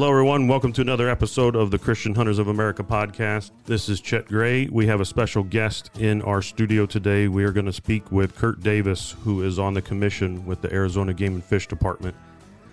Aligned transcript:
Hello, 0.00 0.12
everyone. 0.12 0.48
Welcome 0.48 0.72
to 0.72 0.80
another 0.80 1.10
episode 1.10 1.54
of 1.54 1.70
the 1.70 1.78
Christian 1.78 2.14
Hunters 2.14 2.38
of 2.38 2.48
America 2.48 2.82
podcast. 2.82 3.50
This 3.66 3.90
is 3.90 4.00
Chet 4.00 4.28
Gray. 4.28 4.66
We 4.66 4.86
have 4.86 5.02
a 5.02 5.04
special 5.04 5.42
guest 5.42 5.90
in 5.98 6.22
our 6.22 6.40
studio 6.40 6.86
today. 6.86 7.28
We 7.28 7.44
are 7.44 7.52
going 7.52 7.66
to 7.66 7.72
speak 7.74 8.10
with 8.10 8.34
Kurt 8.34 8.62
Davis, 8.62 9.14
who 9.24 9.42
is 9.42 9.58
on 9.58 9.74
the 9.74 9.82
commission 9.82 10.46
with 10.46 10.62
the 10.62 10.72
Arizona 10.72 11.12
Game 11.12 11.34
and 11.34 11.44
Fish 11.44 11.66
Department. 11.66 12.16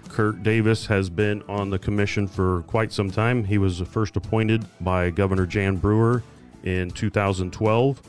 Kurt 0.08 0.42
Davis 0.42 0.86
has 0.86 1.10
been 1.10 1.44
on 1.50 1.70
the 1.70 1.78
commission 1.78 2.30
for 2.30 2.62
quite 2.62 2.94
some 2.94 3.12
time. 3.12 3.44
He 3.44 3.58
was 3.58 3.82
first 3.82 4.16
appointed 4.16 4.66
by 4.80 5.10
Governor 5.10 5.46
Jan 5.46 5.76
Brewer 5.76 6.24
in 6.64 6.92
2012, 6.92 8.02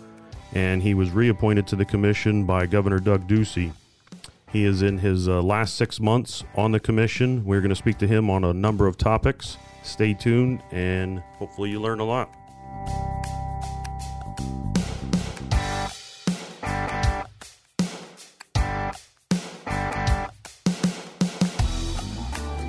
and 0.53 0.81
he 0.81 0.95
was 0.95 1.11
reappointed 1.11 1.67
to 1.67 1.75
the 1.75 1.85
commission 1.85 2.45
by 2.45 2.67
Governor 2.67 3.01
Doug 3.01 3.27
Ducey 3.27 3.73
he 4.51 4.65
is 4.65 4.83
in 4.83 4.99
his 4.99 5.29
uh, 5.29 5.43
last 5.43 5.77
six 5.77 6.01
months 6.01 6.45
on 6.55 6.73
the 6.73 6.81
commission. 6.81 7.45
We're 7.45 7.61
going 7.61 7.71
to 7.71 7.77
speak 7.77 7.99
to 7.99 8.07
him 8.07 8.31
on 8.31 8.45
a 8.45 8.53
number 8.53 8.87
of 8.87 8.97
topics. 8.97 9.59
Stay 9.83 10.15
tuned, 10.15 10.63
and 10.71 11.21
hopefully, 11.39 11.71
you 11.71 11.81
learn 11.81 12.01
a 12.01 12.05
lot. 12.05 12.31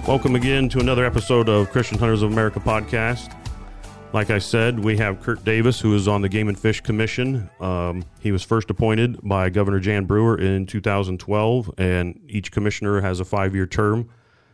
Welcome 0.07 0.35
again 0.35 0.69
to 0.69 0.79
another 0.79 1.05
episode 1.05 1.49
of 1.49 1.69
Christian 1.69 1.99
Hunters 1.99 2.23
of 2.23 2.31
America 2.31 2.59
podcast. 2.59 3.35
Like 4.11 4.31
I 4.31 4.39
said, 4.39 4.83
we 4.83 4.97
have 4.97 5.21
Kurt 5.21 5.45
Davis, 5.45 5.79
who 5.79 5.93
is 5.93 6.07
on 6.07 6.23
the 6.23 6.29
Game 6.29 6.47
and 6.47 6.57
Fish 6.59 6.81
Commission. 6.81 7.47
Um, 7.59 8.03
he 8.19 8.31
was 8.31 8.43
first 8.43 8.71
appointed 8.71 9.19
by 9.21 9.51
Governor 9.51 9.79
Jan 9.79 10.05
Brewer 10.05 10.35
in 10.35 10.65
2012, 10.65 11.71
and 11.77 12.19
each 12.27 12.51
commissioner 12.51 13.01
has 13.01 13.19
a 13.19 13.25
five 13.25 13.53
year 13.53 13.67
term. 13.67 14.09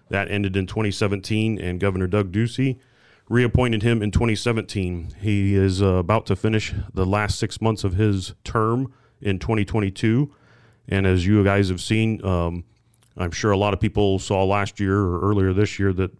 That 0.09 0.29
ended 0.29 0.57
in 0.57 0.67
2017, 0.67 1.57
and 1.57 1.79
Governor 1.79 2.07
Doug 2.07 2.33
Ducey 2.33 2.79
reappointed 3.29 3.81
him 3.81 4.03
in 4.03 4.11
2017. 4.11 5.15
He 5.21 5.55
is 5.55 5.81
uh, 5.81 5.85
about 5.85 6.25
to 6.25 6.35
finish 6.35 6.73
the 6.93 7.05
last 7.05 7.39
six 7.39 7.61
months 7.61 7.85
of 7.85 7.93
his 7.93 8.33
term 8.43 8.93
in 9.21 9.39
2022. 9.39 10.35
And 10.89 11.07
as 11.07 11.25
you 11.25 11.41
guys 11.45 11.69
have 11.69 11.79
seen, 11.79 12.23
um, 12.25 12.65
I'm 13.15 13.31
sure 13.31 13.51
a 13.51 13.57
lot 13.57 13.73
of 13.73 13.79
people 13.79 14.19
saw 14.19 14.43
last 14.43 14.81
year 14.81 14.99
or 14.99 15.21
earlier 15.21 15.53
this 15.53 15.79
year 15.79 15.93
that 15.93 16.11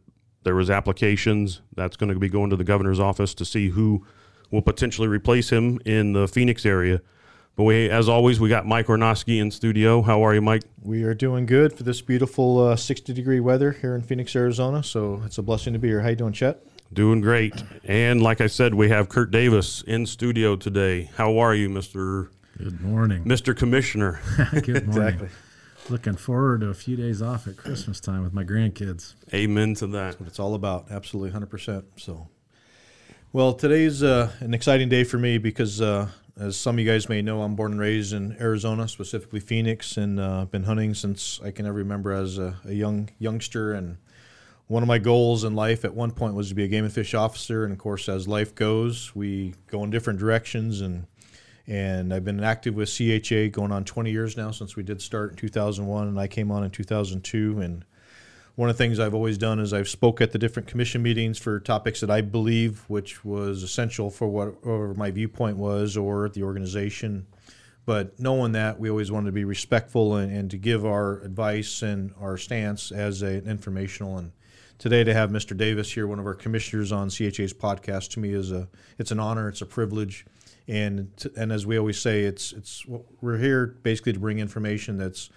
there 0.45 0.55
was 0.55 0.69
applications 0.69 1.61
that's 1.75 1.97
going 1.97 2.13
to 2.13 2.17
be 2.17 2.29
going 2.29 2.51
to 2.51 2.55
the 2.55 2.63
governor's 2.63 2.99
office 2.99 3.33
to 3.33 3.43
see 3.43 3.69
who 3.69 4.05
will 4.51 4.61
potentially 4.61 5.07
replace 5.07 5.49
him 5.49 5.79
in 5.85 6.13
the 6.13 6.27
Phoenix 6.27 6.65
area. 6.65 7.01
But 7.55 7.63
we, 7.63 7.89
as 7.89 8.07
always, 8.07 8.39
we 8.39 8.47
got 8.47 8.65
Mike 8.65 8.85
Ornoski 8.85 9.39
in 9.39 9.49
studio. 9.49 10.01
How 10.01 10.23
are 10.25 10.35
you, 10.35 10.41
Mike? 10.41 10.61
We 10.81 11.03
are 11.03 11.13
doing 11.13 11.45
good 11.45 11.73
for 11.73 11.83
this 11.83 12.01
beautiful 12.01 12.59
uh, 12.59 12.75
60 12.75 13.11
degree 13.13 13.39
weather 13.39 13.71
here 13.71 13.95
in 13.95 14.01
Phoenix, 14.01 14.35
Arizona. 14.35 14.83
So 14.83 15.21
it's 15.25 15.37
a 15.37 15.41
blessing 15.41 15.73
to 15.73 15.79
be 15.79 15.87
here. 15.87 16.01
How 16.01 16.09
you 16.09 16.15
doing, 16.15 16.33
Chet? 16.33 16.61
Doing 16.93 17.21
great. 17.21 17.63
And 17.83 18.21
like 18.21 18.39
I 18.39 18.47
said, 18.47 18.75
we 18.75 18.89
have 18.89 19.09
Kurt 19.09 19.31
Davis 19.31 19.81
in 19.87 20.05
studio 20.05 20.55
today. 20.55 21.09
How 21.15 21.39
are 21.39 21.55
you, 21.55 21.69
Mister? 21.69 22.29
Good 22.57 22.79
morning, 22.81 23.23
Mr. 23.25 23.57
Commissioner. 23.57 24.21
Good 24.51 24.87
morning. 24.87 24.87
exactly. 24.87 25.29
Looking 25.87 26.15
forward 26.15 26.61
to 26.61 26.69
a 26.69 26.73
few 26.73 26.95
days 26.95 27.21
off 27.21 27.47
at 27.47 27.57
Christmas 27.57 27.99
time 27.99 28.23
with 28.23 28.33
my 28.33 28.43
grandkids. 28.43 29.13
Amen 29.31 29.75
to 29.75 29.87
that. 29.87 30.03
That's 30.03 30.19
what 30.19 30.27
it's 30.27 30.39
all 30.39 30.55
about. 30.55 30.89
Absolutely, 30.89 31.39
100%. 31.39 31.83
So, 31.97 32.27
well, 33.31 33.53
today's 33.53 34.01
uh, 34.01 34.31
an 34.39 34.55
exciting 34.55 34.89
day 34.89 35.03
for 35.03 35.19
me 35.19 35.37
because, 35.37 35.81
uh, 35.81 36.07
as 36.39 36.57
some 36.57 36.75
of 36.75 36.79
you 36.79 36.91
guys 36.91 37.07
may 37.07 37.21
know, 37.21 37.43
I'm 37.43 37.55
born 37.55 37.73
and 37.73 37.79
raised 37.79 38.13
in 38.13 38.35
Arizona, 38.39 38.87
specifically 38.87 39.39
Phoenix, 39.39 39.95
and 39.97 40.19
uh, 40.19 40.45
been 40.45 40.63
hunting 40.63 40.95
since 40.95 41.39
I 41.43 41.51
can 41.51 41.67
ever 41.67 41.77
remember 41.77 42.13
as 42.13 42.39
a, 42.39 42.57
a 42.65 42.73
young 42.73 43.11
youngster. 43.19 43.73
And 43.73 43.97
one 44.65 44.81
of 44.81 44.87
my 44.87 44.97
goals 44.97 45.43
in 45.43 45.53
life 45.53 45.85
at 45.85 45.93
one 45.93 46.09
point 46.09 46.33
was 46.33 46.49
to 46.49 46.55
be 46.55 46.63
a 46.63 46.67
game 46.67 46.83
and 46.83 46.93
fish 46.93 47.13
officer. 47.13 47.63
And 47.63 47.71
of 47.71 47.77
course, 47.77 48.09
as 48.09 48.27
life 48.27 48.55
goes, 48.55 49.15
we 49.15 49.53
go 49.67 49.83
in 49.83 49.91
different 49.91 50.17
directions 50.17 50.81
and 50.81 51.05
and 51.67 52.13
I've 52.13 52.23
been 52.23 52.43
active 52.43 52.75
with 52.75 52.89
CHA 52.89 53.47
going 53.51 53.71
on 53.71 53.85
20 53.85 54.11
years 54.11 54.37
now 54.37 54.51
since 54.51 54.75
we 54.75 54.83
did 54.83 55.01
start 55.01 55.31
in 55.31 55.37
2001, 55.37 56.07
and 56.07 56.19
I 56.19 56.27
came 56.27 56.51
on 56.51 56.63
in 56.63 56.69
2002. 56.69 57.59
And 57.59 57.85
one 58.55 58.69
of 58.69 58.77
the 58.77 58.83
things 58.83 58.99
I've 58.99 59.15
always 59.15 59.37
done 59.37 59.59
is 59.59 59.73
I've 59.73 59.89
spoke 59.89 60.21
at 60.21 60.31
the 60.31 60.37
different 60.37 60.67
commission 60.67 61.01
meetings 61.01 61.39
for 61.39 61.59
topics 61.59 62.01
that 62.01 62.11
I 62.11 62.21
believe 62.21 62.83
which 62.87 63.25
was 63.25 63.63
essential 63.63 64.11
for 64.11 64.27
whatever 64.27 64.93
my 64.93 65.09
viewpoint 65.09 65.57
was 65.57 65.97
or 65.97 66.29
the 66.29 66.43
organization. 66.43 67.25
But 67.85 68.19
knowing 68.19 68.53
that, 68.53 68.79
we 68.79 68.89
always 68.89 69.11
wanted 69.11 69.27
to 69.27 69.31
be 69.31 69.45
respectful 69.45 70.15
and, 70.15 70.31
and 70.31 70.51
to 70.51 70.57
give 70.57 70.85
our 70.85 71.21
advice 71.21 71.81
and 71.81 72.13
our 72.19 72.37
stance 72.37 72.91
as 72.91 73.21
a, 73.21 73.27
an 73.27 73.47
informational. 73.47 74.17
And 74.17 74.31
today 74.77 75.03
to 75.03 75.13
have 75.13 75.31
Mr. 75.31 75.55
Davis 75.57 75.91
here, 75.93 76.07
one 76.07 76.19
of 76.19 76.25
our 76.25 76.33
commissioners 76.33 76.91
on 76.91 77.09
CHA's 77.09 77.53
podcast, 77.53 78.11
to 78.11 78.19
me 78.19 78.33
is 78.33 78.51
a 78.51 78.67
it's 78.97 79.11
an 79.11 79.19
honor, 79.19 79.49
it's 79.49 79.61
a 79.61 79.67
privilege 79.67 80.25
and 80.67 81.09
and 81.35 81.51
as 81.51 81.65
we 81.65 81.77
always 81.77 81.99
say, 81.99 82.23
it's 82.23 82.53
it's 82.53 82.85
we're 83.21 83.37
here 83.37 83.67
basically 83.83 84.13
to 84.13 84.19
bring 84.19 84.39
information 84.39 84.97
that's 84.97 85.29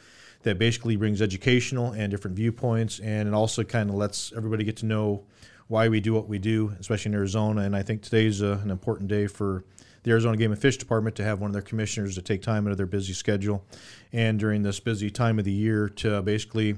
that 0.42 0.58
basically 0.58 0.96
brings 0.96 1.20
educational 1.20 1.92
and 1.92 2.10
different 2.10 2.36
viewpoints, 2.36 3.00
and 3.00 3.28
it 3.28 3.34
also 3.34 3.64
kind 3.64 3.90
of 3.90 3.96
lets 3.96 4.32
everybody 4.36 4.64
get 4.64 4.76
to 4.78 4.86
know 4.86 5.24
why 5.66 5.88
we 5.88 6.00
do 6.00 6.14
what 6.14 6.28
we 6.28 6.38
do, 6.38 6.74
especially 6.80 7.10
in 7.10 7.14
Arizona. 7.14 7.62
And 7.62 7.76
I 7.76 7.82
think 7.82 8.02
today's 8.02 8.40
a, 8.40 8.52
an 8.62 8.70
important 8.70 9.08
day 9.08 9.26
for 9.26 9.64
the 10.02 10.10
Arizona 10.10 10.36
Game 10.36 10.52
and 10.52 10.60
Fish 10.60 10.78
Department 10.78 11.16
to 11.16 11.24
have 11.24 11.40
one 11.40 11.50
of 11.50 11.52
their 11.52 11.62
commissioners 11.62 12.14
to 12.14 12.22
take 12.22 12.40
time 12.40 12.66
out 12.66 12.70
of 12.70 12.76
their 12.76 12.86
busy 12.86 13.12
schedule. 13.12 13.64
And 14.12 14.38
during 14.38 14.62
this 14.62 14.80
busy 14.80 15.10
time 15.10 15.38
of 15.38 15.44
the 15.44 15.52
year 15.52 15.88
to 15.96 16.22
basically 16.22 16.76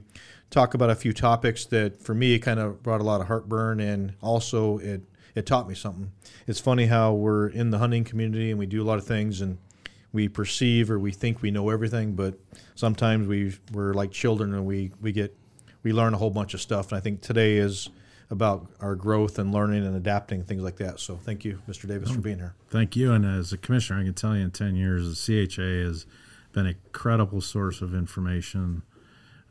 talk 0.51 0.75
about 0.75 0.91
a 0.91 0.97
few 0.97 1.13
topics 1.13 1.65
that 1.67 2.03
for 2.03 2.15
me 2.15 2.39
kind 2.41 2.59
of 2.59 2.83
brought 2.83 3.01
a 3.01 3.05
lot 3.05 3.21
of 3.21 3.29
heartburn. 3.29 3.79
And 3.79 4.15
also 4.21 4.79
it 4.79 5.03
it 5.35 5.47
taught 5.47 5.69
me 5.69 5.75
something. 5.75 6.13
It's 6.47 6.61
funny 6.61 6.87
how 6.87 7.13
we're 7.13 7.49
in 7.49 7.71
the 7.71 7.79
hunting 7.79 8.05
community 8.05 8.51
and 8.51 8.59
we 8.59 8.67
do 8.67 8.83
a 8.83 8.85
lot 8.85 8.99
of 8.99 9.07
things 9.07 9.41
and 9.41 9.59
we 10.13 10.29
perceive 10.29 10.91
or 10.91 10.99
we 10.99 11.13
think 11.13 11.43
we 11.43 11.51
know 11.51 11.71
everything, 11.71 12.15
but 12.15 12.35
sometimes 12.75 13.29
we 13.29 13.57
we're 13.73 13.95
like 13.95 14.11
children 14.11 14.55
and 14.55 14.67
we 14.67 14.93
we 15.01 15.13
get 15.13 15.37
we 15.83 15.93
learn 15.93 16.15
a 16.15 16.19
whole 16.19 16.31
bunch 16.31 16.55
of 16.55 16.61
stuff. 16.61 16.91
And 16.93 16.99
I 16.99 17.01
think 17.01 17.21
today 17.21 17.57
is 17.57 17.91
about 18.31 18.67
our 18.81 18.95
growth 18.95 19.39
and 19.39 19.53
learning 19.53 19.85
and 19.85 19.97
adapting 19.97 20.45
things 20.45 20.63
like 20.63 20.77
that. 20.77 21.01
So 21.01 21.17
thank 21.17 21.45
you, 21.45 21.61
Mr. 21.69 21.89
Davis, 21.89 22.11
for 22.11 22.21
being 22.21 22.39
here. 22.39 22.55
Thank 22.69 22.95
you. 22.95 23.13
And 23.13 23.25
as 23.25 23.53
a 23.53 23.59
commissioner, 23.59 24.01
I 24.01 24.05
can 24.05 24.15
tell 24.15 24.37
you 24.37 24.43
in 24.43 24.51
ten 24.51 24.77
years, 24.77 25.27
the 25.27 25.47
CHA 25.47 25.87
has 25.87 26.07
been 26.53 26.67
a 26.67 26.75
credible 26.93 27.41
source 27.41 27.81
of 27.81 27.95
information. 27.95 28.83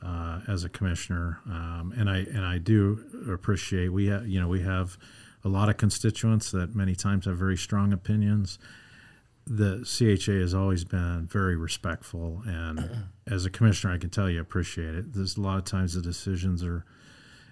Uh, 0.01 0.39
as 0.47 0.63
a 0.63 0.69
commissioner, 0.69 1.41
um, 1.45 1.93
and 1.97 2.09
I 2.09 2.19
and 2.19 2.45
I 2.45 2.57
do 2.57 3.03
appreciate 3.29 3.89
we 3.89 4.05
have 4.05 4.25
you 4.25 4.39
know 4.39 4.47
we 4.47 4.61
have 4.61 4.97
a 5.43 5.49
lot 5.49 5.69
of 5.69 5.77
constituents 5.77 6.51
that 6.51 6.75
many 6.75 6.95
times 6.95 7.25
have 7.25 7.37
very 7.37 7.57
strong 7.57 7.93
opinions. 7.93 8.59
The 9.45 9.83
CHA 9.83 10.33
has 10.33 10.53
always 10.53 10.83
been 10.83 11.27
very 11.27 11.55
respectful, 11.55 12.43
and 12.45 13.07
as 13.27 13.45
a 13.45 13.49
commissioner, 13.49 13.93
I 13.93 13.97
can 13.97 14.09
tell 14.09 14.29
you 14.29 14.39
appreciate 14.41 14.95
it. 14.95 15.13
There's 15.13 15.37
a 15.37 15.41
lot 15.41 15.57
of 15.57 15.65
times 15.65 15.93
the 15.93 16.01
decisions 16.01 16.63
are 16.63 16.85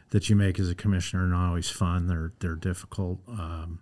that 0.10 0.30
you 0.30 0.36
make 0.36 0.60
as 0.60 0.70
a 0.70 0.76
commissioner 0.76 1.26
are 1.26 1.28
not 1.28 1.50
always 1.50 1.70
fun; 1.70 2.08
they're 2.08 2.34
they're 2.40 2.56
difficult. 2.56 3.20
Um, 3.28 3.80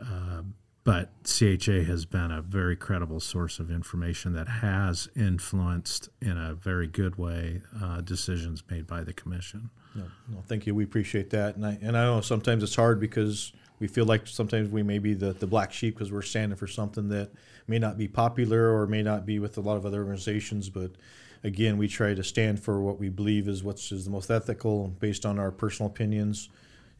uh, 0.00 0.42
but 0.88 1.10
CHA 1.22 1.82
has 1.82 2.06
been 2.06 2.30
a 2.30 2.40
very 2.40 2.74
credible 2.74 3.20
source 3.20 3.58
of 3.58 3.70
information 3.70 4.32
that 4.32 4.48
has 4.48 5.10
influenced, 5.14 6.08
in 6.22 6.38
a 6.38 6.54
very 6.54 6.86
good 6.86 7.16
way, 7.16 7.60
uh, 7.82 8.00
decisions 8.00 8.62
made 8.70 8.86
by 8.86 9.02
the 9.02 9.12
commission. 9.12 9.68
No, 9.94 10.04
no, 10.30 10.38
thank 10.46 10.66
you. 10.66 10.74
We 10.74 10.84
appreciate 10.84 11.28
that, 11.28 11.56
and 11.56 11.66
I 11.66 11.78
and 11.82 11.94
I 11.94 12.06
know 12.06 12.22
sometimes 12.22 12.62
it's 12.62 12.74
hard 12.74 13.00
because 13.00 13.52
we 13.80 13.86
feel 13.86 14.06
like 14.06 14.26
sometimes 14.26 14.70
we 14.70 14.82
may 14.82 14.98
be 14.98 15.12
the, 15.12 15.34
the 15.34 15.46
black 15.46 15.74
sheep 15.74 15.94
because 15.94 16.10
we're 16.10 16.22
standing 16.22 16.56
for 16.56 16.66
something 16.66 17.10
that 17.10 17.32
may 17.66 17.78
not 17.78 17.98
be 17.98 18.08
popular 18.08 18.74
or 18.74 18.86
may 18.86 19.02
not 19.02 19.26
be 19.26 19.38
with 19.38 19.58
a 19.58 19.60
lot 19.60 19.76
of 19.76 19.84
other 19.84 19.98
organizations, 19.98 20.70
but 20.70 20.92
again, 21.44 21.76
we 21.76 21.86
try 21.86 22.14
to 22.14 22.24
stand 22.24 22.60
for 22.60 22.80
what 22.80 22.98
we 22.98 23.10
believe 23.10 23.46
is 23.46 23.62
what's 23.62 23.92
is 23.92 24.06
the 24.06 24.10
most 24.10 24.30
ethical 24.30 24.88
based 24.88 25.26
on 25.26 25.38
our 25.38 25.50
personal 25.50 25.90
opinions 25.90 26.48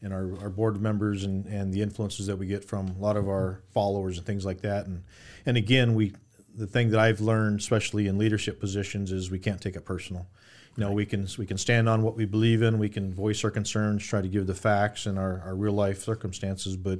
and 0.01 0.13
our, 0.13 0.39
our 0.41 0.49
board 0.49 0.81
members 0.81 1.23
and, 1.23 1.45
and 1.45 1.73
the 1.73 1.81
influences 1.81 2.27
that 2.27 2.37
we 2.37 2.47
get 2.47 2.63
from 2.63 2.87
a 2.89 2.99
lot 2.99 3.17
of 3.17 3.27
our 3.27 3.61
followers 3.73 4.17
and 4.17 4.25
things 4.25 4.45
like 4.45 4.61
that. 4.61 4.85
And 4.85 5.03
and 5.45 5.57
again, 5.57 5.95
we 5.95 6.13
the 6.55 6.67
thing 6.67 6.89
that 6.91 6.99
I've 6.99 7.21
learned, 7.21 7.59
especially 7.59 8.07
in 8.07 8.17
leadership 8.17 8.59
positions, 8.59 9.11
is 9.11 9.31
we 9.31 9.39
can't 9.39 9.61
take 9.61 9.75
it 9.75 9.85
personal. 9.85 10.27
You 10.75 10.85
know, 10.85 10.91
we 10.91 11.05
can 11.05 11.27
we 11.37 11.45
can 11.45 11.57
stand 11.57 11.89
on 11.89 12.01
what 12.01 12.15
we 12.15 12.25
believe 12.25 12.61
in. 12.61 12.79
We 12.79 12.89
can 12.89 13.13
voice 13.13 13.43
our 13.43 13.51
concerns, 13.51 14.05
try 14.05 14.21
to 14.21 14.27
give 14.27 14.47
the 14.47 14.55
facts 14.55 15.05
and 15.05 15.19
our, 15.19 15.41
our 15.45 15.55
real 15.55 15.73
life 15.73 16.01
circumstances. 16.01 16.77
But 16.77 16.99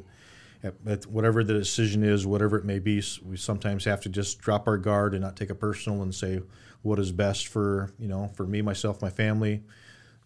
at, 0.64 0.76
at 0.86 1.06
whatever 1.06 1.44
the 1.44 1.54
decision 1.54 2.04
is, 2.04 2.26
whatever 2.26 2.58
it 2.58 2.66
may 2.66 2.80
be, 2.80 3.02
we 3.24 3.38
sometimes 3.38 3.86
have 3.86 4.02
to 4.02 4.10
just 4.10 4.40
drop 4.40 4.68
our 4.68 4.78
guard 4.78 5.14
and 5.14 5.24
not 5.24 5.38
take 5.38 5.50
it 5.50 5.56
personal 5.56 6.02
and 6.02 6.14
say 6.14 6.42
what 6.82 7.00
is 7.00 7.12
best 7.12 7.48
for 7.48 7.94
you 7.98 8.08
know 8.08 8.30
for 8.36 8.46
me, 8.46 8.62
myself, 8.62 9.02
my 9.02 9.10
family 9.10 9.64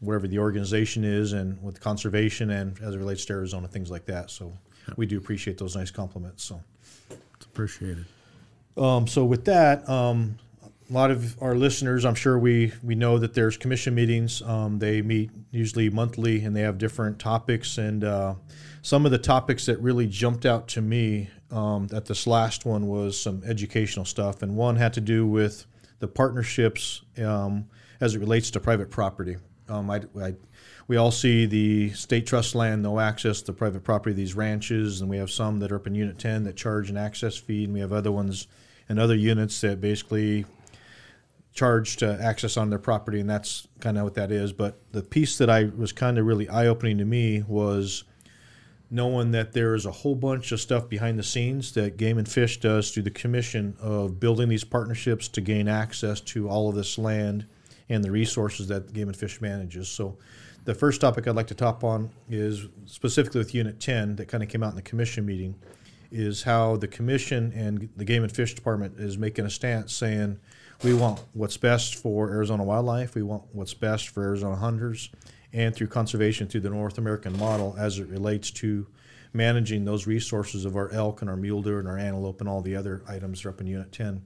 wherever 0.04 0.28
the 0.28 0.40
organization 0.40 1.04
is 1.04 1.34
and 1.34 1.62
with 1.64 1.80
conservation 1.80 2.52
and 2.52 2.80
as 2.82 2.96
it 2.96 2.98
relates 2.98 3.26
to 3.26 3.34
Arizona, 3.34 3.68
things 3.68 3.90
like 3.90 4.06
that. 4.06 4.30
So 4.30 4.54
yep. 4.88 4.98
we 4.98 5.06
do 5.06 5.18
appreciate 5.18 5.58
those 5.58 5.76
nice 5.76 5.92
compliments. 5.92 6.44
So 6.44 6.62
it's 7.10 7.46
appreciated. 7.46 8.06
Um, 8.76 9.08
so 9.08 9.24
with 9.24 9.46
that, 9.46 9.88
um, 9.88 10.38
a 10.90 10.94
lot 10.94 11.12
of 11.12 11.42
our 11.42 11.56
listeners, 11.56 12.06
I'm 12.06 12.16
sure 12.16 12.38
we 12.38 12.74
we 12.84 12.96
know 12.96 13.18
that 13.18 13.34
there's 13.34 13.58
commission 13.58 13.96
meetings. 13.96 14.42
Um, 14.42 14.80
they 14.80 15.02
meet 15.02 15.32
usually 15.52 15.90
monthly, 15.90 16.44
and 16.44 16.56
they 16.56 16.62
have 16.62 16.78
different 16.78 17.20
topics. 17.20 17.78
And 17.78 18.04
uh, 18.04 18.36
some 18.82 19.06
of 19.06 19.12
the 19.12 19.18
topics 19.18 19.66
that 19.68 19.80
really 19.80 20.08
jumped 20.08 20.46
out 20.46 20.68
to 20.70 20.82
me 20.82 21.30
um, 21.52 21.88
at 21.94 22.06
this 22.06 22.28
last 22.28 22.66
one 22.66 22.88
was 22.88 23.20
some 23.20 23.42
educational 23.46 24.06
stuff, 24.06 24.42
and 24.42 24.56
one 24.56 24.76
had 24.76 24.94
to 24.94 25.02
do 25.02 25.26
with 25.26 25.66
the 26.00 26.08
partnerships 26.08 27.02
um, 27.24 27.66
as 28.02 28.16
it 28.16 28.20
relates 28.20 28.52
to 28.52 28.60
private 28.60 28.92
property. 28.92 29.38
Um, 29.74 29.90
I, 29.90 30.02
I, 30.22 30.36
we 30.88 30.98
all 30.98 31.12
see 31.12 31.46
the 31.46 31.90
state 31.92 32.28
trust 32.28 32.54
land, 32.54 32.84
no 32.84 33.00
access 33.00 33.42
to 33.44 33.54
private 33.54 33.84
property, 33.84 34.14
these 34.14 34.36
ranches, 34.36 35.02
and 35.02 35.10
we 35.10 35.18
have 35.18 35.32
some 35.32 35.60
that 35.60 35.72
are 35.72 35.78
up 35.78 35.88
in 35.88 35.96
Unit 35.96 36.20
10 36.20 36.44
that 36.44 36.56
charge 36.56 36.90
an 36.90 36.98
access 36.98 37.36
fee, 37.36 37.64
and 37.64 37.74
we 37.74 37.80
have 37.80 37.92
other 37.92 38.12
ones 38.12 38.48
and 38.88 39.00
other 39.00 39.16
units 39.16 39.60
that 39.62 39.82
basically 39.82 40.46
charge 41.54 41.98
to 41.98 42.22
access 42.22 42.56
on 42.56 42.70
their 42.70 42.80
property, 42.80 43.20
and 43.20 43.30
that's 43.30 43.68
kind 43.80 43.98
of 43.98 44.04
what 44.04 44.14
that 44.14 44.32
is. 44.32 44.54
But 44.54 44.80
the 44.92 45.02
piece 45.02 45.38
that 45.40 45.50
I 45.50 45.72
was 45.76 45.92
kind 45.92 46.20
of 46.20 46.26
really 46.26 46.48
eye 46.50 46.68
opening 46.68 47.00
to 47.00 47.06
me 47.06 47.44
was 47.48 48.04
knowing 48.92 49.32
that 49.32 49.54
there 49.54 49.74
is 49.74 49.88
a 49.88 49.92
whole 49.92 50.16
bunch 50.16 50.52
of 50.52 50.62
stuff 50.62 50.88
behind 50.88 51.18
the 51.18 51.24
scenes 51.24 51.72
that 51.74 51.98
Game 51.98 52.20
and 52.20 52.30
Fish 52.30 52.60
does 52.60 52.92
through 52.92 53.04
the 53.04 53.12
commission 53.12 53.76
of 53.80 54.20
building 54.20 54.50
these 54.50 54.64
partnerships 54.64 55.28
to 55.30 55.42
gain 55.42 55.68
access 55.68 56.22
to 56.22 56.48
all 56.48 56.70
of 56.70 56.76
this 56.76 57.00
land 57.00 57.48
and 57.90 58.04
the 58.04 58.12
resources 58.12 58.68
that 58.68 58.94
Game 58.94 59.08
and 59.08 59.18
Fish 59.18 59.42
manages. 59.42 59.90
So, 59.90 60.18
the 60.66 60.74
first 60.74 61.02
topic 61.02 61.28
I'd 61.28 61.36
like 61.36 61.48
to 61.48 61.56
top 61.56 61.84
on 61.84 62.10
is 62.30 62.68
specifically 62.86 63.40
with 63.40 63.54
Unit 63.54 63.82
10 63.82 64.16
that 64.16 64.30
kind 64.30 64.42
of 64.42 64.48
came 64.48 64.64
out 64.64 64.70
in 64.70 64.78
the 64.78 64.82
commission 64.82 65.26
meeting 65.26 65.56
is 66.10 66.44
how 66.44 66.78
the 66.78 66.88
commission 66.88 67.52
and 67.54 67.90
the 67.98 68.06
Game 68.06 68.24
and 68.24 68.32
Fish 68.32 68.54
Department 68.54 68.98
is 68.98 69.18
making 69.18 69.46
a 69.46 69.50
stance 69.50 69.94
saying 69.94 70.40
we 70.84 70.94
want 70.94 71.20
what's 71.34 71.58
best 71.58 71.96
for 71.96 72.30
Arizona 72.30 72.64
wildlife, 72.64 73.16
we 73.16 73.24
want 73.24 73.44
what's 73.52 73.74
best 73.74 74.10
for 74.10 74.24
Arizona 74.24 74.56
hunters, 74.56 75.10
and 75.52 75.76
through 75.76 75.88
conservation 75.88 76.48
through 76.48 76.62
the 76.62 76.70
North 76.70 76.98
American 76.98 77.38
model 77.38 77.76
as 77.78 78.00
it 78.00 78.08
relates 78.08 78.52
to 78.52 78.88
managing 79.34 79.86
those 79.86 80.06
resources 80.06 80.66
of 80.66 80.76
our 80.76 80.92
elk 80.92 81.22
and 81.22 81.30
our 81.30 81.36
mule 81.36 81.62
deer 81.62 81.80
and 81.80 81.88
our 81.88 81.98
antelope 81.98 82.40
and 82.40 82.50
all 82.50 82.62
the 82.62 82.76
other 82.76 83.02
items 83.08 83.42
that 83.42 83.50
are 83.50 83.52
up 83.52 83.62
in 83.62 83.68
Unit 83.68 83.92
10. 83.92 84.22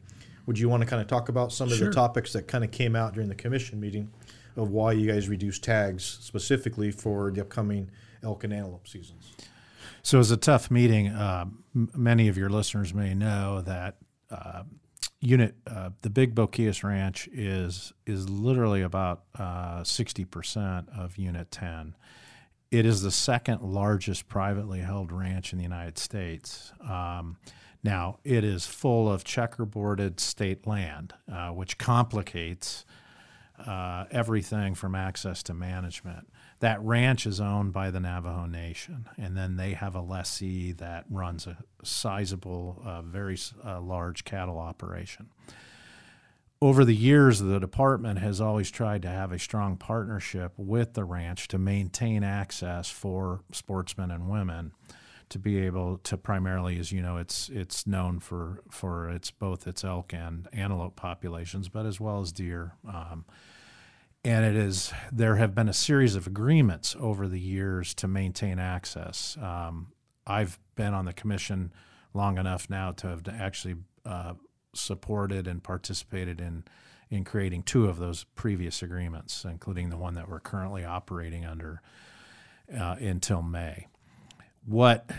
Would 0.47 0.57
you 0.57 0.67
want 0.69 0.81
to 0.81 0.87
kind 0.87 1.01
of 1.01 1.07
talk 1.07 1.29
about 1.29 1.51
some 1.53 1.71
of 1.71 1.77
Sure. 1.77 1.89
the 1.89 1.93
topics 1.93 2.33
that 2.33 2.47
kind 2.47 2.63
of 2.63 2.71
came 2.71 2.95
out 2.95 3.13
during 3.13 3.29
the 3.29 3.35
commission 3.35 3.79
meeting 3.79 4.11
of 4.55 4.69
why 4.71 4.93
you 4.93 5.05
guys 5.11 5.29
reduced 5.29 5.63
tags 5.63 6.03
specifically 6.03 6.89
for 6.89 7.29
the 7.29 7.41
upcoming 7.41 7.91
elk 8.23 8.43
and 8.43 8.51
antelope 8.53 8.87
seasons? 8.87 9.33
So 10.01 10.17
it 10.17 10.19
was 10.19 10.31
a 10.31 10.37
tough 10.37 10.71
meeting. 10.71 11.09
Uh, 11.09 11.45
m- 11.75 11.89
many 11.95 12.27
of 12.29 12.37
your 12.37 12.49
listeners 12.49 12.93
may 12.93 13.13
know 13.13 13.61
that 13.61 13.97
uh, 14.31 14.63
unit, 15.19 15.55
uh, 15.67 15.89
the 16.01 16.09
Big 16.09 16.33
Boquillas 16.33 16.83
Ranch, 16.83 17.27
is 17.31 17.91
is 18.05 18.29
literally 18.29 18.81
about 18.81 19.23
uh, 19.37 19.83
sixty 19.83 20.23
percent 20.25 20.87
of 20.97 21.17
Unit 21.17 21.51
Ten. 21.51 21.95
It 22.71 22.85
is 22.85 23.01
the 23.01 23.11
second 23.11 23.61
largest 23.61 24.27
privately 24.27 24.79
held 24.79 25.11
ranch 25.11 25.51
in 25.53 25.57
the 25.57 25.63
United 25.63 25.97
States. 25.97 26.71
Um, 26.81 27.37
now 27.87 28.19
it 28.25 28.43
is 28.43 28.67
full 28.67 29.09
of 29.09 29.23
checkerboarded 29.23 30.19
state 30.19 30.67
land, 30.67 31.13
uh, 31.31 31.51
which 31.51 31.77
complicates 31.77 32.85
uh, 33.65 34.03
everything 34.11 34.75
from 34.75 34.93
access 34.93 35.41
to 35.43 35.53
management. 35.53 36.27
That 36.59 36.81
ranch 36.81 37.25
is 37.25 37.39
owned 37.39 37.71
by 37.71 37.91
the 37.91 38.01
Navajo 38.01 38.45
Nation, 38.45 39.07
and 39.17 39.37
then 39.37 39.55
they 39.55 39.71
have 39.71 39.95
a 39.95 40.01
lessee 40.01 40.73
that 40.73 41.05
runs 41.09 41.47
a 41.47 41.57
sizable, 41.81 42.81
uh, 42.85 43.03
very 43.03 43.37
uh, 43.65 43.79
large 43.79 44.25
cattle 44.25 44.59
operation. 44.59 45.29
Over 46.61 46.83
the 46.83 46.95
years, 46.95 47.39
the 47.39 47.59
department 47.59 48.19
has 48.19 48.41
always 48.41 48.69
tried 48.69 49.03
to 49.03 49.09
have 49.09 49.31
a 49.31 49.39
strong 49.39 49.77
partnership 49.77 50.51
with 50.57 50.93
the 50.93 51.05
ranch 51.05 51.47
to 51.49 51.57
maintain 51.57 52.23
access 52.23 52.89
for 52.89 53.41
sportsmen 53.53 54.11
and 54.11 54.27
women 54.27 54.73
to 55.29 55.39
be 55.39 55.59
able 55.59 55.97
to 55.99 56.17
primarily, 56.17 56.79
as 56.79 56.91
you 56.91 57.01
know, 57.01 57.17
it's 57.17 57.49
it's 57.49 57.85
known 57.85 58.19
for 58.19 58.61
for 58.69 59.09
its 59.09 59.31
both 59.31 59.67
its 59.67 59.83
elk 59.83 60.13
and 60.13 60.47
antelope 60.53 60.95
populations, 60.95 61.69
but 61.69 61.85
as 61.85 61.99
well 61.99 62.21
as 62.21 62.31
deer. 62.31 62.73
Um, 62.87 63.25
and 64.23 64.45
it 64.45 64.55
is 64.55 64.91
there 65.11 65.35
have 65.35 65.53
been 65.53 65.69
a 65.69 65.73
series 65.73 66.15
of 66.15 66.27
agreements 66.27 66.95
over 66.99 67.27
the 67.27 67.39
years 67.39 67.93
to 67.95 68.07
maintain 68.07 68.59
access. 68.59 69.37
Um, 69.41 69.93
I've 70.25 70.59
been 70.75 70.93
on 70.93 71.05
the 71.05 71.13
commission 71.13 71.71
long 72.13 72.37
enough 72.37 72.69
now 72.69 72.91
to 72.91 73.07
have 73.07 73.23
actually 73.27 73.75
uh, 74.05 74.33
supported 74.73 75.47
and 75.47 75.63
participated 75.63 76.41
in 76.41 76.63
in 77.09 77.23
creating 77.23 77.63
two 77.63 77.85
of 77.85 77.97
those 77.97 78.25
previous 78.35 78.81
agreements, 78.81 79.45
including 79.45 79.89
the 79.89 79.97
one 79.97 80.15
that 80.15 80.29
we're 80.29 80.41
currently 80.41 80.83
operating 80.83 81.45
under 81.45 81.81
uh, 82.77 82.95
until 82.99 83.41
May. 83.41 83.87
What 84.67 85.09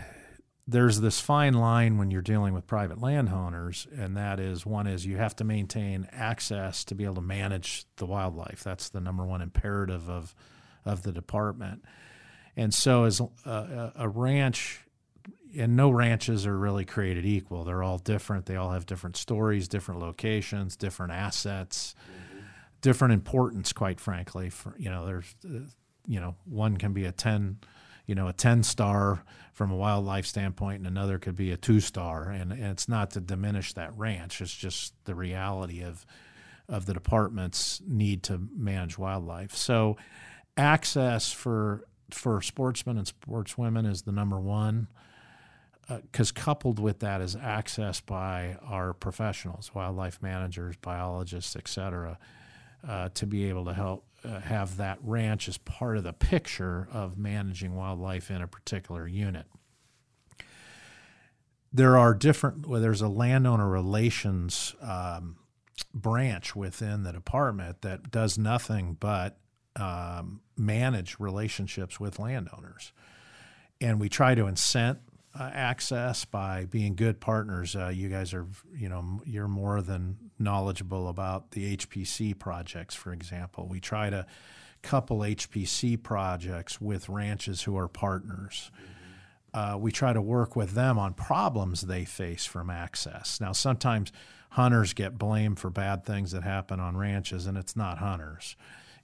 there's 0.66 1.00
this 1.00 1.18
fine 1.18 1.54
line 1.54 1.96
when 1.96 2.10
you're 2.10 2.20
dealing 2.20 2.52
with 2.52 2.66
private 2.66 3.00
landowners, 3.00 3.86
and 3.96 4.14
that 4.18 4.38
is 4.38 4.66
one 4.66 4.86
is 4.86 5.06
you 5.06 5.16
have 5.16 5.34
to 5.36 5.44
maintain 5.44 6.06
access 6.12 6.84
to 6.84 6.94
be 6.94 7.04
able 7.04 7.14
to 7.14 7.20
manage 7.22 7.86
the 7.96 8.04
wildlife. 8.04 8.62
That's 8.62 8.90
the 8.90 9.00
number 9.00 9.24
one 9.24 9.40
imperative 9.40 10.10
of 10.10 10.34
of 10.84 11.02
the 11.02 11.12
department. 11.12 11.82
And 12.54 12.74
so, 12.74 13.04
as 13.04 13.20
a, 13.46 13.92
a 13.96 14.08
ranch, 14.08 14.80
and 15.56 15.74
no 15.76 15.88
ranches 15.88 16.46
are 16.46 16.58
really 16.58 16.84
created 16.84 17.24
equal. 17.24 17.64
They're 17.64 17.82
all 17.82 17.98
different. 17.98 18.44
They 18.44 18.56
all 18.56 18.72
have 18.72 18.84
different 18.84 19.16
stories, 19.16 19.68
different 19.68 20.00
locations, 20.00 20.76
different 20.76 21.12
assets, 21.12 21.94
different 22.82 23.14
importance. 23.14 23.72
Quite 23.72 24.00
frankly, 24.00 24.50
for 24.50 24.74
you 24.78 24.90
know, 24.90 25.06
there's 25.06 25.34
uh, 25.46 25.60
you 26.06 26.20
know, 26.20 26.36
one 26.44 26.76
can 26.76 26.92
be 26.92 27.06
a 27.06 27.12
ten 27.12 27.58
you 28.08 28.16
know 28.16 28.26
a 28.26 28.32
10 28.32 28.64
star 28.64 29.22
from 29.52 29.70
a 29.70 29.76
wildlife 29.76 30.24
standpoint 30.24 30.78
and 30.78 30.86
another 30.86 31.18
could 31.18 31.36
be 31.36 31.52
a 31.52 31.56
two 31.56 31.80
star. 31.80 32.30
And, 32.30 32.52
and 32.52 32.66
it's 32.66 32.88
not 32.88 33.10
to 33.12 33.20
diminish 33.20 33.74
that 33.74 33.96
ranch. 33.96 34.40
It's 34.40 34.54
just 34.54 34.94
the 35.04 35.14
reality 35.14 35.82
of 35.82 36.04
of 36.68 36.86
the 36.86 36.94
department's 36.94 37.80
need 37.86 38.22
to 38.24 38.40
manage 38.56 38.98
wildlife. 38.98 39.54
So 39.54 39.96
access 40.56 41.32
for 41.32 41.86
for 42.10 42.40
sportsmen 42.40 42.96
and 42.98 43.06
sportswomen 43.06 43.88
is 43.88 44.02
the 44.02 44.12
number 44.12 44.40
one 44.40 44.88
because 45.88 46.32
coupled 46.32 46.78
with 46.78 47.00
that 47.00 47.20
is 47.20 47.36
access 47.36 48.00
by 48.00 48.56
our 48.66 48.94
professionals 48.94 49.74
wildlife 49.74 50.22
managers 50.22 50.76
biologists 50.76 51.54
et 51.54 51.68
cetera 51.68 52.18
uh, 52.86 53.10
to 53.10 53.26
be 53.26 53.48
able 53.48 53.66
to 53.66 53.74
help 53.74 54.04
uh, 54.24 54.40
have 54.40 54.76
that 54.76 54.98
ranch 55.02 55.48
as 55.48 55.58
part 55.58 55.96
of 55.96 56.04
the 56.04 56.12
picture 56.12 56.88
of 56.92 57.18
managing 57.18 57.74
wildlife 57.74 58.30
in 58.30 58.42
a 58.42 58.48
particular 58.48 59.06
unit. 59.06 59.46
There 61.72 61.96
are 61.98 62.14
different, 62.14 62.66
well, 62.66 62.80
there's 62.80 63.02
a 63.02 63.08
landowner 63.08 63.68
relations 63.68 64.74
um, 64.80 65.36
branch 65.94 66.56
within 66.56 67.02
the 67.02 67.12
department 67.12 67.82
that 67.82 68.10
does 68.10 68.38
nothing 68.38 68.96
but 68.98 69.38
um, 69.76 70.40
manage 70.56 71.16
relationships 71.18 72.00
with 72.00 72.18
landowners. 72.18 72.92
And 73.80 74.00
we 74.00 74.08
try 74.08 74.34
to 74.34 74.42
incent 74.42 74.98
uh, 75.38 75.50
access 75.52 76.24
by 76.24 76.64
being 76.64 76.94
good 76.96 77.20
partners. 77.20 77.76
Uh, 77.76 77.88
you 77.88 78.08
guys 78.08 78.34
are, 78.34 78.46
you 78.74 78.88
know, 78.88 79.20
you're 79.24 79.48
more 79.48 79.82
than 79.82 80.16
knowledgeable 80.38 81.08
about 81.08 81.52
the 81.52 81.76
HPC 81.76 82.38
projects, 82.38 82.94
for 82.94 83.12
example. 83.12 83.68
We 83.68 83.80
try 83.80 84.10
to 84.10 84.26
couple 84.82 85.18
HPC 85.18 86.02
projects 86.02 86.80
with 86.80 87.08
ranches 87.08 87.62
who 87.62 87.76
are 87.76 87.88
partners. 87.88 88.70
Uh, 89.52 89.76
we 89.78 89.90
try 89.90 90.12
to 90.12 90.22
work 90.22 90.54
with 90.54 90.72
them 90.72 90.98
on 90.98 91.14
problems 91.14 91.82
they 91.82 92.04
face 92.04 92.44
from 92.44 92.70
access. 92.70 93.40
Now, 93.40 93.52
sometimes 93.52 94.12
hunters 94.50 94.92
get 94.92 95.18
blamed 95.18 95.58
for 95.58 95.70
bad 95.70 96.04
things 96.04 96.32
that 96.32 96.42
happen 96.42 96.80
on 96.80 96.96
ranches, 96.96 97.46
and 97.46 97.56
it's 97.56 97.76
not 97.76 97.98
hunters. 97.98 98.56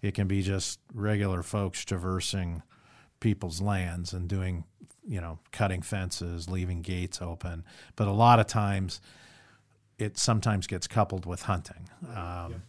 It 0.02 0.14
can 0.14 0.28
be 0.28 0.42
just 0.42 0.80
regular 0.92 1.42
folks 1.42 1.84
traversing 1.84 2.62
people's 3.25 3.61
lands 3.62 4.12
and 4.12 4.28
doing 4.28 4.64
you 5.07 5.21
know, 5.21 5.38
cutting 5.52 5.83
fences, 5.83 6.49
leaving 6.49 6.83
gates 6.83 7.21
open. 7.21 7.64
But 7.97 8.09
a 8.09 8.12
lot 8.12 8.38
of 8.38 8.47
times, 8.47 9.00
it 9.99 10.19
sometimes 10.19 10.66
gets 10.66 10.87
coupled 10.87 11.26
with 11.26 11.43
hunting. 11.43 11.88
Um, 12.14 12.62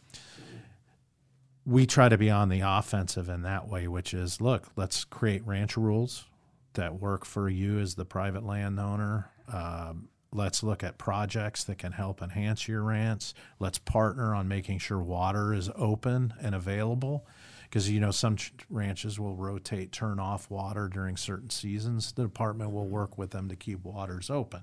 We 1.66 1.88
try 1.88 2.10
to 2.10 2.18
be 2.18 2.30
on 2.30 2.50
the 2.50 2.62
offensive 2.62 3.28
in 3.28 3.42
that 3.42 3.68
way, 3.68 3.88
which 3.88 4.14
is 4.14 4.40
look, 4.40 4.68
let's 4.76 5.04
create 5.04 5.46
ranch 5.48 5.76
rules 5.78 6.26
that 6.74 7.00
work 7.00 7.26
for 7.26 7.50
you 7.50 7.80
as 7.80 7.96
the 7.96 8.06
private 8.06 8.46
landowner. 8.46 9.32
Um, 9.52 10.10
let's 10.32 10.62
look 10.62 10.84
at 10.84 10.98
projects 11.00 11.64
that 11.64 11.80
can 11.80 11.94
help 11.94 12.22
enhance 12.22 12.68
your 12.68 12.84
ranch. 12.84 13.34
Let's 13.60 13.80
partner 13.80 14.36
on 14.36 14.48
making 14.48 14.80
sure 14.80 15.00
water 15.00 15.54
is 15.54 15.72
open 15.76 16.34
and 16.40 16.54
available 16.54 17.26
because 17.70 17.90
you 17.90 18.00
know 18.00 18.12
some 18.12 18.36
ch- 18.36 18.54
ranches 18.70 19.20
will 19.20 19.36
rotate 19.36 19.92
turn 19.92 20.20
off 20.20 20.50
water 20.50 20.88
during 20.88 21.18
certain 21.18 21.50
seasons 21.50 22.14
the 22.14 22.24
department 22.24 22.72
will 22.72 22.88
work 22.88 23.18
with 23.18 23.32
them 23.32 23.50
to 23.50 23.56
keep 23.56 23.84
waters 23.84 24.30
open 24.30 24.62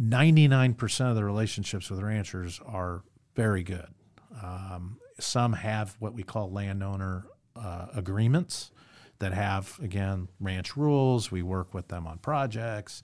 99% 0.00 1.10
of 1.10 1.14
the 1.16 1.24
relationships 1.24 1.90
with 1.90 2.00
ranchers 2.00 2.60
are 2.64 3.02
very 3.36 3.62
good. 3.62 3.88
Um, 4.42 4.98
some 5.18 5.52
have 5.52 5.94
what 5.98 6.14
we 6.14 6.22
call 6.22 6.50
landowner 6.50 7.26
uh, 7.54 7.86
agreements 7.94 8.70
that 9.18 9.34
have, 9.34 9.78
again, 9.82 10.28
ranch 10.40 10.76
rules. 10.76 11.30
We 11.30 11.42
work 11.42 11.74
with 11.74 11.88
them 11.88 12.06
on 12.06 12.18
projects. 12.18 13.02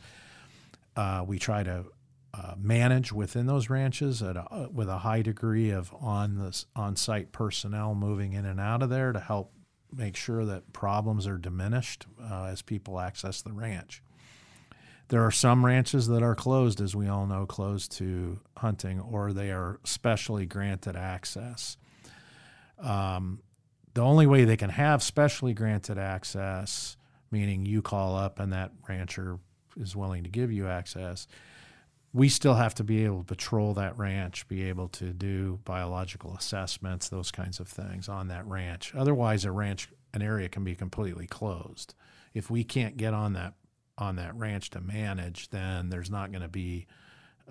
Uh, 0.97 1.23
we 1.27 1.39
try 1.39 1.63
to 1.63 1.85
uh, 2.37 2.55
manage 2.59 3.13
within 3.13 3.47
those 3.47 3.71
ranches 3.71 4.21
a, 4.21 4.69
with 4.73 4.89
a 4.89 4.99
high 4.99 5.23
degree 5.23 5.71
of 5.71 5.95
on 6.01 6.37
the 6.37 6.65
on-site 6.75 7.33
personnel 7.33 7.95
moving 7.95 8.35
in 8.35 8.45
and 8.45 8.61
out 8.61 8.83
of 8.83 8.91
there 8.91 9.13
to 9.13 9.21
help 9.21 9.53
make 9.91 10.17
sure 10.17 10.45
that 10.45 10.73
problems 10.73 11.27
are 11.27 11.39
diminished 11.39 12.07
uh, 12.23 12.45
as 12.45 12.61
people 12.61 13.01
access 13.01 13.41
the 13.41 13.53
ranch. 13.53 14.03
There 15.09 15.25
are 15.25 15.31
some 15.31 15.65
ranches 15.65 16.09
that 16.09 16.23
are 16.23 16.35
closed, 16.35 16.81
as 16.81 16.97
we 16.97 17.09
all 17.09 17.27
know, 17.27 17.47
closed 17.47 17.93
to 17.93 18.41
hunting, 18.57 19.01
or 19.01 19.33
they 19.33 19.53
are 19.53 19.79
specially 19.85 20.47
granted 20.47 20.97
access. 20.97 21.77
Um, 22.79 23.41
the 23.95 24.03
only 24.03 24.27
way 24.27 24.45
they 24.45 24.57
can 24.57 24.71
have 24.71 25.03
specially 25.03 25.55
granted 25.55 25.97
access, 25.97 26.97
meaning 27.31 27.65
you 27.65 27.83
call 27.83 28.17
up 28.17 28.41
and 28.41 28.53
that 28.53 28.73
rancher 28.89 29.39
is 29.77 29.95
willing 29.95 30.25
to 30.25 30.29
give 30.29 30.51
you 30.51 30.67
access, 30.67 31.27
we 32.17 32.31
still 32.31 32.55
have 32.55 32.75
to 32.75 32.83
be 32.83 33.05
able 33.05 33.19
to 33.19 33.25
patrol 33.25 33.75
that 33.75 33.99
ranch, 33.99 34.49
be 34.49 34.65
able 34.71 34.89
to 34.89 35.13
do 35.13 35.61
biological 35.67 36.35
assessments, 36.35 37.11
those 37.11 37.31
kinds 37.31 37.61
of 37.61 37.69
things 37.69 38.09
on 38.09 38.29
that 38.29 38.47
ranch. 38.47 38.95
Otherwise, 38.97 39.45
a 39.45 39.53
ranch, 39.53 39.91
an 40.15 40.23
area 40.23 40.49
can 40.49 40.65
be 40.65 40.75
completely 40.75 41.27
closed. 41.27 41.95
If 42.33 42.51
we 42.51 42.65
can't 42.65 42.97
get 42.97 43.13
on 43.13 43.35
that 43.35 43.53
on 43.99 44.17
that 44.17 44.35
ranch 44.35 44.71
to 44.71 44.81
manage, 44.81 45.51
then 45.51 45.91
there's 45.91 46.11
not 46.11 46.31
going 46.31 46.41
to 46.41 46.49
be 46.49 46.87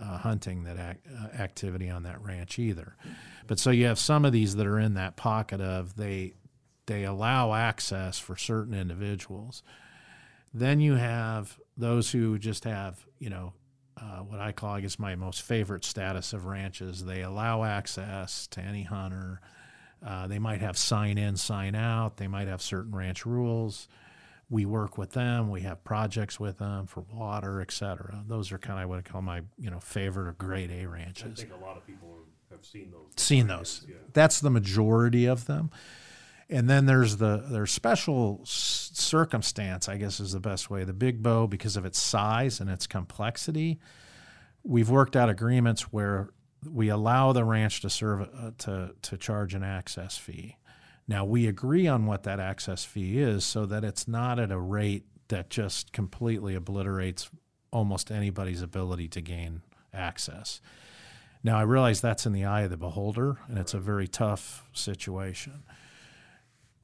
uh, 0.02 0.18
hunting 0.18 0.64
that 0.64 0.78
uh, 0.80 1.28
activity 1.40 1.88
on 1.88 2.02
that 2.02 2.20
ranch 2.24 2.58
either. 2.58 2.96
But 3.46 3.60
so 3.60 3.70
you 3.70 3.86
have 3.86 4.00
some 4.00 4.26
of 4.26 4.32
these 4.32 4.56
that 4.56 4.66
are 4.66 4.80
in 4.80 4.96
that 4.96 5.16
pocket 5.16 5.62
of 5.62 5.96
they 5.96 6.34
they 6.88 7.04
allow 7.04 7.54
access 7.54 8.18
for 8.18 8.36
certain 8.36 8.74
individuals. 8.74 9.62
Then 10.52 10.80
you 10.80 10.96
have 10.96 11.60
those 11.78 12.10
who 12.10 12.40
just 12.40 12.64
have 12.64 13.06
you 13.20 13.30
know 13.30 13.54
uh, 14.00 14.20
what 14.20 14.40
I 14.40 14.52
call 14.52 14.72
I 14.72 14.82
guess 14.82 15.00
my 15.00 15.16
most 15.16 15.42
favorite 15.42 15.86
status 15.86 16.34
of 16.34 16.46
ranches. 16.46 17.06
They 17.06 17.22
allow 17.22 17.64
access 17.64 18.48
to 18.48 18.62
any 18.62 18.84
hunter. 18.84 19.42
Uh, 20.06 20.28
they 20.28 20.40
might 20.40 20.62
have 20.62 20.78
sign 20.78 21.18
in, 21.18 21.36
sign 21.38 21.76
out. 21.76 22.18
They 22.18 22.28
might 22.28 22.48
have 22.48 22.62
certain 22.62 22.96
ranch 22.96 23.26
rules 23.26 23.88
we 24.50 24.66
work 24.66 24.98
with 24.98 25.12
them. 25.12 25.50
We 25.50 25.62
have 25.62 25.84
projects 25.84 26.40
with 26.40 26.58
them 26.58 26.86
for 26.86 27.04
water, 27.12 27.62
et 27.62 27.72
cetera. 27.72 28.24
Those 28.28 28.52
are 28.52 28.58
kind 28.58 28.84
of 28.84 28.90
what 28.90 29.00
I 29.00 29.02
call 29.02 29.22
my 29.22 29.42
you 29.58 29.72
know 29.72 29.80
favorite 29.80 30.28
or 30.28 30.34
grade 30.34 30.72
A 30.72 30.86
ranches. 30.86 31.40
I 31.40 31.42
think 31.42 31.54
a 31.54 31.66
lot 31.66 31.78
of 31.78 31.86
people 31.86 32.18
have 32.52 32.66
seen 32.66 32.92
those. 32.92 33.12
Seen 33.18 33.48
those. 33.48 33.86
Yeah. 33.88 33.96
That's 34.14 34.40
the 34.40 34.52
majority 34.52 35.26
of 35.26 35.46
them. 35.46 35.72
And 36.50 36.70
then 36.70 36.86
there's 36.86 37.18
the 37.18 37.44
there's 37.50 37.72
special 37.72 38.42
circumstance, 39.02 39.90
I 39.90 39.98
guess 39.98 40.20
is 40.20 40.32
the 40.32 40.40
best 40.40 40.70
way. 40.70 40.84
The 40.84 40.94
big 40.94 41.22
bow, 41.22 41.48
because 41.48 41.78
of 41.78 41.86
its 41.86 42.00
size 42.00 42.60
and 42.60 42.70
its 42.70 42.88
complexity, 42.88 43.80
we've 44.64 44.90
worked 44.90 45.16
out 45.16 45.30
agreements 45.30 45.94
where 45.94 46.30
we 46.70 46.90
allow 46.90 47.32
the 47.32 47.44
ranch 47.44 47.82
to 47.82 47.90
serve 47.90 48.22
uh, 48.22 48.52
to 48.60 48.96
to 49.02 49.18
charge 49.18 49.54
an 49.54 49.64
access 49.64 50.18
fee. 50.18 50.58
Now, 51.08 51.24
we 51.24 51.48
agree 51.48 51.88
on 51.88 52.06
what 52.08 52.24
that 52.24 52.40
access 52.40 52.84
fee 52.84 53.20
is 53.20 53.46
so 53.46 53.66
that 53.68 53.84
it's 53.84 54.08
not 54.08 54.40
at 54.40 54.52
a 54.52 54.60
rate 54.60 55.06
that 55.28 55.50
just 55.50 55.92
completely 55.92 56.56
obliterates 56.56 57.30
almost 57.72 58.10
anybody's 58.10 58.62
ability 58.62 59.08
to 59.10 59.22
gain 59.22 59.62
access. 59.94 60.62
Now, 61.44 61.60
I 61.60 61.62
realize 61.62 62.02
that's 62.02 62.26
in 62.26 62.34
the 62.34 62.46
eye 62.46 62.62
of 62.62 62.72
the 62.72 62.78
beholder, 62.78 63.38
and 63.48 63.60
it's 63.60 63.76
a 63.76 63.80
very 63.80 64.08
tough 64.08 64.68
situation. 64.74 65.64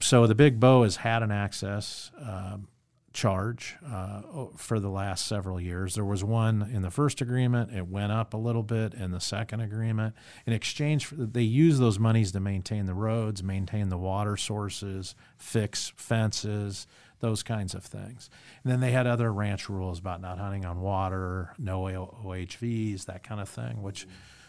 So, 0.02 0.26
the 0.28 0.36
big 0.36 0.60
bow 0.60 0.84
has 0.84 0.98
had 0.98 1.22
an 1.24 1.32
access 1.32 2.12
um, 2.20 2.68
charge 3.14 3.76
uh, 3.86 4.22
for 4.56 4.80
the 4.80 4.90
last 4.90 5.28
several 5.28 5.60
years. 5.60 5.96
There 5.96 6.06
was 6.06 6.24
one 6.24 6.70
in 6.74 6.82
the 6.82 6.90
first 6.90 7.22
agreement, 7.22 7.74
it 7.76 7.88
went 7.88 8.12
up 8.12 8.34
a 8.34 8.38
little 8.38 8.64
bit 8.64 8.94
in 8.94 9.12
the 9.12 9.20
second 9.20 9.62
agreement. 9.62 10.16
In 10.46 10.54
exchange, 10.54 11.06
for, 11.06 11.16
they 11.16 11.42
use 11.42 11.78
those 11.78 12.00
monies 12.00 12.32
to 12.32 12.40
maintain 12.40 12.86
the 12.86 12.94
roads, 12.94 13.44
maintain 13.44 13.90
the 13.90 13.98
water 13.98 14.38
sources, 14.38 15.14
fix 15.38 15.92
fences, 15.96 16.88
those 17.20 17.44
kinds 17.44 17.76
of 17.76 17.84
things. 17.84 18.30
And 18.64 18.72
then 18.72 18.80
they 18.80 18.92
had 18.92 19.08
other 19.08 19.32
ranch 19.32 19.70
rules 19.70 20.00
about 20.00 20.22
not 20.22 20.40
hunting 20.40 20.66
on 20.66 20.82
water, 20.82 21.54
no 21.60 21.82
OHVs, 21.82 23.06
that 23.06 23.24
kind 23.24 23.42
of 23.42 23.50
thing, 23.50 23.82
which 23.82 24.08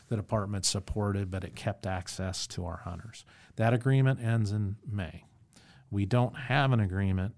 the 0.09 0.17
department 0.17 0.65
supported, 0.65 1.31
but 1.31 1.45
it 1.45 1.55
kept 1.55 1.87
access 1.87 2.47
to 2.47 2.65
our 2.65 2.79
hunters. 2.79 3.25
That 3.57 3.75
agreement 3.75 4.21
ends 4.23 4.53
in 4.53 4.77
May. 4.91 5.25
We 5.93 6.07
don't 6.07 6.35
have 6.35 6.73
an 6.73 6.81
agreement 6.81 7.35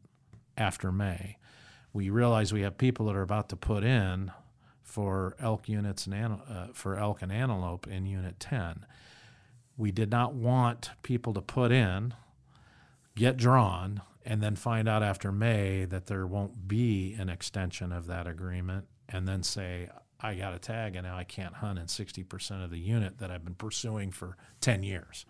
after 0.57 0.93
May. 0.93 1.39
We 1.93 2.09
realize 2.09 2.53
we 2.53 2.63
have 2.63 2.79
people 2.79 3.07
that 3.07 3.17
are 3.17 3.23
about 3.23 3.49
to 3.49 3.57
put 3.57 3.83
in 3.83 4.31
for 4.81 5.35
elk 5.41 5.69
units 5.69 6.07
and 6.07 6.39
uh, 6.49 6.69
for 6.73 6.97
elk 6.97 7.21
and 7.21 7.33
antelope 7.33 7.89
in 7.89 8.07
Unit 8.07 8.39
10. 8.39 8.87
We 9.77 9.91
did 9.91 10.09
not 10.09 10.35
want 10.35 10.91
people 11.03 11.35
to 11.35 11.41
put 11.41 11.73
in, 11.73 12.15
get 13.17 13.37
drawn, 13.37 14.03
and 14.25 14.41
then 14.41 14.55
find 14.55 14.89
out 14.89 15.03
after 15.03 15.33
May 15.33 15.85
that 15.87 16.07
there 16.07 16.27
won't 16.27 16.69
be 16.69 17.15
an 17.19 17.29
extension 17.29 17.91
of 17.91 18.07
that 18.07 18.29
agreement, 18.29 18.87
and 19.09 19.27
then 19.27 19.43
say, 19.43 19.89
I 20.21 20.37
got 20.37 20.55
a 20.55 20.61
tag 20.61 20.95
and 20.95 21.07
now 21.07 21.17
I 21.17 21.25
can't 21.25 21.55
hunt 21.55 21.79
in 21.79 21.87
60% 21.87 22.65
of 22.65 22.71
the 22.71 22.79
unit 22.79 23.19
that 23.19 23.33
I've 23.33 23.45
been 23.45 23.57
pursuing 23.57 24.13
for 24.13 24.37
10 24.61 24.85
years. 24.85 25.27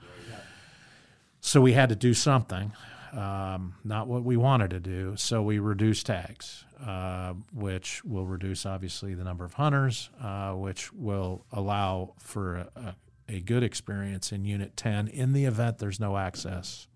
So 1.40 1.60
we 1.60 1.72
had 1.72 1.88
to 1.88 1.96
do 1.96 2.12
something 2.14 2.72
um, 3.16 3.74
not 3.84 4.08
what 4.08 4.24
we 4.24 4.36
wanted 4.36 4.70
to 4.70 4.80
do. 4.80 5.14
So 5.16 5.42
we 5.42 5.58
reduced 5.58 6.06
tags, 6.06 6.64
uh, 6.84 7.34
which 7.52 8.04
will 8.04 8.26
reduce 8.26 8.66
obviously 8.66 9.14
the 9.14 9.24
number 9.24 9.44
of 9.44 9.54
hunters, 9.54 10.10
uh, 10.20 10.52
which 10.52 10.92
will 10.92 11.44
allow 11.52 12.14
for 12.18 12.68
a, 12.76 12.96
a, 13.28 13.40
good 13.40 13.62
experience 13.62 14.32
in 14.32 14.44
Unit 14.44 14.76
10 14.76 15.08
in 15.08 15.32
the 15.32 15.44
event 15.44 15.78
there's 15.78 16.00
no 16.00 16.16
access 16.16 16.88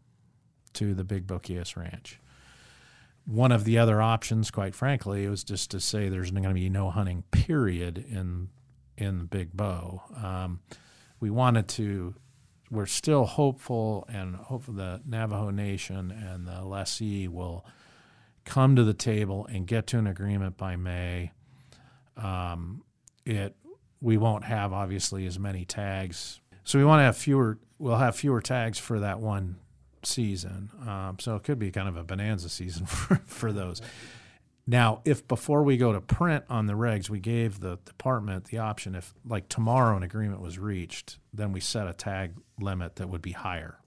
to 0.74 0.94
the 0.94 1.04
Big 1.04 1.26
Boquillas 1.26 1.76
Ranch. 1.76 2.18
One 3.24 3.52
of 3.52 3.64
the 3.64 3.78
other 3.78 4.00
options, 4.00 4.50
quite 4.50 4.74
frankly, 4.74 5.28
was 5.28 5.44
just 5.44 5.70
to 5.72 5.80
say 5.80 6.08
there's 6.08 6.30
going 6.30 6.42
to 6.44 6.54
be 6.54 6.70
no 6.70 6.90
hunting 6.90 7.24
period 7.30 7.98
in 7.98 8.48
in 8.96 9.26
Big 9.26 9.56
Bow. 9.56 10.02
Um, 10.16 10.60
we 11.20 11.30
wanted 11.30 11.68
to 11.68 12.14
we're 12.70 12.86
still 12.86 13.24
hopeful 13.24 14.06
and 14.08 14.36
hopeful 14.36 14.74
the 14.74 15.00
Navajo 15.06 15.50
Nation 15.50 16.10
and 16.10 16.46
the 16.46 16.64
lessee 16.64 17.28
will 17.28 17.64
come 18.44 18.76
to 18.76 18.84
the 18.84 18.94
table 18.94 19.46
and 19.46 19.66
get 19.66 19.86
to 19.88 19.98
an 19.98 20.06
agreement 20.06 20.56
by 20.56 20.76
May. 20.76 21.32
Um, 22.16 22.82
it 23.24 23.54
we 24.00 24.16
won't 24.16 24.44
have 24.44 24.72
obviously 24.72 25.26
as 25.26 25.38
many 25.38 25.64
tags, 25.64 26.40
so 26.64 26.78
we 26.78 26.84
want 26.84 27.00
to 27.00 27.04
have 27.04 27.16
fewer. 27.16 27.58
We'll 27.78 27.96
have 27.96 28.16
fewer 28.16 28.40
tags 28.40 28.78
for 28.78 29.00
that 29.00 29.20
one 29.20 29.56
season. 30.02 30.70
Um, 30.86 31.16
so 31.20 31.36
it 31.36 31.44
could 31.44 31.58
be 31.58 31.70
kind 31.70 31.88
of 31.88 31.96
a 31.96 32.04
bonanza 32.04 32.48
season 32.48 32.86
for, 32.86 33.16
for 33.26 33.52
those. 33.52 33.80
Now, 34.70 35.00
if 35.06 35.26
before 35.26 35.62
we 35.62 35.78
go 35.78 35.94
to 35.94 36.00
print 36.02 36.44
on 36.50 36.66
the 36.66 36.74
regs, 36.74 37.08
we 37.08 37.20
gave 37.20 37.60
the 37.60 37.78
department 37.86 38.44
the 38.44 38.58
option, 38.58 38.94
if 38.94 39.14
like 39.26 39.48
tomorrow 39.48 39.96
an 39.96 40.02
agreement 40.02 40.42
was 40.42 40.58
reached, 40.58 41.16
then 41.32 41.52
we 41.52 41.60
set 41.60 41.88
a 41.88 41.94
tag 41.94 42.34
limit 42.60 42.96
that 42.96 43.08
would 43.08 43.22
be 43.22 43.32
higher. 43.32 43.78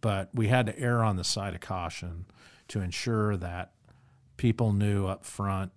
But 0.00 0.28
we 0.34 0.48
had 0.48 0.66
to 0.66 0.76
err 0.76 1.04
on 1.04 1.14
the 1.14 1.22
side 1.22 1.54
of 1.54 1.60
caution 1.60 2.26
to 2.66 2.80
ensure 2.80 3.36
that 3.36 3.70
people 4.36 4.72
knew 4.72 5.06
up 5.06 5.24
front 5.24 5.70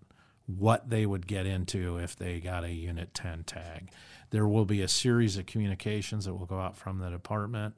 what 0.48 0.90
they 0.90 1.06
would 1.06 1.28
get 1.28 1.46
into 1.46 1.98
if 1.98 2.16
they 2.16 2.40
got 2.40 2.64
a 2.64 2.72
Unit 2.72 3.14
10 3.14 3.44
tag. 3.44 3.92
There 4.32 4.48
will 4.48 4.66
be 4.66 4.82
a 4.82 4.88
series 4.88 5.38
of 5.38 5.46
communications 5.46 6.26
that 6.26 6.34
will 6.34 6.48
go 6.48 6.60
out 6.60 6.76
from 6.76 6.98
the 6.98 7.12
department 7.12 7.76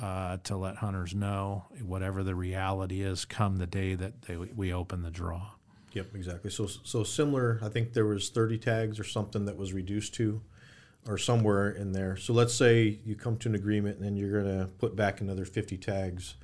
uh, 0.00 0.38
to 0.44 0.56
let 0.56 0.76
hunters 0.76 1.14
know 1.14 1.66
whatever 1.82 2.22
the 2.22 2.34
reality 2.34 3.02
is 3.02 3.24
come 3.24 3.58
the 3.58 3.66
day 3.66 3.94
that 3.94 4.22
they, 4.22 4.36
we 4.36 4.72
open 4.72 5.02
the 5.02 5.10
draw. 5.10 5.50
Yep, 5.92 6.14
exactly. 6.14 6.50
So 6.50 6.66
so 6.66 7.04
similar. 7.04 7.60
I 7.62 7.68
think 7.68 7.92
there 7.92 8.06
was 8.06 8.30
30 8.30 8.58
tags 8.58 8.98
or 8.98 9.04
something 9.04 9.44
that 9.44 9.56
was 9.56 9.72
reduced 9.72 10.14
to, 10.14 10.40
or 11.06 11.18
somewhere 11.18 11.70
in 11.70 11.92
there. 11.92 12.16
So 12.16 12.32
let's 12.32 12.54
say 12.54 12.98
you 13.04 13.14
come 13.14 13.36
to 13.38 13.48
an 13.48 13.54
agreement 13.54 13.96
and 13.96 14.06
then 14.06 14.16
you're 14.16 14.42
going 14.42 14.58
to 14.58 14.66
put 14.66 14.96
back 14.96 15.20
another 15.20 15.44
50 15.44 15.76
tags. 15.76 16.36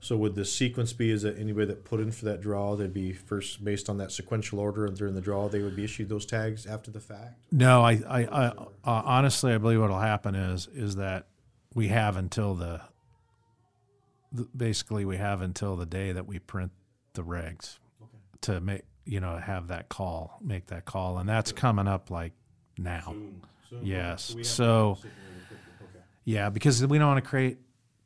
So 0.00 0.16
would 0.16 0.34
the 0.34 0.44
sequence 0.44 0.92
be 0.92 1.10
is 1.10 1.22
that 1.22 1.38
anybody 1.38 1.66
that 1.66 1.84
put 1.84 2.00
in 2.00 2.10
for 2.10 2.24
that 2.24 2.40
draw, 2.40 2.74
they'd 2.74 2.92
be 2.92 3.12
first 3.12 3.64
based 3.64 3.88
on 3.88 3.98
that 3.98 4.10
sequential 4.10 4.58
order, 4.58 4.84
and 4.84 4.96
during 4.96 5.14
the 5.14 5.20
draw 5.20 5.48
they 5.48 5.62
would 5.62 5.76
be 5.76 5.84
issued 5.84 6.08
those 6.08 6.26
tags 6.26 6.66
after 6.66 6.90
the 6.90 7.00
fact? 7.00 7.40
No, 7.50 7.82
I, 7.82 8.00
I, 8.08 8.20
I 8.24 8.46
uh, 8.46 8.64
honestly 8.84 9.52
I 9.52 9.58
believe 9.58 9.80
what 9.80 9.90
will 9.90 9.98
happen 9.98 10.34
is 10.34 10.68
is 10.74 10.96
that 10.96 11.26
we 11.74 11.88
have 11.88 12.16
until 12.16 12.54
the 12.54 12.80
basically 14.56 15.04
we 15.04 15.16
have 15.16 15.42
until 15.42 15.76
the 15.76 15.86
day 15.86 16.12
that 16.12 16.26
we 16.26 16.38
print 16.38 16.72
the 17.14 17.22
regs 17.22 17.78
okay. 18.02 18.18
to 18.42 18.60
make 18.60 18.82
you 19.04 19.20
know 19.20 19.36
have 19.36 19.68
that 19.68 19.88
call, 19.88 20.38
make 20.42 20.66
that 20.66 20.84
call, 20.84 21.18
and 21.18 21.28
that's 21.28 21.52
coming 21.52 21.88
up 21.88 22.10
like 22.10 22.32
now. 22.78 23.04
Soon. 23.06 23.42
Soon. 23.68 23.86
Yes. 23.86 24.36
So. 24.42 24.98
Yeah, 26.24 26.50
because 26.50 26.86
we 26.86 26.98
don't 26.98 27.08
want 27.08 27.24
to 27.24 27.28
create 27.28 27.58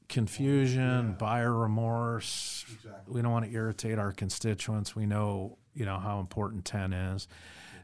confusion, 0.08 1.16
buyer 1.18 1.52
remorse. 1.52 2.64
We 3.06 3.22
don't 3.22 3.32
want 3.32 3.44
to 3.44 3.52
irritate 3.52 3.98
our 3.98 4.12
constituents. 4.12 4.96
We 4.96 5.06
know, 5.06 5.58
you 5.74 5.84
know, 5.84 5.98
how 5.98 6.20
important 6.20 6.64
10 6.64 6.92
is. 6.92 7.28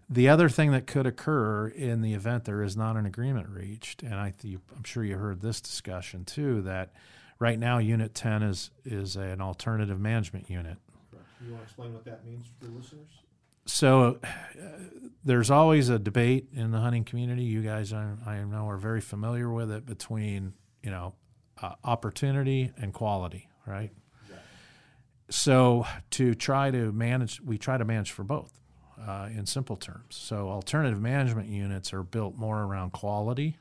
The 0.08 0.28
other 0.28 0.48
thing 0.48 0.72
that 0.72 0.86
could 0.86 1.06
occur 1.06 1.68
in 1.68 2.02
the 2.02 2.14
event 2.14 2.44
there 2.44 2.62
is 2.62 2.76
not 2.76 2.96
an 2.96 3.06
agreement 3.06 3.48
reached, 3.48 4.02
and 4.02 4.14
I 4.14 4.32
th- 4.36 4.58
I'm 4.76 4.84
sure 4.84 5.04
you 5.04 5.16
heard 5.16 5.40
this 5.40 5.60
discussion 5.60 6.24
too, 6.24 6.62
that 6.62 6.92
right 7.42 7.58
now 7.58 7.78
Unit 7.78 8.14
10 8.14 8.44
is 8.44 8.70
is 8.84 9.16
an 9.16 9.40
alternative 9.40 10.00
management 10.00 10.48
unit. 10.48 10.78
You 11.44 11.52
want 11.52 11.62
to 11.62 11.64
explain 11.64 11.92
what 11.92 12.04
that 12.04 12.24
means 12.24 12.46
for 12.60 12.68
listeners? 12.68 13.08
So 13.66 14.20
uh, 14.22 14.66
there's 15.24 15.50
always 15.50 15.88
a 15.88 15.98
debate 15.98 16.48
in 16.54 16.70
the 16.70 16.78
hunting 16.78 17.04
community. 17.04 17.42
You 17.42 17.62
guys, 17.62 17.92
I, 17.92 18.12
I 18.24 18.44
know, 18.44 18.68
are 18.68 18.76
very 18.76 19.00
familiar 19.00 19.50
with 19.50 19.72
it 19.72 19.84
between 19.84 20.54
you 20.84 20.90
know 20.90 21.14
uh, 21.60 21.74
opportunity 21.82 22.70
and 22.76 22.92
quality, 22.92 23.48
right? 23.66 23.90
So 25.30 25.86
to 26.10 26.34
try 26.34 26.70
to 26.70 26.92
manage, 26.92 27.40
we 27.40 27.56
try 27.56 27.78
to 27.78 27.84
manage 27.84 28.10
for 28.10 28.22
both 28.22 28.52
uh, 29.00 29.30
in 29.34 29.46
simple 29.46 29.76
terms. 29.76 30.14
So 30.14 30.48
alternative 30.48 31.00
management 31.00 31.48
units 31.48 31.92
are 31.94 32.02
built 32.02 32.36
more 32.36 32.60
around 32.62 32.92
quality, 32.92 33.56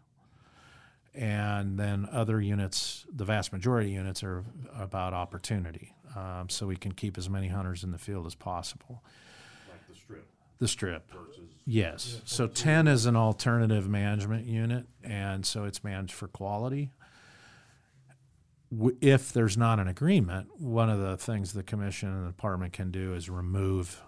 and 1.14 1.78
then 1.78 2.08
other 2.12 2.40
units, 2.40 3.06
the 3.14 3.26
vast 3.26 3.52
majority 3.52 3.90
of 3.90 3.96
units, 3.96 4.24
are 4.24 4.44
about 4.78 5.14
opportunity. 5.14 5.94
Um, 6.16 6.50
so 6.50 6.68
we 6.68 6.76
can 6.76 6.94
keep 6.94 7.18
as 7.18 7.30
many 7.30 7.48
hunters 7.48 7.84
in 7.84 7.92
the 7.92 7.98
field 7.98 8.26
as 8.26 8.36
possible. 8.36 9.04
Like 9.70 9.88
the 9.88 9.96
strip 9.96 10.28
The 10.60 10.68
strip. 10.68 11.12
Yes. 11.66 12.22
So 12.26 12.48
10 12.48 12.88
is 12.88 13.06
an 13.06 13.16
alternative 13.16 13.88
management 13.88 14.46
unit, 14.46 14.88
and 15.04 15.46
so 15.46 15.66
it's 15.66 15.84
managed 15.84 16.14
for 16.14 16.28
quality. 16.28 16.92
If 19.02 19.34
there's 19.34 19.58
not 19.58 19.80
an 19.80 19.88
agreement, 19.88 20.48
one 20.60 20.90
of 20.90 21.00
the 21.00 21.18
things 21.18 21.52
the 21.52 21.64
commission 21.64 22.10
and 22.10 22.24
the 22.24 22.32
department 22.32 22.72
can 22.74 22.90
do 22.90 23.14
is 23.14 23.30
remove 23.30 24.02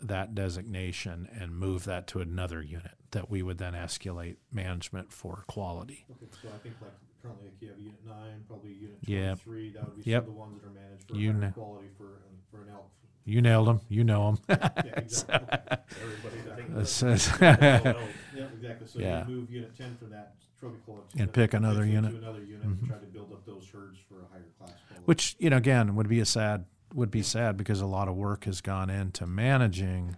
that 0.00 0.34
designation 0.34 1.28
and 1.38 1.54
move 1.56 1.84
that 1.84 2.06
to 2.08 2.20
another 2.20 2.62
unit 2.62 2.92
that 3.12 3.30
we 3.30 3.42
would 3.42 3.58
then 3.58 3.74
escalate 3.74 4.36
management 4.52 5.12
for 5.12 5.44
quality. 5.46 6.06
Okay, 6.10 6.26
so 6.42 6.48
I 6.48 6.58
think 6.58 6.74
like 6.80 6.90
currently 7.22 7.46
like 7.46 7.54
you 7.60 7.68
have 7.68 7.78
unit 7.78 8.04
nine, 8.06 8.44
probably 8.48 8.72
unit 8.72 8.98
Yeah. 9.02 9.34
that 9.34 9.86
would 9.86 10.04
be 10.04 10.10
Yep. 10.10 10.22
some 10.24 10.28
of 10.30 10.34
the 10.34 10.40
ones 10.40 10.60
that 10.60 10.66
are 10.68 10.70
managed 10.72 11.08
for 11.08 11.16
You 11.16 11.52
quality 11.54 11.88
for, 11.96 12.04
um, 12.06 12.38
for 12.50 12.62
an 12.62 12.68
elk. 12.70 12.90
You 13.26 13.40
nailed 13.40 13.68
them. 13.68 13.80
You 13.88 14.04
know 14.04 14.32
them. 14.32 14.38
Yeah, 14.48 14.82
exactly. 14.96 15.78
Everybody, 16.02 16.50
I 16.52 16.56
think. 16.56 16.74
This 16.74 17.00
that's- 17.00 17.26
is- 17.26 17.40
Yeah, 17.40 18.44
exactly, 18.52 18.86
so 18.86 18.98
Yeah. 18.98 19.26
you 19.26 19.34
move 19.36 19.50
unit 19.50 19.74
ten 19.76 19.96
from 19.96 20.10
that 20.10 20.34
trophy 20.58 20.78
quality. 20.84 21.18
And 21.20 21.32
pick 21.32 21.54
another 21.54 21.86
unit. 21.86 22.14
Another 22.14 22.42
unit, 22.44 22.66
Mhm. 22.66 22.78
and 22.80 22.86
try 22.86 22.98
to 22.98 23.06
build 23.06 23.32
up 23.32 23.46
those 23.46 23.68
herds 23.70 23.98
for 24.08 24.22
a 24.22 24.26
higher 24.28 24.42
class. 24.58 24.70
quality. 24.88 25.04
which 25.06 25.36
you 25.38 25.50
know 25.50 25.56
again 25.58 25.94
would 25.96 26.08
be 26.08 26.20
a 26.20 26.24
sad 26.26 26.64
would 26.94 27.10
be 27.10 27.22
sad 27.22 27.56
because 27.56 27.80
a 27.80 27.86
lot 27.86 28.08
of 28.08 28.14
work 28.14 28.44
has 28.44 28.60
gone 28.60 28.88
into 28.88 29.26
managing 29.26 30.16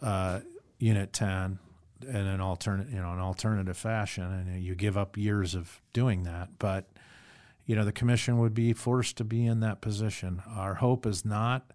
uh, 0.00 0.40
unit 0.78 1.12
10 1.12 1.58
in 2.08 2.16
an 2.16 2.40
alternate 2.40 2.88
you 2.88 2.96
know 2.96 3.12
an 3.12 3.20
alternative 3.20 3.76
fashion 3.76 4.24
and 4.24 4.62
you 4.62 4.74
give 4.74 4.96
up 4.96 5.16
years 5.16 5.54
of 5.54 5.80
doing 5.92 6.24
that. 6.24 6.48
But 6.58 6.88
you 7.66 7.76
know 7.76 7.84
the 7.84 7.92
commission 7.92 8.38
would 8.38 8.54
be 8.54 8.72
forced 8.72 9.16
to 9.18 9.24
be 9.24 9.46
in 9.46 9.60
that 9.60 9.80
position. 9.80 10.42
Our 10.48 10.74
hope 10.74 11.06
is 11.06 11.24
not 11.24 11.70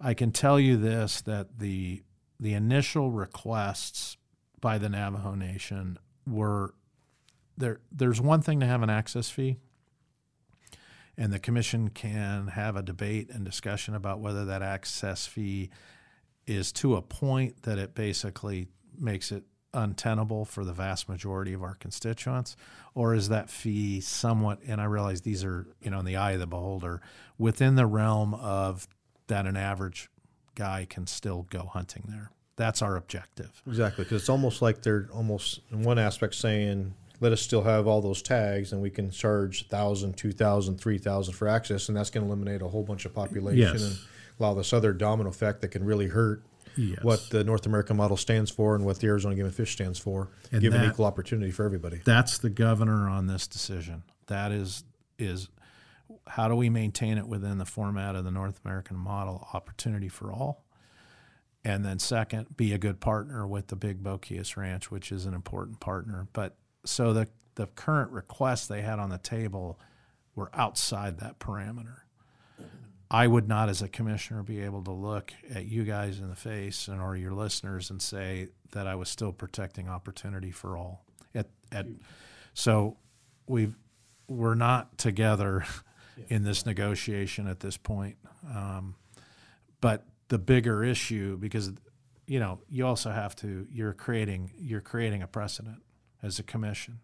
i 0.00 0.14
can 0.14 0.32
tell 0.32 0.58
you 0.58 0.76
this 0.76 1.20
that 1.20 1.58
the 1.58 2.02
the 2.38 2.54
initial 2.54 3.10
requests 3.10 4.16
by 4.60 4.78
the 4.78 4.88
navajo 4.88 5.34
nation 5.34 5.98
were 6.26 6.74
there 7.56 7.80
there's 7.92 8.20
one 8.20 8.40
thing 8.40 8.60
to 8.60 8.66
have 8.66 8.82
an 8.82 8.90
access 8.90 9.28
fee 9.30 9.58
and 11.20 11.32
the 11.32 11.38
commission 11.38 11.90
can 11.90 12.48
have 12.48 12.74
a 12.74 12.82
debate 12.82 13.30
and 13.30 13.44
discussion 13.44 13.94
about 13.94 14.18
whether 14.18 14.44
that 14.44 14.62
access 14.62 15.26
fee 15.26 15.70
is 16.46 16.72
to 16.72 16.96
a 16.96 17.02
point 17.02 17.62
that 17.62 17.78
it 17.78 17.94
basically 17.94 18.66
makes 18.98 19.30
it 19.30 19.44
untenable 19.72 20.44
for 20.44 20.64
the 20.64 20.72
vast 20.72 21.08
majority 21.08 21.52
of 21.52 21.62
our 21.62 21.76
constituents 21.76 22.56
or 22.96 23.14
is 23.14 23.28
that 23.28 23.48
fee 23.48 24.00
somewhat 24.00 24.58
and 24.66 24.80
i 24.80 24.84
realize 24.84 25.20
these 25.20 25.44
are 25.44 25.68
you 25.80 25.88
know 25.88 26.00
in 26.00 26.04
the 26.04 26.16
eye 26.16 26.32
of 26.32 26.40
the 26.40 26.46
beholder 26.46 27.00
within 27.38 27.76
the 27.76 27.86
realm 27.86 28.34
of 28.34 28.88
that 29.28 29.46
an 29.46 29.56
average 29.56 30.10
guy 30.54 30.86
can 30.88 31.06
still 31.06 31.46
go 31.50 31.70
hunting 31.72 32.04
there. 32.08 32.30
That's 32.56 32.82
our 32.82 32.96
objective. 32.96 33.62
Exactly, 33.66 34.04
because 34.04 34.20
it's 34.22 34.28
almost 34.28 34.60
like 34.60 34.82
they're 34.82 35.08
almost 35.14 35.60
in 35.70 35.82
one 35.82 35.98
aspect 35.98 36.34
saying, 36.34 36.94
let 37.20 37.32
us 37.32 37.40
still 37.42 37.62
have 37.62 37.86
all 37.86 38.00
those 38.00 38.22
tags 38.22 38.72
and 38.72 38.80
we 38.80 38.90
can 38.90 39.10
charge 39.10 39.68
thousand, 39.68 40.16
two 40.16 40.32
thousand, 40.32 40.78
three 40.78 40.98
thousand 40.98 41.34
for 41.34 41.46
access, 41.48 41.88
and 41.88 41.96
that's 41.96 42.10
going 42.10 42.24
to 42.26 42.32
eliminate 42.32 42.62
a 42.62 42.68
whole 42.68 42.82
bunch 42.82 43.04
of 43.04 43.14
population 43.14 43.58
Yes. 43.58 43.82
and 43.82 43.98
allow 44.38 44.54
this 44.54 44.72
other 44.72 44.92
domino 44.92 45.28
effect 45.30 45.60
that 45.60 45.68
can 45.68 45.84
really 45.84 46.06
hurt 46.08 46.42
Yes. 46.76 47.02
what 47.02 47.28
the 47.30 47.42
North 47.44 47.66
American 47.66 47.96
model 47.96 48.16
stands 48.16 48.50
for 48.50 48.74
and 48.76 48.84
what 48.84 49.00
the 49.00 49.06
Arizona 49.08 49.34
Game 49.34 49.44
and 49.44 49.54
Fish 49.54 49.72
stands 49.72 49.98
for, 49.98 50.28
And 50.52 50.60
giving 50.62 50.80
that- 50.80 50.90
equal 50.92 51.04
opportunity 51.04 51.50
for 51.50 51.64
everybody. 51.64 52.00
that's 52.04 52.38
the 52.38 52.48
governor 52.50 53.08
on 53.08 53.26
this 53.26 53.46
decision. 53.46 54.02
That 54.28 54.52
is 54.52 54.84
is 55.18 55.48
how 56.26 56.48
do 56.48 56.54
we 56.56 56.70
maintain 56.70 57.18
it 57.18 57.26
within 57.28 57.58
the 57.58 57.66
format 57.66 58.16
of 58.16 58.24
the 58.24 58.30
North 58.30 58.60
American 58.64 58.96
model, 58.96 59.46
opportunity 59.52 60.08
for 60.08 60.32
all, 60.32 60.64
and 61.64 61.84
then 61.84 61.98
second, 61.98 62.56
be 62.56 62.72
a 62.72 62.78
good 62.78 63.00
partner 63.00 63.46
with 63.46 63.66
the 63.66 63.76
Big 63.76 64.02
Boquillas 64.02 64.56
Ranch, 64.56 64.90
which 64.90 65.12
is 65.12 65.26
an 65.26 65.34
important 65.34 65.78
partner. 65.80 66.26
But 66.32 66.56
so 66.84 67.12
the 67.12 67.28
the 67.56 67.66
current 67.66 68.10
requests 68.10 68.66
they 68.66 68.82
had 68.82 68.98
on 68.98 69.10
the 69.10 69.18
table 69.18 69.78
were 70.34 70.50
outside 70.54 71.18
that 71.18 71.38
parameter. 71.38 71.98
I 73.10 73.26
would 73.26 73.48
not, 73.48 73.68
as 73.68 73.82
a 73.82 73.88
commissioner, 73.88 74.44
be 74.44 74.60
able 74.60 74.84
to 74.84 74.92
look 74.92 75.32
at 75.52 75.66
you 75.66 75.82
guys 75.82 76.20
in 76.20 76.28
the 76.28 76.36
face 76.36 76.86
and 76.86 77.00
or 77.00 77.16
your 77.16 77.32
listeners 77.32 77.90
and 77.90 78.00
say 78.00 78.48
that 78.70 78.86
I 78.86 78.94
was 78.94 79.08
still 79.08 79.32
protecting 79.32 79.88
opportunity 79.88 80.52
for 80.52 80.76
all. 80.76 81.04
At, 81.34 81.48
at 81.72 81.86
so 82.54 82.96
we've 83.46 83.74
we're 84.28 84.54
not 84.54 84.96
together 84.96 85.64
in 86.28 86.44
this 86.44 86.64
negotiation 86.64 87.48
at 87.48 87.60
this 87.60 87.76
point. 87.76 88.16
Um, 88.48 88.94
but 89.80 90.06
the 90.28 90.38
bigger 90.38 90.84
issue, 90.84 91.36
because 91.36 91.72
you 92.26 92.38
know, 92.38 92.60
you 92.68 92.86
also 92.86 93.10
have 93.10 93.34
to 93.36 93.66
you're 93.72 93.92
creating 93.92 94.52
you're 94.56 94.80
creating 94.80 95.22
a 95.22 95.26
precedent 95.26 95.82
as 96.22 96.38
a 96.38 96.42
commission 96.42 97.00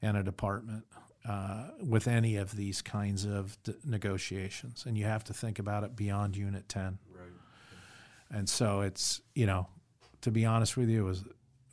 and 0.00 0.16
a 0.16 0.22
department 0.22 0.84
uh, 1.28 1.68
with 1.82 2.06
any 2.08 2.36
of 2.36 2.56
these 2.56 2.80
kinds 2.80 3.24
of 3.24 3.58
d- 3.62 3.74
negotiations, 3.84 4.84
and 4.86 4.96
you 4.96 5.04
have 5.04 5.24
to 5.24 5.34
think 5.34 5.58
about 5.58 5.84
it 5.84 5.96
beyond 5.96 6.36
Unit 6.36 6.68
Ten. 6.68 6.98
Right. 7.12 7.28
And 8.30 8.48
so 8.48 8.82
it's 8.82 9.20
you 9.34 9.46
know, 9.46 9.68
to 10.22 10.30
be 10.30 10.44
honest 10.44 10.76
with 10.76 10.88
you, 10.88 11.02
it 11.02 11.08
was 11.08 11.24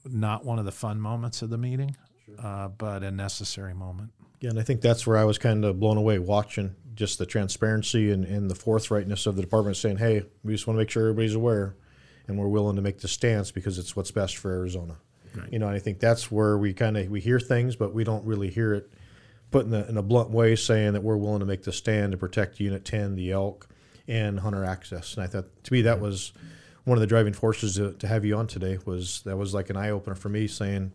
not 0.05 0.45
one 0.45 0.59
of 0.59 0.65
the 0.65 0.71
fun 0.71 0.99
moments 0.99 1.41
of 1.41 1.49
the 1.49 1.57
meeting, 1.57 1.95
uh, 2.39 2.67
but 2.69 3.03
a 3.03 3.11
necessary 3.11 3.73
moment. 3.73 4.11
Yeah, 4.41 4.49
and 4.49 4.59
I 4.59 4.63
think 4.63 4.81
that's 4.81 5.07
where 5.07 5.17
I 5.17 5.23
was 5.23 5.37
kind 5.37 5.63
of 5.65 5.79
blown 5.79 5.97
away 5.97 6.19
watching 6.19 6.75
just 6.93 7.17
the 7.17 7.25
transparency 7.25 8.11
and, 8.11 8.25
and 8.25 8.49
the 8.49 8.55
forthrightness 8.55 9.27
of 9.27 9.35
the 9.35 9.41
department 9.41 9.77
saying, 9.77 9.97
hey, 9.97 10.23
we 10.43 10.53
just 10.53 10.65
want 10.67 10.75
to 10.77 10.79
make 10.79 10.89
sure 10.89 11.03
everybody's 11.03 11.35
aware 11.35 11.75
and 12.27 12.37
we're 12.37 12.47
willing 12.47 12.75
to 12.75 12.81
make 12.81 12.99
the 12.99 13.07
stance 13.07 13.51
because 13.51 13.77
it's 13.77 13.95
what's 13.95 14.11
best 14.11 14.37
for 14.37 14.51
Arizona. 14.51 14.97
Right. 15.35 15.51
You 15.51 15.59
know, 15.59 15.67
I 15.67 15.79
think 15.79 15.99
that's 15.99 16.31
where 16.31 16.57
we 16.57 16.73
kind 16.73 16.97
of 16.97 17.09
we 17.09 17.19
hear 17.19 17.39
things, 17.39 17.75
but 17.75 17.93
we 17.93 18.03
don't 18.03 18.25
really 18.25 18.49
hear 18.49 18.73
it 18.73 18.91
put 19.51 19.65
in 19.65 19.73
a, 19.73 19.85
in 19.85 19.97
a 19.97 20.01
blunt 20.01 20.29
way 20.31 20.55
saying 20.55 20.93
that 20.93 21.03
we're 21.03 21.17
willing 21.17 21.39
to 21.39 21.45
make 21.45 21.63
the 21.63 21.71
stand 21.71 22.11
to 22.11 22.17
protect 22.17 22.59
Unit 22.59 22.83
10, 22.83 23.15
the 23.15 23.31
elk, 23.31 23.67
and 24.07 24.39
hunter 24.39 24.63
access. 24.63 25.15
And 25.15 25.23
I 25.23 25.27
thought, 25.27 25.45
to 25.63 25.73
me, 25.73 25.81
that 25.83 25.99
was 25.99 26.33
one 26.83 26.97
of 26.97 27.01
the 27.01 27.07
driving 27.07 27.33
forces 27.33 27.75
to, 27.75 27.93
to 27.93 28.07
have 28.07 28.23
you 28.25 28.35
on 28.35 28.47
today 28.47 28.77
was 28.85 29.21
that 29.23 29.37
was 29.37 29.53
like 29.53 29.69
an 29.69 29.77
eye 29.77 29.89
opener 29.89 30.15
for 30.15 30.29
me 30.29 30.47
saying 30.47 30.91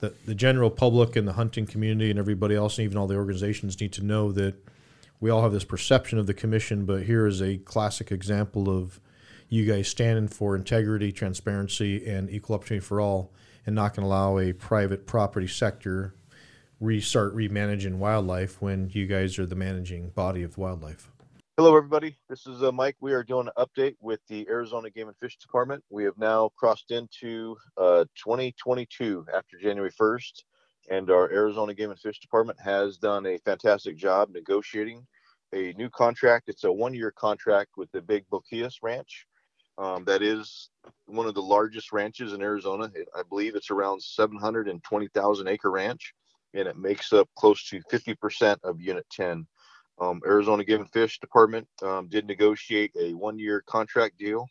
that 0.00 0.26
the 0.26 0.34
general 0.34 0.70
public 0.70 1.16
and 1.16 1.26
the 1.26 1.34
hunting 1.34 1.66
community 1.66 2.10
and 2.10 2.18
everybody 2.18 2.54
else 2.54 2.78
and 2.78 2.84
even 2.84 2.96
all 2.96 3.06
the 3.06 3.16
organizations 3.16 3.80
need 3.80 3.92
to 3.92 4.04
know 4.04 4.32
that 4.32 4.54
we 5.20 5.30
all 5.30 5.42
have 5.42 5.52
this 5.52 5.64
perception 5.64 6.18
of 6.18 6.26
the 6.26 6.34
commission, 6.34 6.84
but 6.84 7.02
here 7.02 7.26
is 7.26 7.42
a 7.42 7.58
classic 7.58 8.12
example 8.12 8.70
of 8.70 9.00
you 9.48 9.64
guys 9.64 9.88
standing 9.88 10.28
for 10.28 10.54
integrity, 10.54 11.10
transparency, 11.10 12.06
and 12.06 12.30
equal 12.30 12.54
opportunity 12.54 12.84
for 12.84 13.00
all, 13.00 13.32
and 13.68 13.74
not 13.74 13.94
going 13.94 14.02
to 14.02 14.08
allow 14.08 14.38
a 14.38 14.50
private 14.54 15.06
property 15.06 15.46
sector 15.46 16.14
restart 16.80 17.36
remanaging 17.36 17.96
wildlife 17.96 18.62
when 18.62 18.88
you 18.94 19.06
guys 19.06 19.38
are 19.38 19.44
the 19.44 19.54
managing 19.54 20.08
body 20.08 20.42
of 20.42 20.56
wildlife. 20.56 21.10
Hello, 21.58 21.76
everybody. 21.76 22.16
This 22.30 22.46
is 22.46 22.62
uh, 22.62 22.72
Mike. 22.72 22.96
We 23.02 23.12
are 23.12 23.22
doing 23.22 23.46
an 23.46 23.52
update 23.62 23.96
with 24.00 24.20
the 24.26 24.48
Arizona 24.48 24.88
Game 24.88 25.08
and 25.08 25.16
Fish 25.18 25.36
Department. 25.36 25.84
We 25.90 26.04
have 26.04 26.16
now 26.16 26.50
crossed 26.56 26.92
into 26.92 27.58
uh, 27.76 28.06
2022 28.16 29.26
after 29.34 29.58
January 29.58 29.92
1st, 29.92 30.44
and 30.88 31.10
our 31.10 31.30
Arizona 31.30 31.74
Game 31.74 31.90
and 31.90 32.00
Fish 32.00 32.20
Department 32.20 32.58
has 32.58 32.96
done 32.96 33.26
a 33.26 33.36
fantastic 33.36 33.98
job 33.98 34.30
negotiating 34.32 35.06
a 35.52 35.74
new 35.74 35.90
contract. 35.90 36.48
It's 36.48 36.64
a 36.64 36.72
one 36.72 36.94
year 36.94 37.10
contract 37.10 37.72
with 37.76 37.92
the 37.92 38.00
Big 38.00 38.24
Boquillas 38.30 38.76
Ranch. 38.82 39.26
Um, 39.78 40.04
that 40.04 40.22
is 40.22 40.70
one 41.06 41.26
of 41.26 41.34
the 41.34 41.42
largest 41.42 41.92
ranches 41.92 42.32
in 42.32 42.42
Arizona. 42.42 42.90
I 43.16 43.22
believe 43.28 43.54
it's 43.54 43.70
around 43.70 44.02
720,000 44.02 45.48
acre 45.48 45.70
ranch 45.70 46.14
and 46.54 46.66
it 46.66 46.76
makes 46.76 47.12
up 47.12 47.28
close 47.36 47.68
to 47.68 47.80
50% 47.90 48.58
of 48.64 48.80
Unit 48.80 49.06
10. 49.12 49.46
Um, 50.00 50.20
Arizona 50.26 50.64
Game 50.64 50.80
and 50.80 50.90
Fish 50.90 51.20
Department 51.20 51.68
um, 51.82 52.08
did 52.08 52.26
negotiate 52.26 52.92
a 52.98 53.14
one-year 53.14 53.62
contract 53.66 54.18
deal 54.18 54.46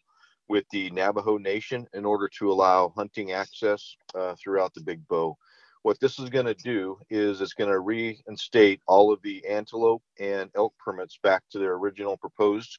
with 0.50 0.66
the 0.72 0.90
Navajo 0.92 1.38
Nation 1.38 1.86
in 1.94 2.06
order 2.06 2.30
to 2.40 2.52
allow 2.52 2.94
hunting 2.96 3.32
access 3.34 3.96
uh, 4.16 4.36
throughout 4.42 4.74
the 4.74 4.82
Big 4.82 5.06
Bow. 5.08 5.38
What 5.84 6.00
this 6.00 6.20
is 6.20 6.30
going 6.30 6.46
to 6.46 6.54
do 6.54 7.00
is 7.10 7.40
it's 7.40 7.54
going 7.54 7.70
to 7.70 7.80
reinstate 7.80 8.82
all 8.88 9.12
of 9.12 9.22
the 9.22 9.46
antelope 9.48 10.04
and 10.20 10.50
elk 10.56 10.74
permits 10.84 11.18
back 11.22 11.44
to 11.52 11.60
their 11.60 11.74
original 11.74 12.18
proposed 12.18 12.78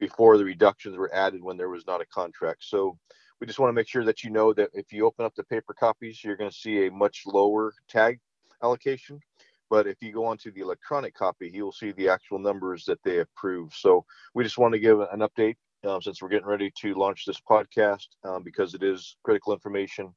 before 0.00 0.38
the 0.38 0.44
reductions 0.44 0.96
were 0.96 1.14
added 1.14 1.42
when 1.42 1.56
there 1.56 1.68
was 1.68 1.86
not 1.86 2.00
a 2.00 2.06
contract. 2.06 2.64
So 2.64 2.98
we 3.40 3.46
just 3.46 3.58
want 3.58 3.70
to 3.70 3.74
make 3.74 3.88
sure 3.88 4.04
that 4.04 4.24
you 4.24 4.30
know 4.30 4.52
that 4.54 4.70
if 4.72 4.92
you 4.92 5.06
open 5.06 5.24
up 5.24 5.34
the 5.34 5.44
paper 5.44 5.74
copies, 5.74 6.24
you're 6.24 6.36
going 6.36 6.50
to 6.50 6.56
see 6.56 6.86
a 6.86 6.90
much 6.90 7.22
lower 7.26 7.72
tag 7.88 8.18
allocation. 8.62 9.20
But 9.68 9.86
if 9.86 9.96
you 10.00 10.12
go 10.12 10.24
onto 10.24 10.50
the 10.50 10.62
electronic 10.62 11.14
copy, 11.14 11.50
you'll 11.52 11.72
see 11.72 11.92
the 11.92 12.08
actual 12.08 12.38
numbers 12.38 12.84
that 12.86 12.98
they 13.04 13.20
approve. 13.20 13.72
So 13.72 14.04
we 14.34 14.42
just 14.42 14.58
want 14.58 14.72
to 14.74 14.80
give 14.80 15.00
an 15.00 15.20
update 15.20 15.56
um, 15.86 16.02
since 16.02 16.20
we're 16.20 16.28
getting 16.28 16.48
ready 16.48 16.72
to 16.80 16.94
launch 16.94 17.24
this 17.24 17.40
podcast 17.40 18.06
um, 18.24 18.42
because 18.42 18.74
it 18.74 18.82
is 18.82 19.16
critical 19.22 19.52
information 19.52 20.12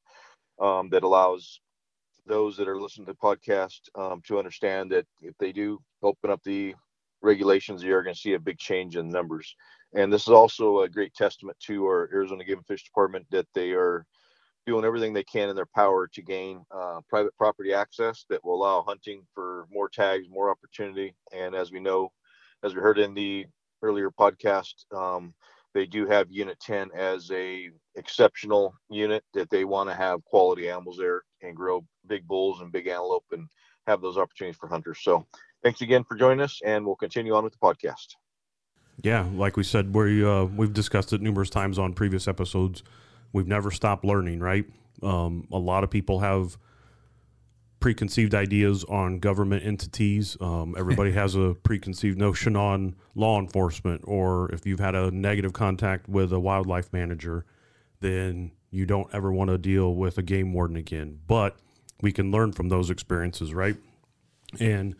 um, 0.59 0.89
that 0.89 1.03
allows 1.03 1.61
those 2.25 2.57
that 2.57 2.67
are 2.67 2.81
listening 2.81 3.05
to 3.05 3.13
the 3.13 3.17
podcast 3.17 3.79
um, 3.95 4.21
to 4.25 4.39
understand 4.39 4.91
that 4.91 5.05
if 5.21 5.37
they 5.39 5.51
do 5.51 5.79
open 6.01 6.31
up 6.31 6.41
the 6.43 6.73
regulations, 7.21 7.83
you're 7.83 8.03
going 8.03 8.15
to 8.15 8.19
see 8.19 8.33
a 8.33 8.39
big 8.39 8.57
change 8.57 8.97
in 8.97 9.09
numbers. 9.09 9.55
And 9.95 10.11
this 10.11 10.23
is 10.23 10.29
also 10.29 10.81
a 10.81 10.89
great 10.89 11.13
testament 11.13 11.57
to 11.67 11.85
our 11.85 12.09
Arizona 12.13 12.43
Game 12.43 12.57
and 12.57 12.67
Fish 12.67 12.83
Department 12.83 13.25
that 13.31 13.47
they 13.53 13.71
are 13.71 14.05
doing 14.65 14.85
everything 14.85 15.13
they 15.13 15.23
can 15.23 15.49
in 15.49 15.55
their 15.55 15.67
power 15.75 16.07
to 16.07 16.21
gain 16.21 16.63
uh, 16.71 17.01
private 17.09 17.35
property 17.37 17.73
access 17.73 18.25
that 18.29 18.43
will 18.43 18.55
allow 18.55 18.81
hunting 18.81 19.23
for 19.33 19.67
more 19.71 19.89
tags, 19.89 20.27
more 20.29 20.49
opportunity. 20.49 21.13
And 21.33 21.53
as 21.53 21.71
we 21.71 21.79
know, 21.79 22.11
as 22.63 22.73
we 22.73 22.81
heard 22.81 22.97
in 22.97 23.13
the 23.13 23.45
earlier 23.81 24.09
podcast, 24.09 24.73
um, 24.95 25.33
they 25.73 25.85
do 25.85 26.05
have 26.07 26.31
Unit 26.31 26.59
10 26.59 26.91
as 26.95 27.29
a 27.31 27.69
exceptional 27.95 28.73
unit 28.89 29.23
that 29.33 29.49
they 29.49 29.65
want 29.65 29.89
to 29.89 29.95
have 29.95 30.23
quality 30.25 30.69
animals 30.69 30.97
there 30.97 31.23
and 31.41 31.55
grow 31.55 31.83
big 32.07 32.27
bulls 32.27 32.61
and 32.61 32.71
big 32.71 32.87
antelope 32.87 33.25
and 33.31 33.47
have 33.87 34.01
those 34.01 34.17
opportunities 34.17 34.57
for 34.57 34.69
hunters. 34.69 34.99
So 35.01 35.25
thanks 35.63 35.81
again 35.81 36.03
for 36.03 36.15
joining 36.15 36.41
us, 36.41 36.61
and 36.63 36.85
we'll 36.85 36.95
continue 36.95 37.33
on 37.33 37.43
with 37.43 37.53
the 37.53 37.59
podcast. 37.59 38.15
Yeah, 39.01 39.27
like 39.33 39.57
we 39.57 39.63
said, 39.63 39.93
we 39.93 40.23
uh, 40.23 40.45
we've 40.45 40.73
discussed 40.73 41.13
it 41.13 41.21
numerous 41.21 41.49
times 41.49 41.79
on 41.79 41.93
previous 41.93 42.27
episodes. 42.27 42.83
We've 43.31 43.47
never 43.47 43.71
stopped 43.71 44.05
learning, 44.05 44.39
right? 44.39 44.65
Um, 45.01 45.47
a 45.51 45.57
lot 45.57 45.83
of 45.83 45.89
people 45.89 46.19
have 46.19 46.57
preconceived 47.79 48.33
ideas 48.33 48.85
on 48.85 49.19
government 49.19 49.65
entities. 49.65 50.37
Um, 50.39 50.75
everybody 50.77 51.11
has 51.21 51.35
a 51.35 51.55
preconceived 51.63 52.17
notion 52.17 52.55
on 52.55 52.95
law 53.15 53.39
enforcement, 53.39 54.01
or 54.05 54.49
if 54.51 54.65
you've 54.65 54.79
had 54.79 54.95
a 54.95 55.11
negative 55.11 55.51
contact 55.53 56.07
with 56.07 56.31
a 56.31 56.39
wildlife 56.39 56.93
manager, 56.93 57.45
then 57.99 58.51
you 58.69 58.85
don't 58.85 59.13
ever 59.13 59.31
want 59.33 59.49
to 59.49 59.57
deal 59.57 59.95
with 59.95 60.17
a 60.17 60.23
game 60.23 60.53
warden 60.53 60.77
again. 60.77 61.19
But 61.27 61.57
we 62.01 62.11
can 62.11 62.31
learn 62.31 62.53
from 62.53 62.69
those 62.69 62.89
experiences, 62.89 63.53
right? 63.53 63.75
And 64.59 64.95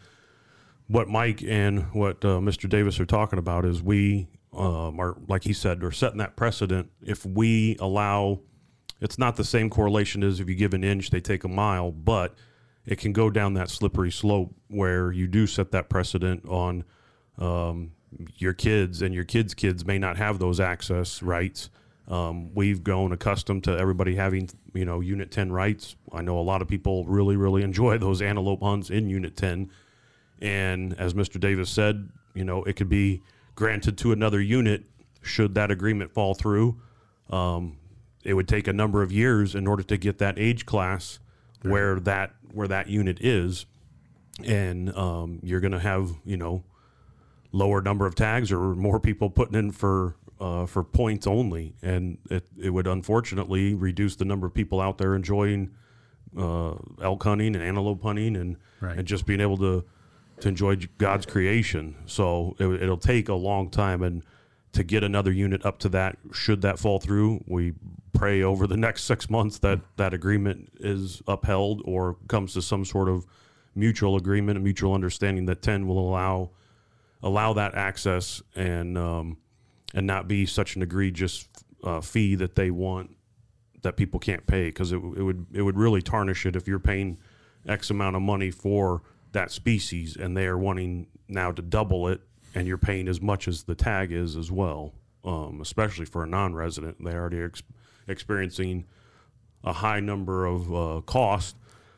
what 0.93 1.10
Mike 1.10 1.43
and 1.43 1.91
what 1.91 2.23
uh, 2.23 2.38
Mr. 2.38 2.69
Davis 2.69 2.99
are 2.99 3.06
talking 3.06 3.39
about 3.39 3.65
is 3.65 3.82
we 3.82 4.27
um, 4.56 4.99
are, 4.99 5.17
like 5.27 5.43
he 5.43 5.51
said, 5.51 5.84
are 5.84 5.91
setting 5.91 6.19
that 6.19 6.36
precedent. 6.36 6.91
If 7.01 7.25
we 7.25 7.75
allow, 7.79 8.41
it's 9.01 9.17
not 9.17 9.36
the 9.36 9.43
same 9.43 9.71
correlation 9.71 10.21
as 10.21 10.39
if 10.39 10.47
you 10.47 10.53
give 10.53 10.75
an 10.75 10.84
inch, 10.84 11.10
they 11.10 11.19
take 11.19 11.45
a 11.45 11.47
mile, 11.47 11.91
but 11.91 12.36
it 12.86 12.99
can 12.99 13.12
go 13.12 13.32
down 13.32 13.56
that 13.56 13.71
slippery 13.71 14.12
slope 14.12 14.53
where 14.67 15.12
you 15.12 15.25
do 15.25 15.47
set 15.47 15.71
that 15.71 15.89
precedent 15.89 16.47
on 16.47 16.84
um, 17.39 17.93
your 18.36 18.53
kids, 18.53 19.01
and 19.01 19.15
your 19.15 19.25
kids' 19.25 19.56
kids 19.56 19.84
may 19.84 19.97
not 19.97 20.17
have 20.17 20.38
those 20.38 20.60
access 20.60 21.23
rights. 21.23 21.71
Um, 22.08 22.53
we've 22.53 22.84
grown 22.84 23.12
accustomed 23.12 23.63
to 23.63 23.75
everybody 23.75 24.13
having, 24.13 24.47
you 24.75 24.86
know, 24.86 24.99
Unit 24.99 25.32
10 25.32 25.51
rights. 25.51 25.95
I 26.12 26.21
know 26.21 26.38
a 26.38 26.41
lot 26.41 26.62
of 26.62 26.67
people 26.67 27.03
really, 27.06 27.36
really 27.36 27.63
enjoy 27.63 27.97
those 27.97 28.21
antelope 28.21 28.62
hunts 28.62 28.91
in 28.91 29.10
Unit 29.10 29.36
10. 29.36 29.71
And 30.43 30.93
as 30.99 31.13
Mr. 31.13 31.39
Davis 31.39 31.69
said, 31.69 32.10
you 32.36 32.43
know, 32.43 32.63
it 32.65 32.75
could 32.75 32.89
be 32.89 33.23
granted 33.56 33.97
to 33.99 34.12
another 34.12 34.41
unit 34.41 34.84
should 35.21 35.56
that 35.56 35.71
agreement 35.71 36.12
fall 36.12 36.34
through. 36.34 36.82
Um, 37.29 37.77
it 38.23 38.34
would 38.34 38.47
take 38.47 38.67
a 38.67 38.73
number 38.73 39.01
of 39.01 39.12
years 39.12 39.56
in 39.56 39.67
order 39.67 39.84
to 39.84 39.97
get 39.97 40.17
that 40.17 40.38
age 40.38 40.65
class 40.65 41.19
right. 41.63 41.71
where 41.71 41.99
that 42.01 42.36
where 42.51 42.67
that 42.67 42.89
unit 42.89 43.19
is, 43.21 43.65
and 44.43 44.95
um, 44.97 45.39
you're 45.43 45.62
going 45.62 45.71
to 45.71 45.79
have 45.79 46.12
you 46.25 46.36
know 46.36 46.63
lower 47.53 47.82
number 47.82 48.06
of 48.06 48.13
tags 48.13 48.51
or 48.51 48.75
more 48.75 48.99
people 48.99 49.29
putting 49.29 49.56
in 49.56 49.71
for 49.71 50.17
uh, 50.41 50.65
for 50.65 50.84
points 50.84 51.25
only, 51.25 51.73
and 51.82 52.17
it 52.29 52.45
it 52.62 52.71
would 52.71 52.88
unfortunately 52.88 53.73
reduce 53.73 54.17
the 54.17 54.25
number 54.25 54.45
of 54.45 54.53
people 54.53 54.82
out 54.82 54.97
there 54.97 55.15
enjoying 55.15 55.71
uh, 56.38 56.73
elk 57.01 57.23
hunting 57.23 57.56
and 57.56 57.63
antelope 57.63 58.03
hunting 58.03 58.36
and 58.36 58.58
right. 58.82 58.97
and 58.97 59.08
just 59.08 59.25
being 59.25 59.39
able 59.39 59.58
to 59.58 59.86
to 60.43 60.49
enjoy 60.49 60.77
God's 60.97 61.25
creation. 61.25 61.95
So 62.06 62.56
it, 62.60 62.67
it'll 62.67 62.97
take 62.97 63.29
a 63.29 63.34
long 63.34 63.69
time, 63.69 64.03
and 64.03 64.23
to 64.73 64.84
get 64.84 65.03
another 65.03 65.32
unit 65.32 65.65
up 65.65 65.79
to 65.79 65.89
that, 65.89 66.17
should 66.34 66.62
that 66.62 66.79
fall 66.79 66.99
through, 66.99 67.43
we 67.47 67.73
pray 68.13 68.43
over 68.43 68.67
the 68.67 68.77
next 68.77 69.06
six 69.06 69.29
months 69.29 69.58
that 69.60 69.79
that 69.95 70.13
agreement 70.13 70.69
is 70.79 71.21
upheld 71.27 71.82
or 71.86 72.17
comes 72.27 72.53
to 72.53 72.62
some 72.62 72.84
sort 72.84 73.08
of 73.08 73.25
mutual 73.73 74.17
agreement, 74.17 74.58
a 74.58 74.62
mutual 74.62 74.93
understanding 74.93 75.45
that 75.45 75.62
ten 75.62 75.88
will 75.88 75.99
allow 75.99 76.51
allow 77.21 77.53
that 77.53 77.73
access 77.73 78.41
and 78.53 78.97
um, 78.97 79.38
and 79.93 80.06
not 80.06 80.27
be 80.27 80.45
such 80.45 80.75
an 80.75 80.82
egregious 80.82 81.47
uh, 81.86 82.01
fee 82.01 82.36
that 82.36 82.56
they 82.56 82.69
want 82.69 83.15
that 83.82 83.95
people 83.95 84.19
can't 84.19 84.45
pay 84.45 84.65
because 84.65 84.91
it, 84.91 84.97
it 84.97 85.23
would 85.23 85.45
it 85.53 85.62
would 85.62 85.77
really 85.77 86.01
tarnish 86.01 86.45
it 86.45 86.58
if 86.58 86.67
you're 86.67 86.79
paying 86.79 87.17
X 87.65 87.89
amount 87.89 88.17
of 88.17 88.21
money 88.21 88.51
for 88.51 89.01
that 89.34 89.52
species 89.52 90.15
and 90.15 90.36
they 90.36 90.46
are 90.46 90.58
wanting 90.58 91.08
now 91.28 91.52
to 91.52 91.62
double 91.62 92.08
it 92.08 92.22
and 92.56 92.67
you're 92.67 92.78
paying 92.78 93.08
as 93.08 93.19
much 93.19 93.48
as 93.48 93.63
the 93.63 93.76
tag 93.76 94.12
is 94.12 94.36
as 94.36 94.52
well 94.52 94.93
um, 95.26 95.62
especially 95.62 96.06
for 96.06 96.24
a 96.24 96.28
non-resident. 96.28 97.04
They 97.04 97.13
already 97.13 97.41
ex- 97.41 97.63
experiencing 98.08 98.86
a 99.63 99.74
high 99.74 100.00
number 100.00 100.46
of 100.46 100.74
uh, 100.74 101.02
cost. 101.06 101.56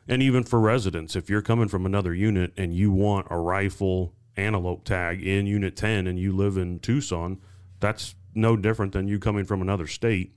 And 0.07 0.21
even 0.21 0.43
for 0.43 0.59
residents 0.59 1.15
if 1.15 1.29
you're 1.29 1.41
coming 1.41 1.67
from 1.67 1.85
another 1.85 2.13
unit 2.13 2.53
and 2.57 2.73
you 2.73 2.91
want 2.91 3.27
a 3.31 3.39
rifle 3.39 4.13
antelope 4.37 4.83
tag 4.83 5.25
in 5.25 5.47
unit 5.47 5.75
10 5.75 6.07
and 6.07 6.19
you 6.19 6.35
live 6.35 6.57
in 6.57 6.77
tucson 6.77 7.39
that's 7.79 8.15
no 8.33 8.57
different 8.57 8.91
than 8.91 9.07
you 9.07 9.17
coming 9.17 9.45
from 9.45 9.61
another 9.61 9.87
state 9.87 10.33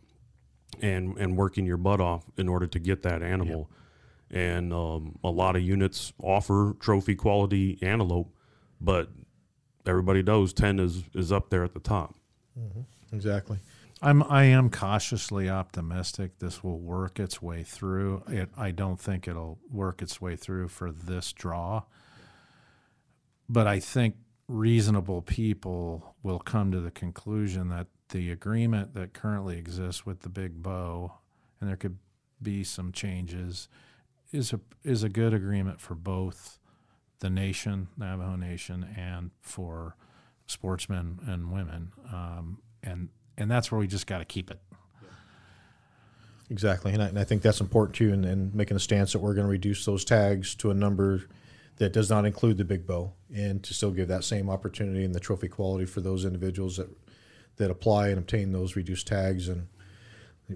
and 0.81 1.19
and 1.19 1.37
working 1.37 1.67
your 1.67 1.77
butt 1.77 2.01
off 2.01 2.25
in 2.37 2.49
order 2.49 2.65
to 2.65 2.79
get 2.79 3.03
that 3.03 3.23
animal 3.25 3.69
and 4.31 4.73
um, 4.73 5.19
a 5.25 5.31
lot 5.31 5.57
of 5.57 5.63
units 5.63 6.13
offer 6.23 6.77
trophy 6.81 7.15
quality 7.15 7.79
antelope, 7.83 8.35
but 8.81 9.09
everybody 9.87 10.23
knows 10.23 10.53
ten 10.53 10.79
is 10.79 11.05
is 11.15 11.33
up 11.33 11.51
there 11.51 11.65
at 11.65 11.75
the 11.75 11.81
top. 11.81 12.15
Mm-hmm. 12.59 12.83
Exactly. 13.15 13.59
I'm 14.01 14.23
I 14.25 14.45
am 14.45 14.71
cautiously 14.71 15.49
optimistic 15.49 16.39
this 16.39 16.63
will 16.63 16.79
work 16.79 17.19
its 17.19 17.43
way 17.43 17.63
through. 17.65 18.23
It 18.29 18.51
I 18.57 18.71
don't 18.71 19.01
think 19.01 19.27
it'll 19.27 19.59
work 19.71 20.03
its 20.03 20.21
way 20.21 20.37
through 20.37 20.69
for 20.69 20.93
this 20.93 21.33
draw. 21.33 21.83
But 23.49 23.67
I 23.67 23.81
think 23.81 24.17
reasonable 24.47 25.23
people 25.23 26.15
will 26.23 26.39
come 26.39 26.71
to 26.73 26.81
the 26.81 26.91
conclusion 26.91 27.71
that 27.71 27.87
the 28.11 28.31
agreement 28.31 28.95
that 28.95 29.13
currently 29.13 29.59
exists 29.59 30.07
with 30.07 30.21
the 30.21 30.29
big 30.29 30.63
bow 30.63 31.13
and 31.61 31.69
there 31.69 31.77
could 31.77 31.99
be 32.43 32.63
some 32.65 32.93
changes 32.93 33.69
is 34.33 34.53
a 34.53 34.61
is 34.85 35.03
a 35.03 35.09
good 35.09 35.33
agreement 35.35 35.81
for 35.81 35.95
both 35.95 36.59
the 37.21 37.31
nation, 37.31 37.89
Navajo 37.97 38.37
Nation, 38.37 38.87
and 38.97 39.31
for 39.41 39.97
sportsmen 40.47 41.19
and 41.27 41.53
women, 41.53 41.93
um, 42.13 42.59
and 42.83 43.09
and 43.37 43.51
that's 43.51 43.71
where 43.71 43.79
we 43.79 43.87
just 43.87 44.07
got 44.07 44.19
to 44.19 44.25
keep 44.25 44.51
it. 44.51 44.61
Exactly, 46.51 46.93
and 46.93 47.03
I, 47.03 47.07
and 47.09 47.19
I, 47.19 47.25
think 47.25 47.43
that's 47.43 47.61
important 47.61 47.95
too, 47.97 48.13
and, 48.13 48.25
and 48.25 48.55
making 48.55 48.77
a 48.77 48.81
stance 48.81 49.13
that 49.13 49.19
we're 49.19 49.35
going 49.35 49.47
to 49.47 49.51
reduce 49.51 49.85
those 49.85 50.03
tags 50.05 50.55
to 50.57 50.71
a 50.71 50.75
number 50.75 51.25
that 51.77 51.93
does 51.93 52.09
not 52.09 52.25
include 52.25 52.57
the 52.57 52.65
big 52.65 52.87
bow, 52.87 53.13
and 53.35 53.63
to 53.65 53.75
still 53.75 53.91
give 53.91 54.09
that 54.09 54.25
same 54.25 54.49
opportunity 54.49 55.05
and 55.05 55.15
the 55.15 55.21
trophy 55.21 55.49
quality 55.49 55.85
for 55.85 56.01
those 56.01 56.25
individuals 56.25 56.77
that 56.77 56.89
that 57.57 57.71
apply 57.71 58.09
and 58.09 58.19
obtain 58.19 58.53
those 58.53 58.77
reduced 58.77 59.07
tags 59.07 59.49
and 59.49 59.67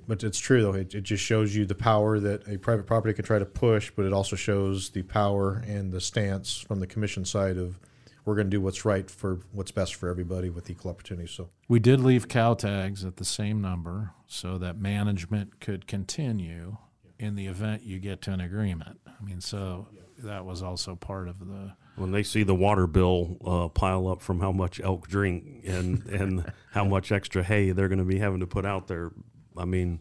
but 0.07 0.25
it's 0.25 0.39
true 0.39 0.63
though. 0.63 0.75
It, 0.75 0.95
it 0.95 1.03
just 1.03 1.23
shows 1.23 1.55
you 1.55 1.67
the 1.67 1.75
power 1.75 2.19
that 2.21 2.47
a 2.49 2.59
private 2.59 2.87
property 2.87 3.15
can 3.15 3.25
try 3.25 3.39
to 3.39 3.45
push, 3.45 3.91
but 3.95 4.05
it 4.05 4.13
also 4.13 4.37
shows 4.37 4.91
the 4.91 5.03
power 5.03 5.63
and 5.67 5.93
the 5.93 6.01
stance 6.01 6.61
from 6.61 6.81
the 6.81 6.87
commission 6.87 7.25
side 7.25 7.57
of 7.57 7.79
we're 8.25 8.35
going 8.35 8.47
to 8.47 8.51
do 8.51 8.61
what's 8.61 8.85
right 8.85 9.11
for 9.11 9.41
what's 9.53 9.73
best 9.73 9.95
for 9.97 10.09
everybody 10.09 10.49
with 10.49 10.71
equal 10.71 10.91
opportunity. 10.91 11.27
So 11.27 11.49
we 11.69 11.81
did 11.81 12.01
leave 12.01 12.29
cow 12.29 12.55
tags 12.55 13.05
at 13.05 13.17
the 13.17 13.25
same 13.25 13.61
number 13.61 14.13
so 14.27 14.59
that 14.59 14.79
management 14.79 15.61
could 15.61 15.87
continue 15.87 16.77
in 17.19 17.35
the 17.35 17.47
event 17.47 17.83
you 17.83 17.99
get 17.99 18.23
to 18.23 18.33
an 18.33 18.41
agreement. 18.41 19.01
I 19.07 19.25
mean, 19.25 19.41
so 19.41 19.89
that 20.19 20.45
was 20.45 20.63
also 20.63 20.95
part 20.95 21.29
of 21.29 21.39
the. 21.41 21.75
When 21.97 22.11
they 22.11 22.23
see 22.23 22.43
the 22.43 22.55
water 22.55 22.87
bill 22.87 23.37
uh, 23.45 23.69
pile 23.69 24.09
up 24.09 24.23
from 24.23 24.41
how 24.41 24.53
much 24.53 24.81
elk 24.81 25.09
drink 25.09 25.63
and 25.67 26.07
and 26.07 26.53
how 26.71 26.85
much 26.85 27.13
extra 27.13 27.43
hay 27.43 27.73
they're 27.73 27.89
going 27.89 27.99
to 27.99 28.05
be 28.05 28.19
having 28.19 28.41
to 28.41 28.47
put 28.47 28.65
out 28.65 28.87
there, 28.89 29.13
I 29.57 29.65
mean, 29.65 30.01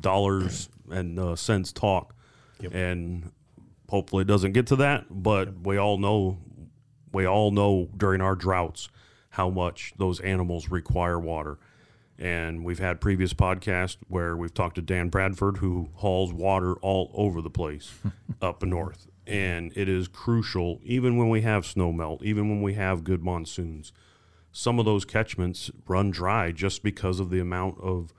dollars 0.00 0.68
and 0.90 1.18
uh, 1.18 1.36
cents 1.36 1.72
talk, 1.72 2.14
Yep. 2.60 2.74
and 2.74 3.32
hopefully 3.88 4.22
it 4.22 4.26
doesn't 4.28 4.52
get 4.52 4.66
to 4.68 4.76
that. 4.76 5.06
But 5.10 5.60
we 5.60 5.76
all 5.76 5.98
know, 5.98 6.38
we 7.12 7.26
all 7.26 7.50
know 7.50 7.88
during 7.96 8.20
our 8.20 8.34
droughts 8.34 8.88
how 9.30 9.50
much 9.50 9.92
those 9.98 10.20
animals 10.20 10.70
require 10.70 11.18
water. 11.18 11.58
And 12.18 12.64
we've 12.64 12.78
had 12.78 12.98
previous 13.00 13.34
podcasts 13.34 13.98
where 14.08 14.34
we've 14.36 14.54
talked 14.54 14.76
to 14.76 14.82
Dan 14.82 15.10
Bradford, 15.10 15.58
who 15.58 15.90
hauls 15.96 16.32
water 16.32 16.74
all 16.76 17.10
over 17.12 17.42
the 17.42 17.50
place 17.50 17.92
up 18.40 18.62
north. 18.62 19.06
And 19.26 19.70
it 19.76 19.88
is 19.88 20.08
crucial, 20.08 20.80
even 20.82 21.16
when 21.18 21.28
we 21.28 21.42
have 21.42 21.66
snow 21.66 21.92
melt, 21.92 22.22
even 22.22 22.48
when 22.48 22.62
we 22.62 22.72
have 22.74 23.04
good 23.04 23.22
monsoons. 23.22 23.92
Some 24.52 24.78
of 24.78 24.86
those 24.86 25.04
catchments 25.04 25.70
run 25.86 26.10
dry 26.10 26.52
just 26.52 26.82
because 26.82 27.20
of 27.20 27.28
the 27.28 27.40
amount 27.40 27.78
of 27.80 28.14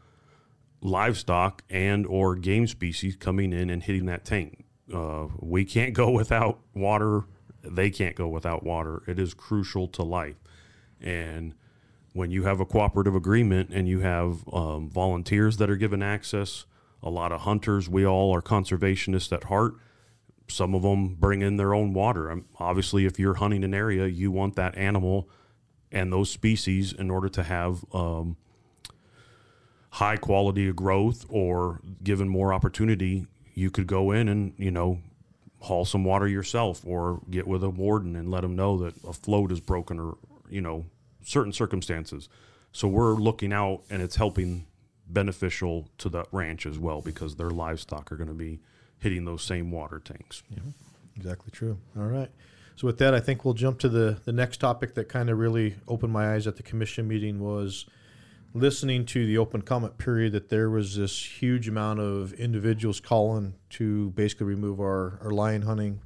livestock 0.88 1.64
and 1.70 2.06
or 2.08 2.36
game 2.36 2.68
species 2.68 3.16
coming 3.16 3.54
in 3.54 3.70
and 3.70 3.84
hitting 3.84 4.06
that 4.06 4.26
tank. 4.26 4.66
Uh, 4.94 5.28
we 5.40 5.66
can't 5.66 5.94
go 5.94 6.10
without 6.10 6.60
water. 6.74 7.26
They 7.64 7.90
can't 7.90 8.16
go 8.16 8.28
without 8.28 8.64
water. 8.64 9.04
It 9.08 9.20
is 9.20 9.34
crucial 9.34 9.88
to 9.90 10.04
life. 10.04 10.38
And 11.02 11.54
when 12.14 12.32
you 12.32 12.44
have 12.44 12.60
a 12.60 12.66
cooperative 12.66 13.16
agreement 13.16 13.70
and 13.72 13.88
you 13.88 14.00
have 14.00 14.48
um, 14.52 14.90
volunteers 14.90 15.58
that 15.58 15.70
are 15.70 15.76
given 15.76 16.02
access, 16.02 16.66
a 17.04 17.10
lot 17.10 17.32
of 17.32 17.42
hunters, 17.42 17.88
we 17.90 18.06
all 18.06 18.34
are 18.34 18.42
conservationists 18.42 19.32
at 19.32 19.46
heart. 19.46 19.76
Some 20.48 20.74
of 20.74 20.82
them 20.82 21.16
bring 21.16 21.42
in 21.42 21.58
their 21.58 21.74
own 21.74 21.94
water. 21.94 22.32
Um, 22.32 22.46
obviously, 22.58 23.06
if 23.06 23.20
you're 23.20 23.36
hunting 23.36 23.64
an 23.64 23.74
area, 23.74 24.08
you 24.08 24.32
want 24.32 24.56
that 24.56 24.78
animal 24.78 25.30
and 25.92 26.12
those 26.12 26.30
species 26.30 26.94
in 26.94 27.12
order 27.12 27.30
to 27.30 27.44
have 27.44 27.86
um, 27.94 28.38
high 29.90 30.18
quality 30.18 30.68
of 30.68 30.76
growth 30.76 31.26
or 31.30 31.82
given 32.04 32.28
more 32.28 32.54
opportunity, 32.54 33.26
you 33.54 33.72
could 33.72 33.88
go 33.88 34.12
in 34.12 34.28
and, 34.28 34.54
you 34.58 34.72
know, 34.72 35.00
haul 35.62 35.86
some 35.86 36.04
water 36.04 36.28
yourself 36.28 36.82
or 36.86 37.22
get 37.30 37.48
with 37.48 37.64
a 37.64 37.70
warden 37.70 38.16
and 38.16 38.30
let 38.30 38.42
them 38.42 38.56
know 38.56 38.78
that 38.78 38.94
a 39.04 39.14
float 39.14 39.52
is 39.52 39.60
broken 39.60 40.00
or, 40.00 40.18
you 40.50 40.62
know, 40.62 40.86
certain 41.24 41.52
circumstances. 41.52 42.30
So 42.72 42.88
we're 42.88 43.16
looking 43.16 43.52
out 43.52 43.82
and 43.90 44.02
it's 44.02 44.18
helping 44.18 44.68
beneficial 45.10 45.88
to 45.98 46.10
the 46.10 46.26
ranch 46.32 46.66
as 46.66 46.78
well 46.78 47.02
because 47.02 47.36
their 47.36 47.50
livestock 47.50 48.12
are 48.12 48.18
going 48.18 48.28
to 48.28 48.34
be 48.34 48.60
hitting 49.00 49.26
those 49.26 49.42
same 49.42 49.72
water 49.72 50.00
tanks. 50.00 50.44
Exactly 51.16 51.52
true. 51.52 51.78
All 51.98 52.06
right. 52.06 52.30
So 52.76 52.86
with 52.86 53.00
that, 53.00 53.16
I 53.16 53.20
think 53.20 53.44
we'll 53.44 53.56
jump 53.56 53.80
to 53.80 53.90
the 53.90 54.20
the 54.26 54.32
next 54.32 54.58
topic 54.58 54.94
that 54.94 55.10
kind 55.10 55.30
of 55.30 55.40
really 55.40 55.76
opened 55.88 56.14
my 56.14 56.34
eyes 56.34 56.46
at 56.46 56.58
the 56.58 56.64
commission 56.64 57.08
meeting 57.08 57.40
was 57.40 57.88
listening 58.54 59.06
to 59.06 59.26
the 59.26 59.38
open 59.38 59.62
comment 59.62 59.98
period 59.98 60.34
that 60.34 60.50
there 60.50 60.70
was 60.70 60.96
this 60.96 61.42
huge 61.42 61.68
amount 61.68 62.00
of 62.00 62.34
individuals 62.34 63.00
calling 63.00 63.54
to 63.70 64.10
basically 64.12 64.46
remove 64.46 64.80
our, 64.80 65.20
our 65.22 65.32
lion 65.32 65.62
hunting, 65.64 66.00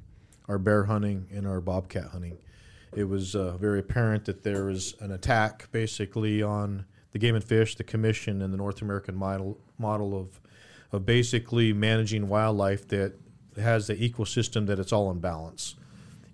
our 0.48 0.58
bear 0.58 0.84
hunting, 0.84 1.26
and 1.32 1.46
our 1.46 1.60
bobcat 1.60 2.06
hunting. 2.06 2.38
It 2.94 3.04
was 3.04 3.34
uh, 3.34 3.56
very 3.56 3.78
apparent 3.78 4.26
that 4.26 4.42
there 4.42 4.64
was 4.64 4.94
an 5.00 5.12
attack 5.12 5.68
basically 5.72 6.42
on 6.42 6.84
the 7.12 7.18
Game 7.18 7.34
and 7.34 7.44
Fish, 7.44 7.76
the 7.76 7.84
Commission, 7.84 8.42
and 8.42 8.52
the 8.52 8.58
North 8.58 8.82
American 8.82 9.16
model 9.16 9.58
model 9.78 10.18
of 10.18 10.40
of 10.92 11.06
basically 11.06 11.72
managing 11.72 12.28
wildlife 12.28 12.86
that 12.88 13.14
has 13.56 13.86
the 13.86 13.96
ecosystem 13.96 14.66
that 14.66 14.78
it's 14.78 14.92
all 14.92 15.10
in 15.10 15.18
balance. 15.18 15.74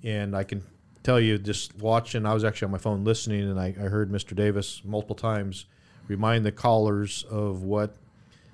And 0.03 0.37
I 0.37 0.43
can 0.43 0.65
tell 1.03 1.21
you, 1.21 1.39
just 1.39 1.77
watching, 1.79 2.27
I 2.27 2.35
was 2.35 2.45
actually 2.45 2.67
on 2.67 2.73
my 2.73 2.79
phone 2.79 3.05
listening, 3.05 3.49
and 3.49 3.59
I, 3.59 3.69
I 3.69 3.89
heard 3.89 4.11
Mr. 4.11 4.35
Davis 4.35 4.83
multiple 4.85 5.17
times 5.17 5.67
remind 6.09 6.45
the 6.45 6.53
callers 6.53 7.25
of 7.31 7.63
what 7.63 7.95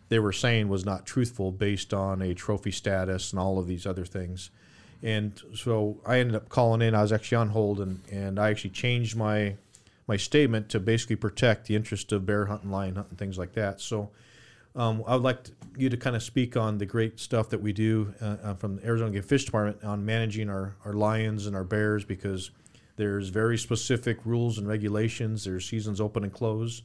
they 0.08 0.18
were 0.18 0.32
saying 0.32 0.68
was 0.68 0.84
not 0.84 1.06
truthful 1.06 1.50
based 1.50 1.94
on 1.94 2.20
a 2.20 2.34
trophy 2.34 2.70
status 2.70 3.32
and 3.32 3.40
all 3.40 3.58
of 3.58 3.66
these 3.66 3.86
other 3.86 4.04
things. 4.04 4.50
And 5.02 5.32
so 5.54 5.98
I 6.06 6.18
ended 6.18 6.36
up 6.36 6.48
calling 6.48 6.82
in. 6.82 6.94
I 6.94 7.02
was 7.02 7.12
actually 7.12 7.36
on 7.36 7.50
hold, 7.50 7.80
and, 7.80 8.00
and 8.10 8.38
I 8.38 8.50
actually 8.50 8.70
changed 8.70 9.16
my 9.16 9.56
my 10.06 10.16
statement 10.16 10.68
to 10.68 10.78
basically 10.80 11.16
protect 11.16 11.66
the 11.66 11.74
interest 11.74 12.12
of 12.12 12.26
bear 12.26 12.44
hunting, 12.46 12.70
lion 12.70 12.96
hunting, 12.96 13.16
things 13.16 13.38
like 13.38 13.54
that. 13.54 13.80
So 13.80 14.10
um, 14.76 15.02
I 15.06 15.14
would 15.14 15.22
like 15.22 15.44
to, 15.44 15.52
you 15.76 15.88
to 15.88 15.96
kind 15.96 16.14
of 16.14 16.22
speak 16.22 16.56
on 16.56 16.78
the 16.78 16.86
great 16.86 17.18
stuff 17.20 17.48
that 17.50 17.62
we 17.62 17.72
do 17.72 18.12
uh, 18.20 18.36
uh, 18.42 18.54
from 18.54 18.76
the 18.76 18.86
Arizona 18.86 19.12
Game 19.12 19.22
Fish 19.22 19.44
Department 19.44 19.82
on 19.84 20.04
managing 20.04 20.50
our, 20.50 20.74
our 20.84 20.92
lions 20.92 21.46
and 21.46 21.56
our 21.56 21.64
bears 21.64 22.04
because 22.04 22.50
there's 22.96 23.28
very 23.28 23.56
specific 23.56 24.18
rules 24.24 24.58
and 24.58 24.68
regulations. 24.68 25.44
There's 25.44 25.64
seasons 25.64 26.00
open 26.00 26.24
and 26.24 26.32
close, 26.32 26.82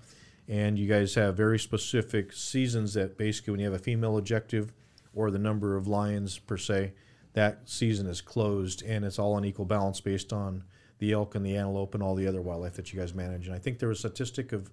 and 0.50 0.78
you 0.80 0.88
guys 0.88 1.14
have 1.16 1.38
very 1.38 1.60
specific 1.60 2.34
seasons 2.34 2.96
that 2.96 3.18
basically 3.18 3.52
when 3.52 3.60
you 3.60 3.66
have 3.72 3.80
a 3.80 3.84
female 3.84 4.18
objective 4.18 4.74
or 5.14 5.30
the 5.32 5.38
number 5.40 5.76
of 5.78 5.88
lions 5.88 6.40
per 6.40 6.58
se, 6.58 6.92
that 7.34 7.62
season 7.70 8.08
is 8.08 8.20
closed 8.20 8.82
and 8.84 9.06
it's 9.06 9.20
all 9.20 9.34
on 9.34 9.46
equal 9.46 9.66
balance 9.66 10.02
based 10.02 10.34
on 10.34 10.64
the 10.98 11.12
elk 11.14 11.36
and 11.36 11.46
the 11.46 11.56
antelope 11.56 11.94
and 11.94 12.02
all 12.04 12.16
the 12.16 12.28
other 12.28 12.42
wildlife 12.42 12.74
that 12.74 12.92
you 12.92 13.00
guys 13.00 13.14
manage. 13.14 13.46
And 13.48 13.56
I 13.56 13.60
think 13.60 13.80
there 13.80 13.88
was 13.90 14.00
a 14.04 14.10
statistic 14.10 14.52
of 14.52 14.70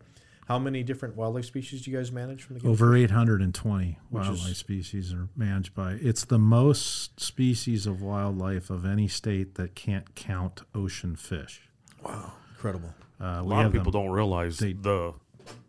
how 0.48 0.58
many 0.58 0.82
different 0.82 1.14
wildlife 1.16 1.44
species 1.44 1.82
do 1.82 1.90
you 1.90 1.96
guys 1.96 2.10
manage 2.10 2.42
from 2.42 2.54
the 2.54 2.60
Game 2.62 2.70
Over 2.70 2.96
820 2.96 3.98
Which 4.10 4.22
is- 4.22 4.28
wildlife 4.28 4.56
species 4.56 5.12
are 5.12 5.28
managed 5.36 5.74
by. 5.74 5.92
It's 5.94 6.24
the 6.24 6.38
most 6.38 7.20
species 7.20 7.86
of 7.86 8.00
wildlife 8.00 8.70
of 8.70 8.86
any 8.86 9.08
state 9.08 9.56
that 9.56 9.74
can't 9.74 10.14
count 10.14 10.62
ocean 10.74 11.16
fish. 11.16 11.68
Wow, 12.02 12.32
incredible. 12.50 12.94
Uh, 13.20 13.38
A 13.40 13.42
lot 13.42 13.66
of 13.66 13.72
people 13.72 13.90
them- 13.92 14.02
don't 14.02 14.10
realize 14.12 14.58
they- 14.58 14.72
the 14.74 15.12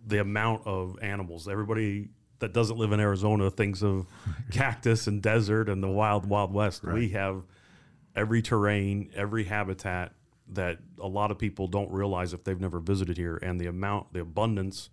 the 0.06 0.20
amount 0.20 0.66
of 0.66 0.98
animals. 1.02 1.48
Everybody 1.48 2.10
that 2.40 2.54
doesn't 2.54 2.78
live 2.78 2.92
in 2.92 3.00
Arizona 3.00 3.50
thinks 3.50 3.82
of 3.82 4.06
cactus 4.52 5.08
and 5.08 5.22
desert 5.22 5.70
and 5.70 5.82
the 5.84 5.90
wild 5.90 6.28
wild 6.28 6.54
west. 6.54 6.84
We 6.84 7.10
have 7.10 7.44
every 8.16 8.42
terrain, 8.42 9.12
every 9.16 9.46
habitat 9.46 10.14
that 10.50 10.80
a 11.00 11.08
lot 11.08 11.32
of 11.32 11.38
people 11.38 11.68
don't 11.68 11.92
realize 11.92 12.34
if 12.34 12.44
they've 12.44 12.60
never 12.60 12.80
visited 12.80 13.18
here 13.18 13.38
and 13.38 13.60
the 13.60 13.68
amount 13.68 14.14
the 14.14 14.22
abundance 14.22 14.90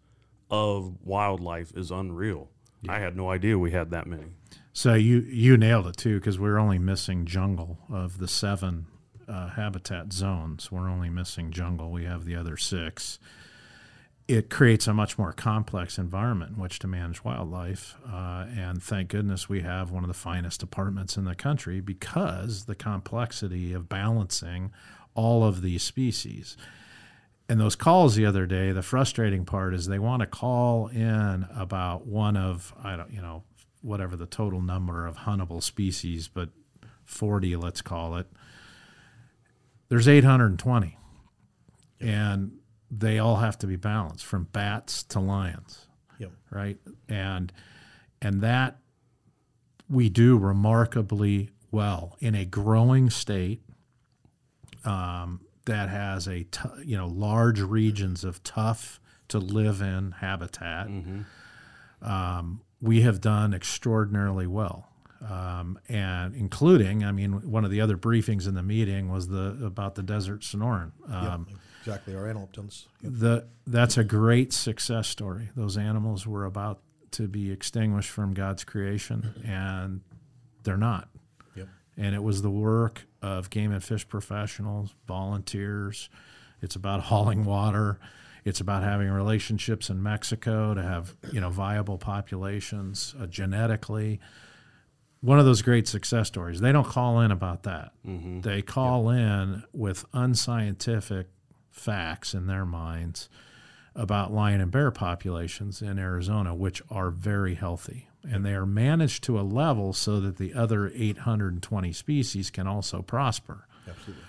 of 0.50 0.96
wildlife 1.04 1.72
is 1.76 1.90
unreal. 1.90 2.50
I 2.88 2.98
had 2.98 3.16
no 3.16 3.30
idea 3.30 3.58
we 3.58 3.70
had 3.70 3.90
that 3.92 4.06
many. 4.06 4.26
So 4.72 4.94
you 4.94 5.20
you 5.20 5.56
nailed 5.56 5.86
it 5.86 5.96
too, 5.96 6.18
because 6.18 6.38
we're 6.38 6.58
only 6.58 6.78
missing 6.78 7.24
jungle 7.24 7.78
of 7.90 8.18
the 8.18 8.28
seven 8.28 8.86
uh, 9.28 9.48
habitat 9.50 10.12
zones. 10.12 10.70
We're 10.70 10.88
only 10.88 11.10
missing 11.10 11.50
jungle. 11.50 11.90
We 11.90 12.04
have 12.04 12.24
the 12.24 12.36
other 12.36 12.56
six. 12.56 13.18
It 14.26 14.48
creates 14.48 14.86
a 14.86 14.94
much 14.94 15.18
more 15.18 15.32
complex 15.34 15.98
environment 15.98 16.52
in 16.56 16.62
which 16.62 16.78
to 16.78 16.86
manage 16.86 17.22
wildlife, 17.24 17.94
uh, 18.10 18.46
and 18.56 18.82
thank 18.82 19.10
goodness 19.10 19.50
we 19.50 19.60
have 19.60 19.90
one 19.90 20.02
of 20.02 20.08
the 20.08 20.14
finest 20.14 20.60
departments 20.60 21.18
in 21.18 21.24
the 21.24 21.34
country 21.34 21.80
because 21.80 22.64
the 22.64 22.74
complexity 22.74 23.74
of 23.74 23.88
balancing 23.88 24.72
all 25.14 25.44
of 25.44 25.60
these 25.60 25.82
species. 25.82 26.56
And 27.50 27.60
those 27.60 27.76
calls 27.76 28.14
the 28.14 28.24
other 28.24 28.46
day, 28.46 28.72
the 28.72 28.82
frustrating 28.82 29.44
part 29.44 29.74
is 29.74 29.86
they 29.86 29.98
want 29.98 30.20
to 30.20 30.26
call 30.26 30.88
in 30.88 31.46
about 31.54 32.06
one 32.06 32.36
of 32.38 32.72
I 32.82 32.96
don't 32.96 33.12
you 33.12 33.20
know 33.20 33.44
whatever 33.82 34.16
the 34.16 34.26
total 34.26 34.62
number 34.62 35.06
of 35.06 35.18
huntable 35.18 35.62
species, 35.62 36.28
but 36.28 36.48
forty 37.04 37.54
let's 37.56 37.82
call 37.82 38.16
it. 38.16 38.26
There's 39.90 40.08
820, 40.08 40.96
and 42.00 42.52
they 42.98 43.18
all 43.18 43.36
have 43.36 43.58
to 43.58 43.66
be 43.66 43.76
balanced 43.76 44.24
from 44.24 44.44
bats 44.52 45.02
to 45.04 45.20
lions, 45.20 45.86
Yep. 46.18 46.32
right? 46.50 46.78
And 47.08 47.52
and 48.22 48.40
that 48.42 48.78
we 49.88 50.08
do 50.08 50.38
remarkably 50.38 51.50
well 51.70 52.16
in 52.20 52.34
a 52.34 52.44
growing 52.44 53.10
state 53.10 53.62
um, 54.84 55.40
that 55.66 55.88
has 55.88 56.26
a 56.28 56.44
t- 56.44 56.68
you 56.84 56.96
know 56.96 57.06
large 57.06 57.60
regions 57.60 58.24
of 58.24 58.42
tough 58.44 59.00
to 59.28 59.38
live 59.38 59.80
in 59.80 60.12
habitat. 60.12 60.88
Um, 62.02 62.60
we 62.80 63.00
have 63.00 63.20
done 63.20 63.54
extraordinarily 63.54 64.46
well, 64.46 64.88
um, 65.26 65.78
and 65.88 66.34
including, 66.34 67.02
I 67.02 67.12
mean, 67.12 67.50
one 67.50 67.64
of 67.64 67.70
the 67.70 67.80
other 67.80 67.96
briefings 67.96 68.46
in 68.46 68.54
the 68.54 68.62
meeting 68.62 69.10
was 69.10 69.28
the 69.28 69.58
about 69.64 69.94
the 69.94 70.02
desert 70.02 70.40
Sonoran. 70.42 70.92
Um, 71.10 71.46
Yep, 71.48 71.58
exactly. 71.86 72.14
Our 72.16 72.26
antelope 72.28 72.52
tons. 72.52 72.88
Yep. 73.02 73.12
the 73.14 73.46
that's 73.66 73.96
a 73.98 74.04
great 74.04 74.52
success 74.52 75.08
story. 75.08 75.50
Those 75.56 75.76
animals 75.76 76.26
were 76.26 76.44
about 76.44 76.80
to 77.12 77.28
be 77.28 77.50
extinguished 77.52 78.10
from 78.10 78.34
God's 78.34 78.64
creation, 78.64 79.42
and 79.46 80.00
they're 80.64 80.76
not. 80.76 81.08
Yep. 81.54 81.68
And 81.96 82.14
it 82.14 82.22
was 82.22 82.42
the 82.42 82.50
work 82.50 83.06
of 83.22 83.50
game 83.50 83.70
and 83.72 83.82
fish 83.82 84.06
professionals, 84.08 84.94
volunteers. 85.06 86.08
It's 86.62 86.74
about 86.76 87.00
hauling 87.10 87.44
water. 87.44 87.98
It's 88.44 88.60
about 88.60 88.82
having 88.82 89.08
relationships 89.08 89.88
in 89.88 90.02
Mexico 90.02 90.74
to 90.74 90.82
have 90.82 91.14
you 91.32 91.40
know 91.40 91.50
viable 91.50 91.98
populations 91.98 93.14
uh, 93.20 93.26
genetically. 93.26 94.20
one 95.20 95.38
of 95.38 95.46
those 95.46 95.62
great 95.62 95.88
success 95.88 96.28
stories. 96.28 96.60
They 96.60 96.72
don't 96.72 96.86
call 96.86 97.20
in 97.20 97.30
about 97.30 97.62
that. 97.62 97.92
Mm-hmm. 98.06 98.40
They 98.42 98.60
call 98.60 99.08
in 99.08 99.62
with 99.72 100.04
unscientific 100.12 101.28
facts 101.74 102.34
in 102.34 102.46
their 102.46 102.64
minds 102.64 103.28
about 103.94 104.32
lion 104.32 104.60
and 104.60 104.70
bear 104.70 104.90
populations 104.90 105.82
in 105.82 105.98
Arizona, 105.98 106.54
which 106.54 106.82
are 106.90 107.10
very 107.10 107.54
healthy. 107.54 108.08
And 108.28 108.44
they 108.44 108.54
are 108.54 108.66
managed 108.66 109.22
to 109.24 109.38
a 109.38 109.42
level 109.42 109.92
so 109.92 110.18
that 110.20 110.38
the 110.38 110.54
other 110.54 110.90
820 110.94 111.92
species 111.92 112.50
can 112.50 112.66
also 112.66 113.02
prosper. 113.02 113.66
Absolutely. 113.88 114.24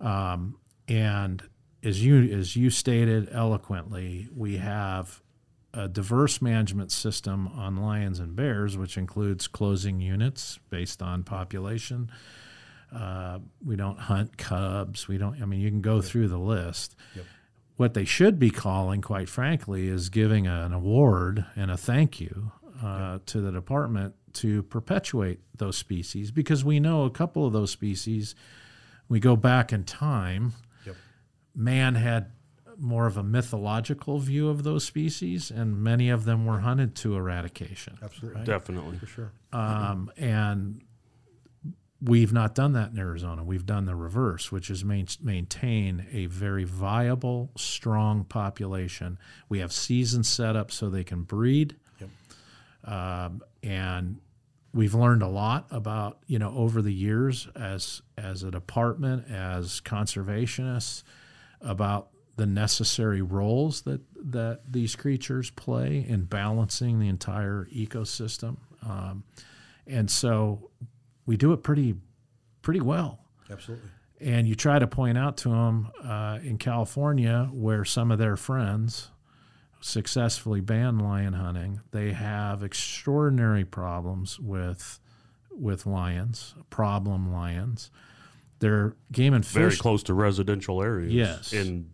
Um, 0.00 0.58
and 0.88 1.42
as 1.82 2.04
you 2.04 2.22
as 2.32 2.56
you 2.56 2.70
stated 2.70 3.28
eloquently, 3.30 4.28
we 4.34 4.56
have 4.56 5.22
a 5.74 5.88
diverse 5.88 6.40
management 6.40 6.90
system 6.90 7.48
on 7.48 7.76
lions 7.76 8.18
and 8.18 8.34
bears, 8.34 8.78
which 8.78 8.96
includes 8.96 9.46
closing 9.46 10.00
units 10.00 10.58
based 10.70 11.02
on 11.02 11.22
population. 11.22 12.10
Uh, 12.94 13.38
we 13.64 13.76
don't 13.76 13.98
hunt 13.98 14.36
cubs. 14.36 15.08
We 15.08 15.18
don't. 15.18 15.40
I 15.40 15.44
mean, 15.44 15.60
you 15.60 15.70
can 15.70 15.80
go 15.80 16.00
through 16.00 16.28
the 16.28 16.38
list. 16.38 16.96
Yep. 17.16 17.24
What 17.76 17.94
they 17.94 18.04
should 18.04 18.38
be 18.38 18.50
calling, 18.50 19.00
quite 19.02 19.28
frankly, 19.28 19.88
is 19.88 20.08
giving 20.08 20.46
an 20.46 20.72
award 20.72 21.44
and 21.56 21.70
a 21.70 21.76
thank 21.76 22.20
you 22.20 22.52
uh, 22.82 23.18
to 23.26 23.40
the 23.40 23.50
department 23.50 24.14
to 24.34 24.62
perpetuate 24.64 25.40
those 25.56 25.76
species 25.76 26.30
because 26.30 26.64
we 26.64 26.78
know 26.78 27.04
a 27.04 27.10
couple 27.10 27.46
of 27.46 27.52
those 27.52 27.70
species. 27.70 28.34
We 29.08 29.20
go 29.20 29.36
back 29.36 29.72
in 29.72 29.84
time. 29.84 30.52
Yep. 30.86 30.96
Man 31.54 31.94
had 31.96 32.30
more 32.78 33.06
of 33.06 33.16
a 33.16 33.22
mythological 33.22 34.18
view 34.18 34.48
of 34.48 34.62
those 34.62 34.84
species, 34.84 35.50
and 35.50 35.82
many 35.82 36.10
of 36.10 36.24
them 36.24 36.44
were 36.46 36.60
hunted 36.60 36.94
to 36.96 37.16
eradication. 37.16 37.98
Absolutely. 38.02 38.44
Definitely. 38.44 38.98
For 38.98 39.06
sure. 39.06 39.32
Um, 39.52 40.10
and 40.16 40.82
we've 42.04 42.32
not 42.32 42.54
done 42.54 42.72
that 42.72 42.92
in 42.92 42.98
Arizona. 42.98 43.42
We've 43.42 43.64
done 43.64 43.86
the 43.86 43.96
reverse, 43.96 44.52
which 44.52 44.68
is 44.68 44.84
main, 44.84 45.06
maintain 45.22 46.06
a 46.12 46.26
very 46.26 46.64
viable, 46.64 47.50
strong 47.56 48.24
population. 48.24 49.18
We 49.48 49.60
have 49.60 49.72
seasons 49.72 50.28
set 50.28 50.54
up 50.54 50.70
so 50.70 50.90
they 50.90 51.04
can 51.04 51.22
breed. 51.22 51.76
Yep. 52.00 52.10
Um, 52.92 53.42
and 53.62 54.20
we've 54.74 54.94
learned 54.94 55.22
a 55.22 55.28
lot 55.28 55.66
about 55.70 56.18
you 56.26 56.38
know 56.38 56.52
over 56.54 56.82
the 56.82 56.92
years 56.92 57.48
as 57.54 58.02
as 58.18 58.42
a 58.42 58.50
department 58.50 59.30
as 59.30 59.80
conservationists 59.80 61.04
about 61.60 62.08
the 62.36 62.44
necessary 62.44 63.22
roles 63.22 63.82
that 63.82 64.00
that 64.16 64.60
these 64.68 64.96
creatures 64.96 65.50
play 65.50 66.04
in 66.06 66.24
balancing 66.24 66.98
the 66.98 67.08
entire 67.08 67.68
ecosystem 67.72 68.56
um, 68.82 69.22
and 69.86 70.10
so 70.10 70.70
we 71.26 71.36
do 71.36 71.52
it 71.52 71.62
pretty 71.62 71.94
pretty 72.62 72.80
well 72.80 73.20
Absolutely. 73.50 73.88
and 74.20 74.48
you 74.48 74.54
try 74.54 74.78
to 74.78 74.86
point 74.86 75.18
out 75.18 75.36
to 75.38 75.48
them 75.50 75.90
uh, 76.02 76.38
in 76.42 76.58
California 76.58 77.48
where 77.52 77.84
some 77.84 78.10
of 78.10 78.18
their 78.18 78.36
friends 78.36 79.10
successfully 79.80 80.62
banned 80.62 81.02
lion 81.02 81.34
hunting, 81.34 81.80
they 81.90 82.12
have 82.12 82.62
extraordinary 82.62 83.64
problems 83.64 84.40
with 84.40 84.98
with 85.50 85.86
lions, 85.86 86.54
problem 86.70 87.32
lions. 87.32 87.90
Their 88.60 88.96
game 89.12 89.34
and 89.34 89.44
fish 89.44 89.54
Very 89.54 89.76
close 89.76 90.02
to 90.04 90.14
residential 90.14 90.82
areas. 90.82 91.12
Yes. 91.12 91.52
In 91.52 91.90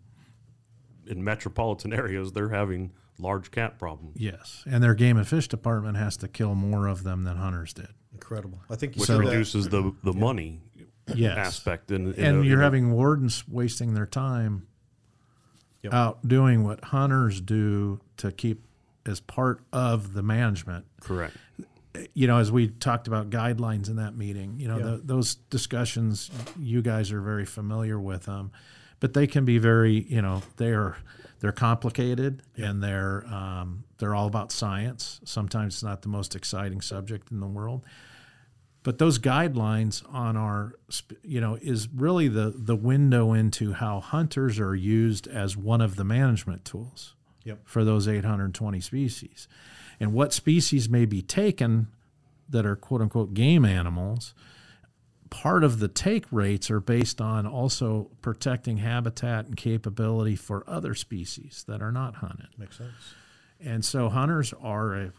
in 1.05 1.23
metropolitan 1.23 1.91
areas, 2.03 2.31
they're 2.31 2.49
having 2.49 2.93
large 3.19 3.51
cat 3.51 3.77
problems, 3.77 4.15
Yes, 4.19 4.63
and 4.65 4.81
their 4.81 4.95
game 4.95 5.17
and 5.17 5.27
fish 5.27 5.47
department 5.47 5.97
has 5.97 6.15
to 6.17 6.27
kill 6.27 6.55
more 6.55 6.87
of 6.87 7.03
them 7.03 7.23
than 7.23 7.37
hunters 7.37 7.73
did. 7.73 7.89
Incredible. 8.21 8.59
I 8.69 8.75
think 8.75 8.95
you 8.95 9.01
which 9.01 9.07
said 9.07 9.19
that- 9.19 9.25
reduces 9.25 9.69
the 9.69 9.93
the 10.03 10.13
money 10.13 10.61
Yes, 11.13 11.37
aspect. 11.37 11.91
In, 11.91 12.13
in 12.13 12.23
and 12.23 12.39
a- 12.43 12.45
you're 12.45 12.53
in 12.57 12.61
a- 12.61 12.63
having 12.63 12.91
wardens 12.91 13.43
wasting 13.47 13.93
their 13.95 14.05
time 14.05 14.67
Yep. 15.83 15.93
out 15.93 16.27
doing 16.27 16.63
what 16.63 16.83
hunters 16.85 17.41
do 17.41 17.99
to 18.17 18.31
keep 18.31 18.63
as 19.05 19.19
part 19.19 19.61
of 19.73 20.13
the 20.13 20.21
management 20.21 20.85
correct. 21.01 21.35
you 22.13 22.27
know, 22.27 22.37
as 22.37 22.51
we 22.51 22.67
talked 22.69 23.07
about 23.07 23.31
guidelines 23.31 23.89
in 23.89 23.95
that 23.97 24.15
meeting, 24.15 24.57
you 24.59 24.67
know, 24.67 24.77
Yeah. 24.77 24.83
the, 24.85 24.97
those 25.03 25.35
discussions, 25.49 26.29
you 26.57 26.81
guys 26.83 27.11
are 27.11 27.19
very 27.19 27.45
familiar 27.45 27.99
with 27.99 28.23
them, 28.25 28.51
but 28.99 29.13
they 29.13 29.25
can 29.27 29.43
be 29.43 29.57
very, 29.57 30.03
you 30.07 30.21
know, 30.21 30.43
they're 30.57 30.95
they're 31.39 31.51
complicated 31.51 32.43
and 32.55 32.83
they're 32.83 33.25
um, 33.25 33.83
they're 33.97 34.13
all 34.13 34.27
about 34.27 34.51
science. 34.51 35.19
Sometimes 35.25 35.73
it's 35.73 35.83
not 35.83 36.03
the 36.03 36.07
most 36.09 36.35
exciting 36.35 36.79
subject 36.81 37.31
in 37.31 37.39
the 37.39 37.47
world, 37.47 37.83
but 38.83 38.97
those 38.97 39.19
guidelines 39.19 40.03
on 40.13 40.35
our, 40.35 40.73
you 41.23 41.39
know, 41.41 41.57
is 41.61 41.87
really 41.89 42.27
the 42.27 42.51
the 42.55 42.75
window 42.75 43.33
into 43.33 43.73
how 43.73 43.99
hunters 43.99 44.59
are 44.59 44.75
used 44.75 45.27
as 45.27 45.55
one 45.57 45.81
of 45.81 45.95
the 45.95 46.03
management 46.03 46.65
tools 46.65 47.15
Yep. 47.43 47.61
for 47.65 47.83
those 47.83 48.07
820 48.07 48.79
species. 48.81 49.47
And 49.99 50.13
what 50.13 50.33
species 50.33 50.89
may 50.89 51.05
be 51.05 51.21
taken 51.21 51.87
that 52.49 52.65
are 52.65 52.75
quote 52.75 53.01
unquote 53.01 53.33
game 53.33 53.65
animals, 53.65 54.33
part 55.29 55.63
of 55.63 55.79
the 55.79 55.87
take 55.87 56.25
rates 56.31 56.69
are 56.69 56.79
based 56.81 57.21
on 57.21 57.45
also 57.47 58.09
protecting 58.21 58.77
habitat 58.77 59.45
and 59.45 59.55
capability 59.55 60.35
for 60.35 60.63
other 60.67 60.93
species 60.95 61.63
that 61.67 61.81
are 61.81 61.91
not 61.91 62.15
hunted. 62.15 62.47
Makes 62.57 62.77
sense. 62.79 63.13
And 63.59 63.85
so 63.85 64.09
hunters 64.09 64.53
are 64.61 64.93
a 64.95 65.11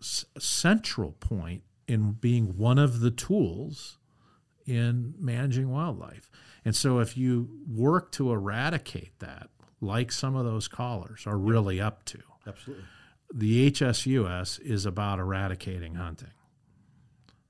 s- 0.00 0.26
central 0.38 1.12
point 1.12 1.62
in 1.88 2.12
being 2.12 2.56
one 2.56 2.78
of 2.78 3.00
the 3.00 3.10
tools 3.10 3.98
in 4.66 5.14
managing 5.18 5.70
wildlife. 5.70 6.30
And 6.64 6.74
so 6.74 6.98
if 6.98 7.16
you 7.16 7.48
work 7.68 8.10
to 8.12 8.32
eradicate 8.32 9.18
that, 9.20 9.48
like 9.80 10.10
some 10.10 10.34
of 10.34 10.44
those 10.44 10.66
callers 10.68 11.24
are 11.26 11.38
really 11.38 11.80
up 11.80 12.04
to, 12.06 12.18
Absolutely. 12.46 12.84
the 13.32 13.70
HSUS 13.70 14.60
is 14.60 14.84
about 14.86 15.18
eradicating 15.18 15.94
hunting. 15.94 16.30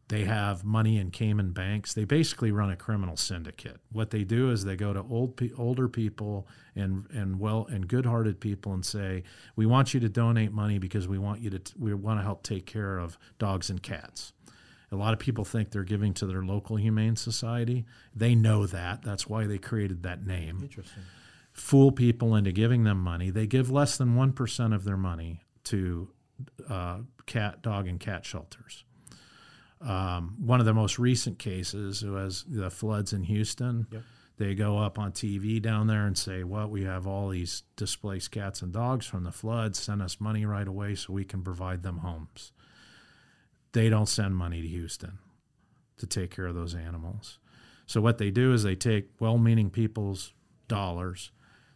They 0.08 0.24
have 0.24 0.64
money 0.64 0.98
in 0.98 1.10
Cayman 1.10 1.50
banks. 1.50 1.92
They 1.92 2.04
basically 2.04 2.52
run 2.52 2.70
a 2.70 2.76
criminal 2.76 3.16
syndicate. 3.16 3.80
What 3.90 4.10
they 4.10 4.22
do 4.22 4.50
is 4.50 4.64
they 4.64 4.76
go 4.76 4.92
to 4.92 5.00
old 5.00 5.40
older 5.58 5.88
people 5.88 6.46
and 6.76 7.06
and 7.10 7.40
well 7.40 7.66
and 7.68 7.88
good-hearted 7.88 8.38
people 8.38 8.72
and 8.72 8.86
say, 8.86 9.24
"We 9.56 9.66
want 9.66 9.94
you 9.94 10.00
to 10.00 10.08
donate 10.08 10.52
money 10.52 10.78
because 10.78 11.08
we 11.08 11.18
want 11.18 11.40
you 11.40 11.50
to 11.50 11.60
we 11.76 11.92
want 11.92 12.20
to 12.20 12.24
help 12.24 12.44
take 12.44 12.66
care 12.66 12.98
of 12.98 13.18
dogs 13.38 13.68
and 13.68 13.82
cats." 13.82 14.32
A 14.92 14.96
lot 14.96 15.12
of 15.12 15.18
people 15.18 15.44
think 15.44 15.70
they're 15.70 15.82
giving 15.82 16.14
to 16.14 16.26
their 16.26 16.42
local 16.44 16.76
humane 16.76 17.16
society. 17.16 17.84
They 18.14 18.36
know 18.36 18.66
that. 18.66 19.02
That's 19.02 19.26
why 19.26 19.46
they 19.46 19.58
created 19.58 20.04
that 20.04 20.24
name 20.24 20.60
Interesting. 20.62 21.02
fool 21.52 21.90
people 21.90 22.36
into 22.36 22.52
giving 22.52 22.84
them 22.84 22.98
money. 23.00 23.30
They 23.30 23.48
give 23.48 23.68
less 23.68 23.96
than 23.96 24.14
1% 24.14 24.74
of 24.74 24.84
their 24.84 24.96
money 24.96 25.42
to 25.64 26.10
uh, 26.68 26.98
cat, 27.26 27.62
dog, 27.62 27.88
and 27.88 27.98
cat 27.98 28.24
shelters. 28.24 28.84
Um, 29.80 30.36
one 30.38 30.60
of 30.60 30.66
the 30.66 30.74
most 30.74 30.98
recent 30.98 31.38
cases 31.38 32.04
was 32.04 32.44
the 32.48 32.70
floods 32.70 33.12
in 33.12 33.24
Houston. 33.24 33.86
Yep. 33.90 34.02
They 34.38 34.54
go 34.54 34.78
up 34.78 34.98
on 34.98 35.12
TV 35.12 35.60
down 35.60 35.86
there 35.86 36.06
and 36.06 36.16
say, 36.16 36.44
Well, 36.44 36.68
we 36.68 36.84
have 36.84 37.06
all 37.06 37.28
these 37.28 37.62
displaced 37.76 38.30
cats 38.30 38.60
and 38.62 38.72
dogs 38.72 39.06
from 39.06 39.24
the 39.24 39.32
floods. 39.32 39.78
Send 39.78 40.02
us 40.02 40.20
money 40.20 40.44
right 40.44 40.68
away 40.68 40.94
so 40.94 41.12
we 41.12 41.24
can 41.24 41.42
provide 41.42 41.82
them 41.82 41.98
homes. 41.98 42.52
They 43.72 43.88
don't 43.88 44.08
send 44.08 44.36
money 44.36 44.60
to 44.62 44.68
Houston 44.68 45.18
to 45.98 46.06
take 46.06 46.30
care 46.30 46.46
of 46.46 46.54
those 46.54 46.74
animals. 46.74 47.38
So 47.86 48.00
what 48.00 48.18
they 48.18 48.30
do 48.30 48.52
is 48.52 48.62
they 48.62 48.74
take 48.74 49.10
well-meaning 49.20 49.70
people's 49.70 50.32
dollars, 50.68 51.30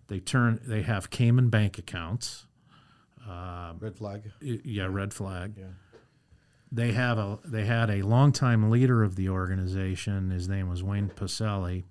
they 0.09 0.19
turn, 0.19 0.61
they 0.67 0.83
have 0.83 1.09
Cayman 1.11 1.49
bank 1.51 1.79
accounts. 1.79 2.47
Red 3.81 3.97
flag. 3.97 4.33
Yeah, 4.41 4.89
red 4.91 5.15
flag. 5.15 5.55
Yeah. 5.57 5.67
They 6.73 6.93
have 6.93 7.19
a 7.19 7.39
they 7.45 7.65
had 7.65 7.91
a 7.91 8.03
longtime 8.03 8.71
leader 8.71 9.03
of 9.03 9.17
the 9.17 9.29
organization. 9.29 10.31
His 10.31 10.49
name 10.49 10.69
was 10.69 10.83
Wayne 10.83 11.09
Pacelle, 11.09 11.83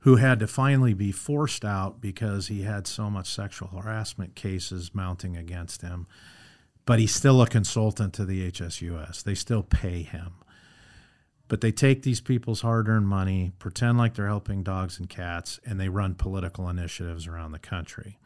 who 0.00 0.16
had 0.16 0.40
to 0.40 0.46
finally 0.46 0.94
be 0.94 1.12
forced 1.12 1.64
out 1.64 2.00
because 2.00 2.48
he 2.48 2.62
had 2.62 2.86
so 2.86 3.08
much 3.08 3.28
sexual 3.30 3.68
harassment 3.68 4.34
cases 4.34 4.94
mounting 4.94 5.36
against 5.36 5.82
him. 5.82 6.06
But 6.84 6.98
he's 6.98 7.14
still 7.14 7.42
a 7.42 7.46
consultant 7.46 8.14
to 8.14 8.24
the 8.24 8.50
HSUS. 8.50 9.22
They 9.22 9.34
still 9.34 9.62
pay 9.62 10.02
him. 10.02 10.32
But 11.46 11.60
they 11.60 11.72
take 11.72 12.02
these 12.02 12.20
people's 12.20 12.62
hard 12.62 12.88
earned 12.88 13.08
money, 13.08 13.52
pretend 13.58 13.98
like 13.98 14.14
they're 14.14 14.26
helping 14.26 14.62
dogs 14.62 14.98
and 14.98 15.08
cats, 15.08 15.60
and 15.64 15.78
they 15.78 15.88
run 15.88 16.14
political 16.14 16.68
initiatives 16.68 17.26
around 17.26 17.52
the 17.52 17.58
country. 17.58 18.18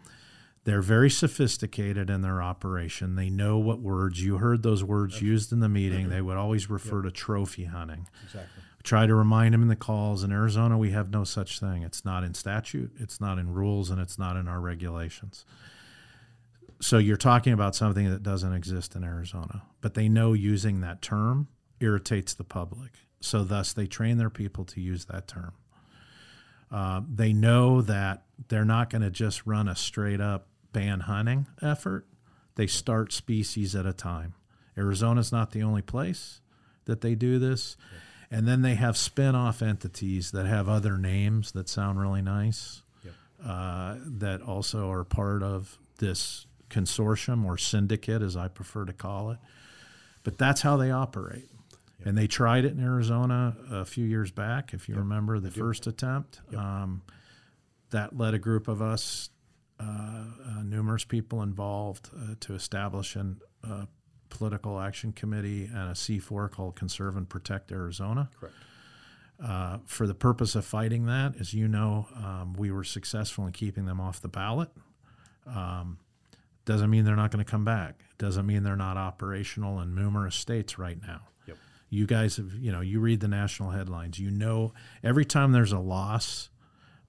They're 0.65 0.83
very 0.83 1.11
sophisticated 1.11 2.09
in 2.09 2.23
their 2.23 2.41
operation. 2.41 3.17
They 3.17 3.31
know 3.31 3.59
what 3.59 3.81
words, 3.81 4.23
you 4.23 4.39
heard 4.39 4.63
those 4.63 4.85
words 4.85 5.21
used 5.21 5.53
in 5.53 5.59
the 5.59 5.69
meeting. 5.69 6.09
They 6.09 6.21
would 6.21 6.37
always 6.37 6.71
refer 6.71 7.03
to 7.03 7.11
trophy 7.11 7.65
hunting. 7.65 8.07
Exactly. 8.25 8.63
Try 8.85 9.07
to 9.07 9.15
remind 9.15 9.55
them 9.55 9.63
in 9.63 9.69
the 9.69 9.77
calls. 9.77 10.23
In 10.23 10.31
Arizona, 10.31 10.79
we 10.79 10.91
have 10.91 11.11
no 11.11 11.25
such 11.25 11.59
thing. 11.59 11.83
It's 11.83 12.05
not 12.05 12.23
in 12.23 12.35
statute, 12.35 12.93
it's 12.99 13.21
not 13.21 13.39
in 13.39 13.53
rules, 13.53 13.91
and 13.91 14.01
it's 14.01 14.19
not 14.19 14.37
in 14.37 14.47
our 14.47 14.61
regulations. 14.61 15.45
So 16.81 16.99
you're 16.99 17.17
talking 17.17 17.53
about 17.53 17.77
something 17.77 18.11
that 18.11 18.23
doesn't 18.23 18.53
exist 18.53 18.97
in 18.97 19.05
Arizona, 19.05 19.63
but 19.81 19.95
they 19.95 20.09
know 20.09 20.33
using 20.33 20.81
that 20.81 21.01
term 21.01 21.49
irritates 21.81 22.35
the 22.35 22.45
public. 22.45 22.91
So, 23.21 23.45
thus, 23.45 23.73
they 23.73 23.87
train 23.87 24.19
their 24.19 24.31
people 24.31 24.65
to 24.65 24.81
use 24.81 25.05
that 25.05 25.29
term. 25.29 25.53
Uh, 26.73 27.03
they 27.09 27.33
know 27.33 27.83
that 27.83 28.25
they're 28.49 28.65
not 28.65 28.91
going 28.91 29.03
to 29.03 29.11
just 29.11 29.47
run 29.47 29.69
a 29.69 29.77
straight 29.77 30.21
up 30.21 30.49
ban 30.73 31.01
hunting 31.01 31.47
effort. 31.61 32.07
They 32.55 32.67
start 32.67 33.13
species 33.13 33.75
at 33.75 33.87
a 33.87 33.93
time. 33.93 34.35
Arizona's 34.77 35.33
not 35.33 35.51
the 35.53 35.63
only 35.63 35.83
place 35.83 36.41
that 36.85 37.01
they 37.01 37.15
do 37.15 37.39
this. 37.39 37.77
And 38.31 38.49
then 38.49 38.63
they 38.63 38.75
have 38.77 38.97
spin 38.97 39.35
off 39.35 39.61
entities 39.61 40.31
that 40.31 40.47
have 40.47 40.69
other 40.69 40.97
names 40.97 41.53
that 41.53 41.69
sound 41.69 42.01
really 42.01 42.23
nice, 42.23 42.83
uh, 43.45 43.97
that 44.07 44.41
also 44.41 44.91
are 44.91 45.05
part 45.05 45.43
of 45.43 45.79
this 45.99 46.47
consortium 46.71 47.45
or 47.45 47.59
syndicate, 47.59 48.23
as 48.23 48.35
I 48.35 48.49
prefer 48.49 48.87
to 48.87 48.95
call 48.95 49.33
it. 49.33 49.39
But 50.23 50.39
that's 50.39 50.63
how 50.63 50.79
they 50.79 50.91
operate. 50.91 51.51
And 52.05 52.17
they 52.17 52.27
tried 52.27 52.65
it 52.65 52.73
in 52.73 52.83
Arizona 52.83 53.55
a 53.71 53.85
few 53.85 54.07
years 54.07 54.31
back, 54.31 54.73
if 54.73 54.89
you 54.89 54.97
remember 54.97 55.39
the 55.39 55.51
first 55.51 55.87
attempt. 55.87 56.41
Um, 56.57 57.03
that 57.91 58.17
led 58.17 58.33
a 58.33 58.39
group 58.39 58.67
of 58.67 58.81
us, 58.81 59.29
numerous 60.65 61.05
people 61.05 61.43
involved, 61.43 62.11
uh, 62.17 62.35
to 62.41 62.55
establish 62.55 63.15
an, 63.17 63.41
a 63.63 63.87
political 64.31 64.81
action 64.81 65.13
committee 65.13 65.65
and 65.65 65.91
a 65.91 65.95
C4 65.95 66.51
called 66.51 66.75
Conserve 66.75 67.17
and 67.17 67.29
Protect 67.29 67.71
Arizona. 67.71 68.31
Correct. 68.39 68.55
Uh, 69.43 69.79
for 69.87 70.07
the 70.07 70.15
purpose 70.15 70.55
of 70.55 70.65
fighting 70.65 71.07
that, 71.07 71.35
as 71.41 71.53
you 71.53 71.67
know, 71.67 72.07
um, 72.17 72.55
we 72.57 72.71
were 72.71 72.85
successful 72.85 73.45
in 73.47 73.53
keeping 73.53 73.87
them 73.87 74.01
off 74.01 74.21
the 74.21 74.29
ballot. 74.29 74.71
Um, 75.47 75.99
doesn't 76.65 76.91
mean 76.91 77.05
they're 77.05 77.17
not 77.17 77.33
going 77.33 77.45
to 77.45 77.51
come 77.51 77.65
back. 77.65 78.05
Doesn't 78.19 78.47
mean 78.47 78.63
they're 78.63 78.77
not 78.77 78.97
operational 78.97 79.81
in 79.81 79.95
numerous 79.95 80.37
states 80.37 80.79
right 80.79 80.99
now. 81.05 81.23
Yep. 81.49 81.57
You 81.91 82.07
guys 82.07 82.37
have, 82.37 82.55
you 82.55 82.71
know, 82.71 82.81
you 82.81 83.01
read 83.01 83.21
the 83.21 83.29
national 83.29 83.71
headlines. 83.71 84.19
You 84.19 84.31
know, 84.31 84.73
every 85.03 85.25
time 85.25 85.51
there's 85.51 85.73
a 85.73 85.81
loss 85.81 86.51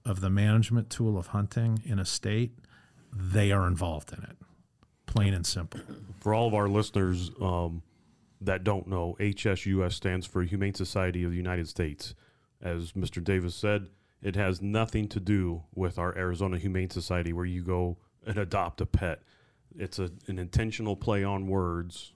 of 0.04 0.20
the 0.20 0.30
management 0.30 0.90
tool 0.90 1.16
of 1.16 1.28
hunting 1.28 1.82
in 1.86 2.00
a 2.00 2.04
state, 2.04 2.58
they 3.14 3.52
are 3.52 3.66
involved 3.66 4.12
in 4.12 4.22
it. 4.24 4.36
Plain 5.06 5.34
and 5.34 5.46
simple. 5.46 5.80
For 6.20 6.34
all 6.34 6.48
of 6.48 6.54
our 6.54 6.68
listeners 6.68 7.30
um, 7.40 7.82
that 8.40 8.64
don't 8.64 8.88
know, 8.88 9.16
HSUS 9.20 9.92
stands 9.92 10.26
for 10.26 10.42
Humane 10.42 10.74
Society 10.74 11.22
of 11.22 11.30
the 11.30 11.36
United 11.36 11.68
States. 11.68 12.14
As 12.60 12.92
Mr. 12.92 13.22
Davis 13.22 13.54
said, 13.54 13.88
it 14.22 14.36
has 14.36 14.60
nothing 14.60 15.06
to 15.08 15.20
do 15.20 15.62
with 15.74 15.98
our 15.98 16.16
Arizona 16.16 16.58
Humane 16.58 16.90
Society 16.90 17.32
where 17.32 17.44
you 17.44 17.62
go 17.62 17.98
and 18.26 18.38
adopt 18.38 18.80
a 18.80 18.86
pet. 18.86 19.20
It's 19.76 19.98
a, 19.98 20.10
an 20.26 20.38
intentional 20.38 20.96
play 20.96 21.22
on 21.22 21.46
words, 21.46 22.14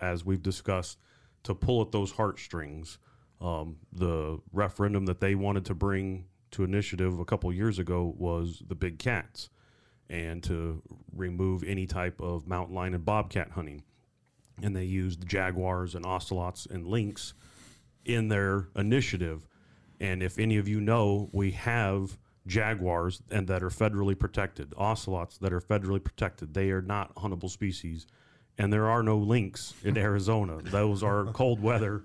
as 0.00 0.24
we've 0.24 0.42
discussed, 0.42 0.98
to 1.42 1.54
pull 1.54 1.82
at 1.82 1.90
those 1.90 2.12
heartstrings. 2.12 2.98
Um, 3.40 3.76
the 3.92 4.38
referendum 4.52 5.06
that 5.06 5.20
they 5.20 5.34
wanted 5.34 5.64
to 5.66 5.74
bring 5.74 6.26
to 6.52 6.64
initiative 6.64 7.18
a 7.18 7.24
couple 7.24 7.52
years 7.52 7.78
ago 7.78 8.14
was 8.16 8.62
the 8.66 8.74
big 8.74 8.98
cats 8.98 9.50
and 10.08 10.42
to 10.44 10.82
remove 11.14 11.62
any 11.64 11.86
type 11.86 12.20
of 12.20 12.46
mountain 12.46 12.74
lion 12.74 12.94
and 12.94 13.04
bobcat 13.04 13.50
hunting. 13.52 13.82
And 14.62 14.74
they 14.74 14.84
used 14.84 15.26
jaguars 15.26 15.94
and 15.94 16.06
ocelots 16.06 16.66
and 16.66 16.86
lynx 16.86 17.34
in 18.04 18.28
their 18.28 18.68
initiative. 18.76 19.46
And 20.00 20.22
if 20.22 20.38
any 20.38 20.56
of 20.58 20.68
you 20.68 20.80
know, 20.80 21.28
we 21.32 21.50
have 21.52 22.18
jaguars 22.46 23.22
and 23.30 23.48
that 23.48 23.62
are 23.62 23.70
federally 23.70 24.18
protected, 24.18 24.72
ocelots 24.76 25.38
that 25.38 25.52
are 25.52 25.60
federally 25.60 26.02
protected. 26.02 26.54
They 26.54 26.70
are 26.70 26.82
not 26.82 27.14
huntable 27.16 27.50
species. 27.50 28.06
And 28.58 28.72
there 28.72 28.86
are 28.86 29.02
no 29.02 29.18
lynx 29.18 29.74
in 29.82 29.98
Arizona. 29.98 30.58
Those 30.62 31.02
are 31.02 31.24
cold 31.26 31.60
weather. 31.60 32.04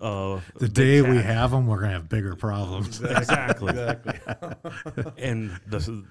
Uh, 0.00 0.40
The 0.58 0.66
big 0.68 0.74
day 0.74 1.02
we 1.02 1.18
have 1.18 1.52
them, 1.52 1.66
we're 1.68 1.78
going 1.78 1.90
to 1.90 1.94
have 1.94 2.08
bigger 2.08 2.34
problems. 2.34 3.00
Exactly. 3.00 3.70
exactly. 3.70 5.04
and 5.18 5.52
the, 5.68 6.04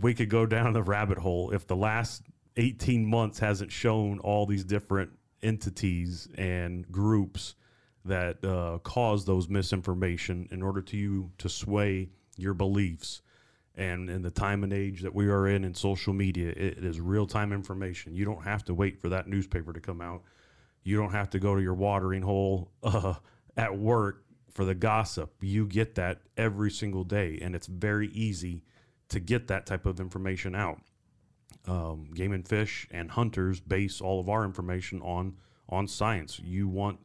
we 0.00 0.14
could 0.14 0.28
go 0.28 0.46
down 0.46 0.72
the 0.72 0.82
rabbit 0.82 1.18
hole 1.18 1.50
if 1.50 1.66
the 1.66 1.76
last 1.76 2.22
18 2.56 3.06
months 3.06 3.38
hasn't 3.38 3.72
shown 3.72 4.18
all 4.20 4.46
these 4.46 4.64
different 4.64 5.10
entities 5.42 6.28
and 6.36 6.90
groups 6.90 7.54
that 8.04 8.44
uh, 8.44 8.78
cause 8.78 9.24
those 9.24 9.48
misinformation 9.48 10.48
in 10.50 10.62
order 10.62 10.82
to 10.82 10.96
you 10.96 11.30
to 11.38 11.48
sway 11.48 12.08
your 12.36 12.54
beliefs. 12.54 13.22
And 13.76 14.08
in 14.08 14.22
the 14.22 14.30
time 14.30 14.62
and 14.62 14.72
age 14.72 15.02
that 15.02 15.14
we 15.14 15.26
are 15.28 15.48
in 15.48 15.64
in 15.64 15.74
social 15.74 16.12
media, 16.12 16.50
it 16.50 16.84
is 16.84 17.00
real 17.00 17.26
time 17.26 17.52
information. 17.52 18.14
You 18.14 18.24
don't 18.24 18.44
have 18.44 18.64
to 18.66 18.74
wait 18.74 19.00
for 19.00 19.08
that 19.08 19.26
newspaper 19.26 19.72
to 19.72 19.80
come 19.80 20.00
out. 20.00 20.22
You 20.84 20.96
don't 20.96 21.12
have 21.12 21.30
to 21.30 21.40
go 21.40 21.56
to 21.56 21.62
your 21.62 21.74
watering 21.74 22.22
hole 22.22 22.70
uh, 22.82 23.14
at 23.56 23.76
work 23.76 24.24
for 24.52 24.64
the 24.64 24.74
gossip. 24.74 25.32
You 25.40 25.66
get 25.66 25.96
that 25.96 26.20
every 26.36 26.70
single 26.70 27.04
day, 27.04 27.38
and 27.42 27.56
it's 27.56 27.66
very 27.66 28.08
easy 28.08 28.62
to 29.14 29.20
get 29.20 29.46
that 29.46 29.64
type 29.64 29.86
of 29.86 30.00
information 30.00 30.56
out. 30.56 30.80
Um, 31.66 32.10
Game 32.12 32.32
and 32.32 32.46
Fish 32.46 32.88
and 32.90 33.12
hunters 33.12 33.60
base 33.60 34.00
all 34.00 34.18
of 34.18 34.28
our 34.28 34.44
information 34.44 35.00
on 35.02 35.36
on 35.68 35.86
science. 35.86 36.40
You 36.40 36.66
want 36.68 36.98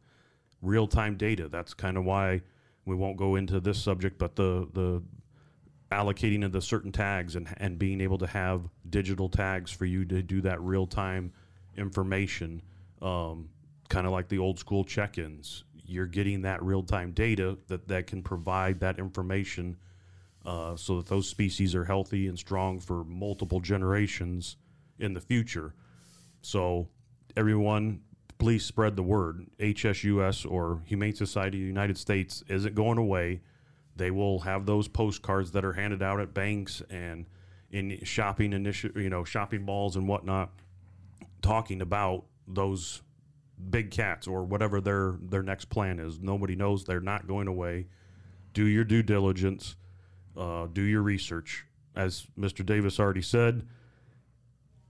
real 0.61 0.87
time 0.87 1.15
data. 1.17 1.47
That's 1.47 1.75
kind 1.75 1.97
of 1.97 2.05
why 2.05 2.41
we 2.85 2.95
won't 2.95 3.15
go 3.15 3.35
into 3.35 3.59
this 3.59 3.81
subject, 3.81 4.17
but 4.17 4.35
the 4.35 4.67
the 4.73 5.03
allocating 5.91 6.43
of 6.43 6.51
the 6.51 6.61
certain 6.61 6.91
tags 6.91 7.35
and 7.35 7.47
and 7.57 7.77
being 7.77 8.01
able 8.01 8.17
to 8.17 8.27
have 8.27 8.67
digital 8.89 9.29
tags 9.29 9.71
for 9.71 9.85
you 9.85 10.03
to 10.05 10.23
do 10.23 10.41
that 10.41 10.59
real 10.61 10.87
time 10.87 11.31
information, 11.77 12.63
um, 13.03 13.49
kind 13.87 14.07
of 14.07 14.11
like 14.11 14.27
the 14.29 14.39
old 14.39 14.57
school 14.57 14.83
check 14.83 15.19
ins. 15.19 15.63
You're 15.85 16.07
getting 16.07 16.41
that 16.41 16.63
real 16.63 16.81
time 16.81 17.11
data 17.11 17.59
that 17.67 17.87
that 17.87 18.07
can 18.07 18.23
provide 18.23 18.79
that 18.79 18.97
information. 18.97 19.77
Uh, 20.45 20.75
so 20.75 20.97
that 20.97 21.07
those 21.07 21.27
species 21.27 21.75
are 21.75 21.83
healthy 21.83 22.27
and 22.27 22.39
strong 22.39 22.79
for 22.79 23.03
multiple 23.03 23.59
generations 23.59 24.55
in 24.97 25.13
the 25.13 25.19
future. 25.19 25.73
So, 26.41 26.87
everyone, 27.35 28.01
please 28.37 28.65
spread 28.65 28.95
the 28.95 29.03
word. 29.03 29.45
HSUS 29.59 30.49
or 30.49 30.81
Humane 30.85 31.13
Society 31.13 31.57
of 31.57 31.63
the 31.63 31.67
United 31.67 31.97
States 31.97 32.41
isn't 32.47 32.73
going 32.73 32.97
away. 32.97 33.41
They 33.95 34.11
will 34.11 34.39
have 34.39 34.65
those 34.65 34.87
postcards 34.87 35.51
that 35.51 35.65
are 35.65 35.73
handed 35.73 36.01
out 36.01 36.21
at 36.21 36.33
banks 36.33 36.81
and 36.89 37.25
in 37.69 37.99
shopping 38.03 38.51
initi- 38.51 38.95
you 38.95 39.09
know, 39.09 39.23
shopping 39.23 39.63
malls 39.63 39.95
and 39.95 40.07
whatnot, 40.07 40.51
talking 41.41 41.81
about 41.81 42.25
those 42.47 43.01
big 43.69 43.91
cats 43.91 44.25
or 44.25 44.43
whatever 44.43 44.79
their 44.79 45.17
their 45.21 45.43
next 45.43 45.65
plan 45.65 45.99
is. 45.99 46.19
Nobody 46.19 46.55
knows 46.55 46.85
they're 46.85 47.01
not 47.01 47.27
going 47.27 47.47
away. 47.47 47.87
Do 48.53 48.65
your 48.65 48.85
due 48.85 49.03
diligence. 49.03 49.75
Uh, 50.39 50.67
do 50.71 50.81
your 50.81 51.01
research. 51.01 51.65
As 51.95 52.27
Mr. 52.39 52.65
Davis 52.65 52.97
already 52.97 53.21
said, 53.21 53.67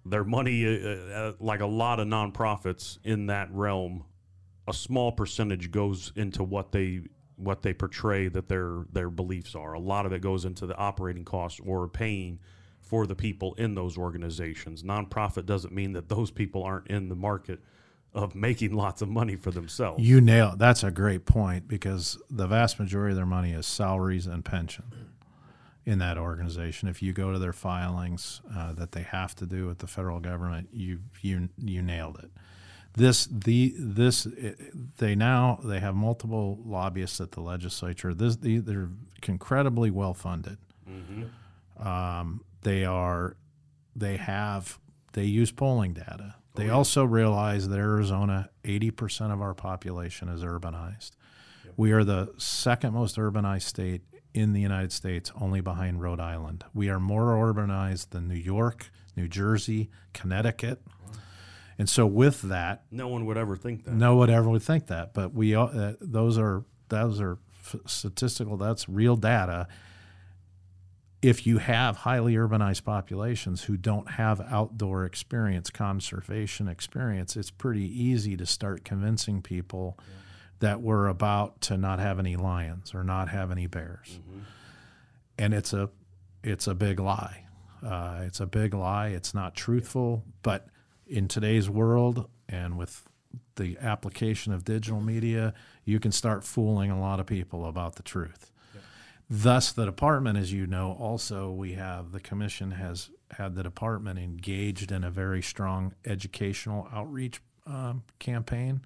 their 0.06 0.24
money, 0.24 0.66
uh, 0.66 0.90
uh, 1.14 1.34
like 1.40 1.62
a 1.62 1.66
lot 1.66 2.00
of 2.00 2.08
nonprofits 2.08 3.00
in 3.04 3.28
that 3.28 3.52
realm, 3.52 4.06
a 4.68 4.74
small 4.74 5.12
percentage 5.12 5.72
goes 5.72 6.12
into 6.16 6.44
what 6.44 6.72
they 6.72 7.02
what 7.36 7.62
they 7.62 7.74
portray 7.74 8.28
that 8.28 8.48
their 8.50 8.86
their 8.92 9.10
beliefs 9.10 9.56
are. 9.56 9.74
A 9.74 9.80
lot 9.80 10.06
of 10.06 10.14
it 10.14 10.22
goes 10.22 10.46
into 10.46 10.66
the 10.66 10.76
operating 10.76 11.26
costs 11.26 11.60
or 11.66 11.88
paying 11.88 12.40
for 12.80 13.08
the 13.08 13.16
people 13.16 13.54
in 13.56 13.76
those 13.76 13.98
organizations. 13.98 14.84
Nonprofit 14.84 15.46
doesn't 15.46 15.74
mean 15.74 15.94
that 15.94 16.10
those 16.10 16.32
people 16.32 16.64
aren't 16.64 16.88
in 16.88 17.10
the 17.10 17.16
market 17.16 17.60
of 18.14 18.36
making 18.36 18.74
lots 18.76 19.02
of 19.02 19.10
money 19.10 19.36
for 19.36 19.52
themselves. 19.52 20.04
You 20.04 20.22
nail 20.22 20.56
that's 20.58 20.84
a 20.84 20.92
great 20.92 21.26
point 21.26 21.68
because 21.68 22.20
the 22.30 22.48
vast 22.48 22.80
majority 22.80 23.14
of 23.14 23.18
their 23.18 23.26
money 23.26 23.54
is 23.54 23.66
salaries 23.66 24.28
and 24.28 24.46
pension 24.46 24.86
in 25.90 25.98
that 25.98 26.20
organization. 26.20 26.88
If 26.88 27.02
you 27.02 27.14
go 27.14 27.34
to 27.34 27.40
their 27.40 27.52
filings 27.52 28.42
uh, 28.56 28.74
that 28.74 28.92
they 28.92 29.02
have 29.02 29.34
to 29.38 29.48
do 29.48 29.66
with 29.66 29.80
the 29.80 29.88
federal 29.88 30.20
government, 30.20 30.70
you 30.72 31.00
you 31.22 31.50
you 31.58 31.82
nailed 31.82 32.20
it. 32.20 32.30
This 32.94 33.28
the 33.32 33.74
this 33.76 34.28
they 35.00 35.16
now 35.16 35.60
they 35.64 35.80
have 35.80 35.96
multiple 35.96 36.60
lobbyists 36.64 37.20
at 37.20 37.32
the 37.32 37.42
legislature. 37.42 38.14
This 38.14 38.36
the, 38.36 38.60
they're 38.60 38.90
incredibly 39.28 39.90
well 39.90 40.14
funded. 40.14 40.60
Um, 41.84 42.42
they 42.62 42.86
are 42.86 43.36
they 43.96 44.18
have 44.18 44.78
they 45.14 45.24
use 45.24 45.52
polling 45.52 45.94
data. 45.94 46.36
They 46.54 46.70
also 46.70 47.06
realize 47.06 47.70
that 47.70 47.78
Arizona, 47.78 48.50
80% 48.66 49.32
of 49.32 49.42
our 49.42 49.54
population 49.54 50.28
is 50.28 50.44
urbanized. 50.44 51.12
We 51.78 51.94
are 51.94 52.04
the 52.04 52.34
second 52.38 52.94
most 52.94 53.16
urbanized 53.16 53.62
state 53.62 54.02
in 54.34 54.54
the 54.54 54.62
United 54.62 54.92
States, 54.92 55.32
only 55.40 55.62
behind 55.62 56.02
Rhode 56.02 56.20
Island. 56.20 56.64
We 56.74 56.90
are 56.90 57.00
more 57.00 57.36
urbanized 57.54 58.12
than 58.12 58.28
New 58.28 58.36
York, 58.36 58.92
New 59.16 59.28
Jersey, 59.28 59.90
Connecticut. 60.14 60.82
And 61.78 61.90
so, 61.90 62.06
with 62.06 62.42
that, 62.44 62.84
no 62.92 63.08
one 63.08 63.26
would 63.26 63.38
ever 63.38 63.56
think 63.56 63.86
that. 63.86 63.94
no 63.94 64.16
one 64.18 64.30
ever 64.30 64.50
would 64.50 64.62
think 64.64 64.88
that, 64.88 65.14
but 65.14 65.34
we 65.34 65.56
all- 65.56 65.72
uh, 65.74 65.94
those 66.02 66.38
are 66.38 66.64
those 66.90 67.22
are 67.22 67.38
statistical. 67.86 68.58
That's 68.58 68.90
real 68.90 69.16
data. 69.16 69.68
if 71.22 71.46
you 71.46 71.58
have 71.58 71.98
highly 71.98 72.36
urbanized 72.36 72.86
populations 72.86 73.64
who 73.64 73.76
don't 73.76 74.12
have 74.12 74.40
outdoor 74.40 75.04
experience, 75.04 75.70
conservation 75.70 76.70
experience, 76.70 77.36
it's 77.36 77.52
pretty 77.52 77.84
easy 77.84 78.38
to 78.38 78.46
start 78.46 78.86
convincing 78.86 79.42
people 79.42 79.98
yeah. 80.00 80.06
That 80.60 80.82
we're 80.82 81.08
about 81.08 81.62
to 81.62 81.78
not 81.78 82.00
have 82.00 82.20
any 82.20 82.36
lions 82.36 82.94
or 82.94 83.04
not 83.04 83.30
have 83.30 83.52
any 83.52 83.68
bears. 83.68 84.20
Mm-hmm. 84.22 84.40
And 85.38 85.54
it's 85.54 85.74
a 85.74 85.90
it's 86.44 86.68
a 86.68 86.76
big 86.76 87.00
lie. 87.00 87.46
Uh, 87.86 88.22
it's 88.24 88.40
a 88.40 88.46
big 88.46 88.74
lie. 88.74 89.08
It's 89.08 89.34
not 89.34 89.56
truthful. 89.56 90.24
But 90.44 90.68
in 91.08 91.28
today's 91.28 91.70
world 91.70 92.30
and 92.48 92.78
with 92.78 93.04
the 93.56 93.78
application 93.80 94.54
of 94.54 94.64
digital 94.64 95.02
media, 95.02 95.54
you 95.86 96.00
can 96.00 96.12
start 96.12 96.44
fooling 96.44 96.92
a 96.92 97.00
lot 97.00 97.20
of 97.20 97.26
people 97.26 97.66
about 97.66 97.96
the 97.96 98.04
truth. 98.04 98.52
Thus, 99.30 99.72
the 99.72 99.86
department, 99.86 100.40
as 100.40 100.52
you 100.52 100.66
know, 100.66 100.98
also 101.00 101.52
we 101.52 101.74
have 101.74 102.12
the 102.12 102.20
commission 102.20 102.72
has 102.72 103.12
had 103.32 103.54
the 103.54 103.62
department 103.62 104.18
engaged 104.18 104.92
in 104.92 105.04
a 105.04 105.12
very 105.12 105.44
strong 105.44 105.94
educational 106.04 106.88
outreach 106.92 107.40
um, 107.68 108.02
campaign, 108.18 108.82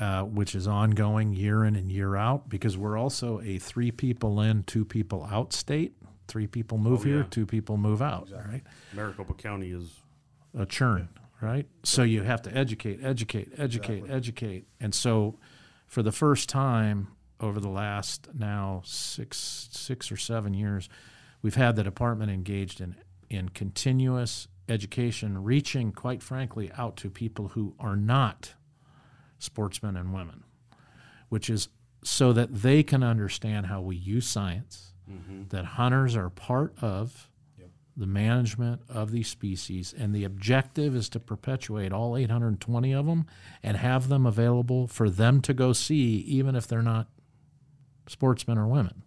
uh, 0.00 0.22
which 0.22 0.54
is 0.54 0.66
ongoing 0.66 1.34
year 1.34 1.62
in 1.62 1.76
and 1.76 1.92
year 1.92 2.16
out 2.16 2.48
because 2.48 2.76
we're 2.76 2.96
also 2.96 3.38
a 3.42 3.58
three 3.58 3.90
people 3.90 4.40
in, 4.40 4.62
two 4.62 4.84
people 4.84 5.28
out 5.30 5.52
state. 5.52 5.94
Three 6.26 6.46
people 6.46 6.78
move 6.78 7.02
oh, 7.02 7.08
yeah. 7.08 7.14
here, 7.16 7.26
two 7.28 7.44
people 7.44 7.76
move 7.76 8.00
out, 8.00 8.22
exactly. 8.22 8.52
right? 8.52 8.62
Maricopa 8.94 9.34
County 9.34 9.72
is 9.72 9.90
a 10.56 10.64
churn, 10.64 11.10
right? 11.42 11.66
So 11.82 12.02
you 12.02 12.22
have 12.22 12.40
to 12.42 12.56
educate, 12.56 13.00
educate, 13.02 13.52
educate, 13.58 13.94
exactly. 13.94 14.16
educate. 14.16 14.66
And 14.80 14.94
so 14.94 15.38
for 15.86 16.02
the 16.02 16.12
first 16.12 16.48
time, 16.48 17.08
over 17.38 17.60
the 17.60 17.68
last 17.68 18.28
now 18.32 18.82
six 18.84 19.68
six 19.72 20.10
or 20.10 20.16
seven 20.16 20.54
years, 20.54 20.88
we've 21.42 21.56
had 21.56 21.76
the 21.76 21.82
department 21.82 22.30
engaged 22.30 22.80
in 22.80 22.96
in 23.28 23.50
continuous 23.50 24.48
education, 24.68 25.42
reaching 25.42 25.92
quite 25.92 26.22
frankly 26.22 26.70
out 26.78 26.96
to 26.96 27.10
people 27.10 27.48
who 27.48 27.74
are 27.78 27.96
not 27.96 28.54
sportsmen 29.40 29.96
and 29.96 30.14
women, 30.14 30.44
which 31.28 31.50
is 31.50 31.68
so 32.04 32.32
that 32.32 32.62
they 32.62 32.82
can 32.82 33.02
understand 33.02 33.66
how 33.66 33.80
we 33.80 33.96
use 33.96 34.26
science, 34.26 34.92
mm-hmm. 35.10 35.48
that 35.48 35.64
hunters 35.64 36.16
are 36.16 36.30
part 36.30 36.72
of 36.80 37.30
the 37.96 38.06
management 38.06 38.80
of 38.88 39.10
these 39.10 39.28
species, 39.28 39.94
and 39.96 40.14
the 40.14 40.24
objective 40.24 40.96
is 40.96 41.08
to 41.10 41.20
perpetuate 41.20 41.92
all 41.92 42.16
820 42.16 42.92
of 42.92 43.04
them 43.04 43.26
and 43.62 43.76
have 43.76 44.08
them 44.08 44.24
available 44.24 44.86
for 44.86 45.10
them 45.10 45.42
to 45.42 45.52
go 45.52 45.72
see, 45.74 46.18
even 46.20 46.54
if 46.54 46.66
they're 46.66 46.82
not 46.82 47.08
sportsmen 48.06 48.56
or 48.56 48.66
women. 48.66 49.02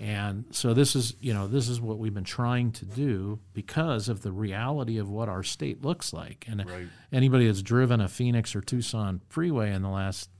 And 0.00 0.46
so 0.50 0.72
this 0.72 0.96
is, 0.96 1.14
you 1.20 1.34
know, 1.34 1.46
this 1.46 1.68
is 1.68 1.78
what 1.78 1.98
we've 1.98 2.14
been 2.14 2.24
trying 2.24 2.72
to 2.72 2.86
do 2.86 3.38
because 3.52 4.08
of 4.08 4.22
the 4.22 4.32
reality 4.32 4.96
of 4.96 5.10
what 5.10 5.28
our 5.28 5.42
state 5.42 5.84
looks 5.84 6.14
like. 6.14 6.46
And 6.48 6.66
right. 6.66 6.86
anybody 7.12 7.46
that's 7.46 7.60
driven 7.60 8.00
a 8.00 8.08
Phoenix 8.08 8.56
or 8.56 8.62
Tucson 8.62 9.20
freeway 9.28 9.70
in 9.74 9.82
the 9.82 9.90
last 9.90 10.30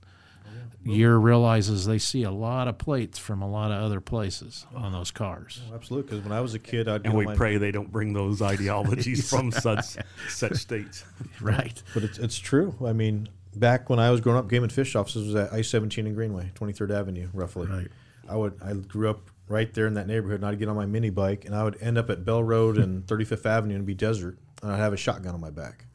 oh, 0.47 0.49
year 0.83 1.15
realizes 1.15 1.85
they 1.85 1.99
see 1.99 2.23
a 2.23 2.31
lot 2.31 2.67
of 2.67 2.79
plates 2.79 3.19
from 3.19 3.43
a 3.43 3.47
lot 3.47 3.71
of 3.71 3.83
other 3.83 4.01
places 4.01 4.65
on 4.75 4.93
those 4.93 5.11
cars. 5.11 5.61
Oh, 5.71 5.75
absolutely, 5.75 6.09
because 6.09 6.23
when 6.23 6.35
I 6.35 6.41
was 6.41 6.55
a 6.55 6.59
kid, 6.59 6.87
I'd 6.87 7.05
and 7.05 7.13
we 7.13 7.27
pray 7.35 7.57
they 7.57 7.71
don't 7.71 7.91
bring 7.91 8.13
those 8.13 8.41
ideologies 8.41 9.29
from 9.29 9.51
such 9.51 9.95
such 10.27 10.55
states. 10.55 11.05
Right, 11.39 11.81
but 11.93 12.01
it's 12.01 12.17
it's 12.17 12.39
true. 12.39 12.75
I 12.83 12.93
mean, 12.93 13.29
back 13.55 13.91
when 13.91 13.99
I 13.99 14.09
was 14.09 14.21
growing 14.21 14.39
up, 14.39 14.49
Game 14.49 14.63
and 14.63 14.73
Fish 14.73 14.95
offices 14.95 15.27
was 15.27 15.35
at 15.35 15.53
I 15.53 15.61
seventeen 15.61 16.07
and 16.07 16.15
Greenway, 16.15 16.49
Twenty 16.55 16.73
Third 16.73 16.91
Avenue, 16.91 17.29
roughly. 17.31 17.67
Right. 17.67 17.87
I 18.27 18.35
would 18.35 18.59
I 18.63 18.73
grew 18.73 19.09
up 19.09 19.29
right 19.47 19.73
there 19.73 19.87
in 19.87 19.95
that 19.95 20.07
neighborhood, 20.07 20.41
and 20.41 20.45
I'd 20.45 20.59
get 20.59 20.69
on 20.69 20.75
my 20.75 20.85
mini 20.85 21.09
bike, 21.09 21.45
and 21.45 21.55
I 21.55 21.63
would 21.63 21.77
end 21.81 21.97
up 21.97 22.09
at 22.09 22.25
Bell 22.25 22.43
Road 22.43 22.77
and 22.77 23.07
Thirty 23.07 23.25
Fifth 23.25 23.45
Avenue 23.45 23.75
and 23.75 23.85
be 23.85 23.93
desert, 23.93 24.37
and 24.61 24.71
I'd 24.71 24.77
have 24.77 24.93
a 24.93 24.97
shotgun 24.97 25.33
on 25.33 25.41
my 25.41 25.51
back. 25.51 25.85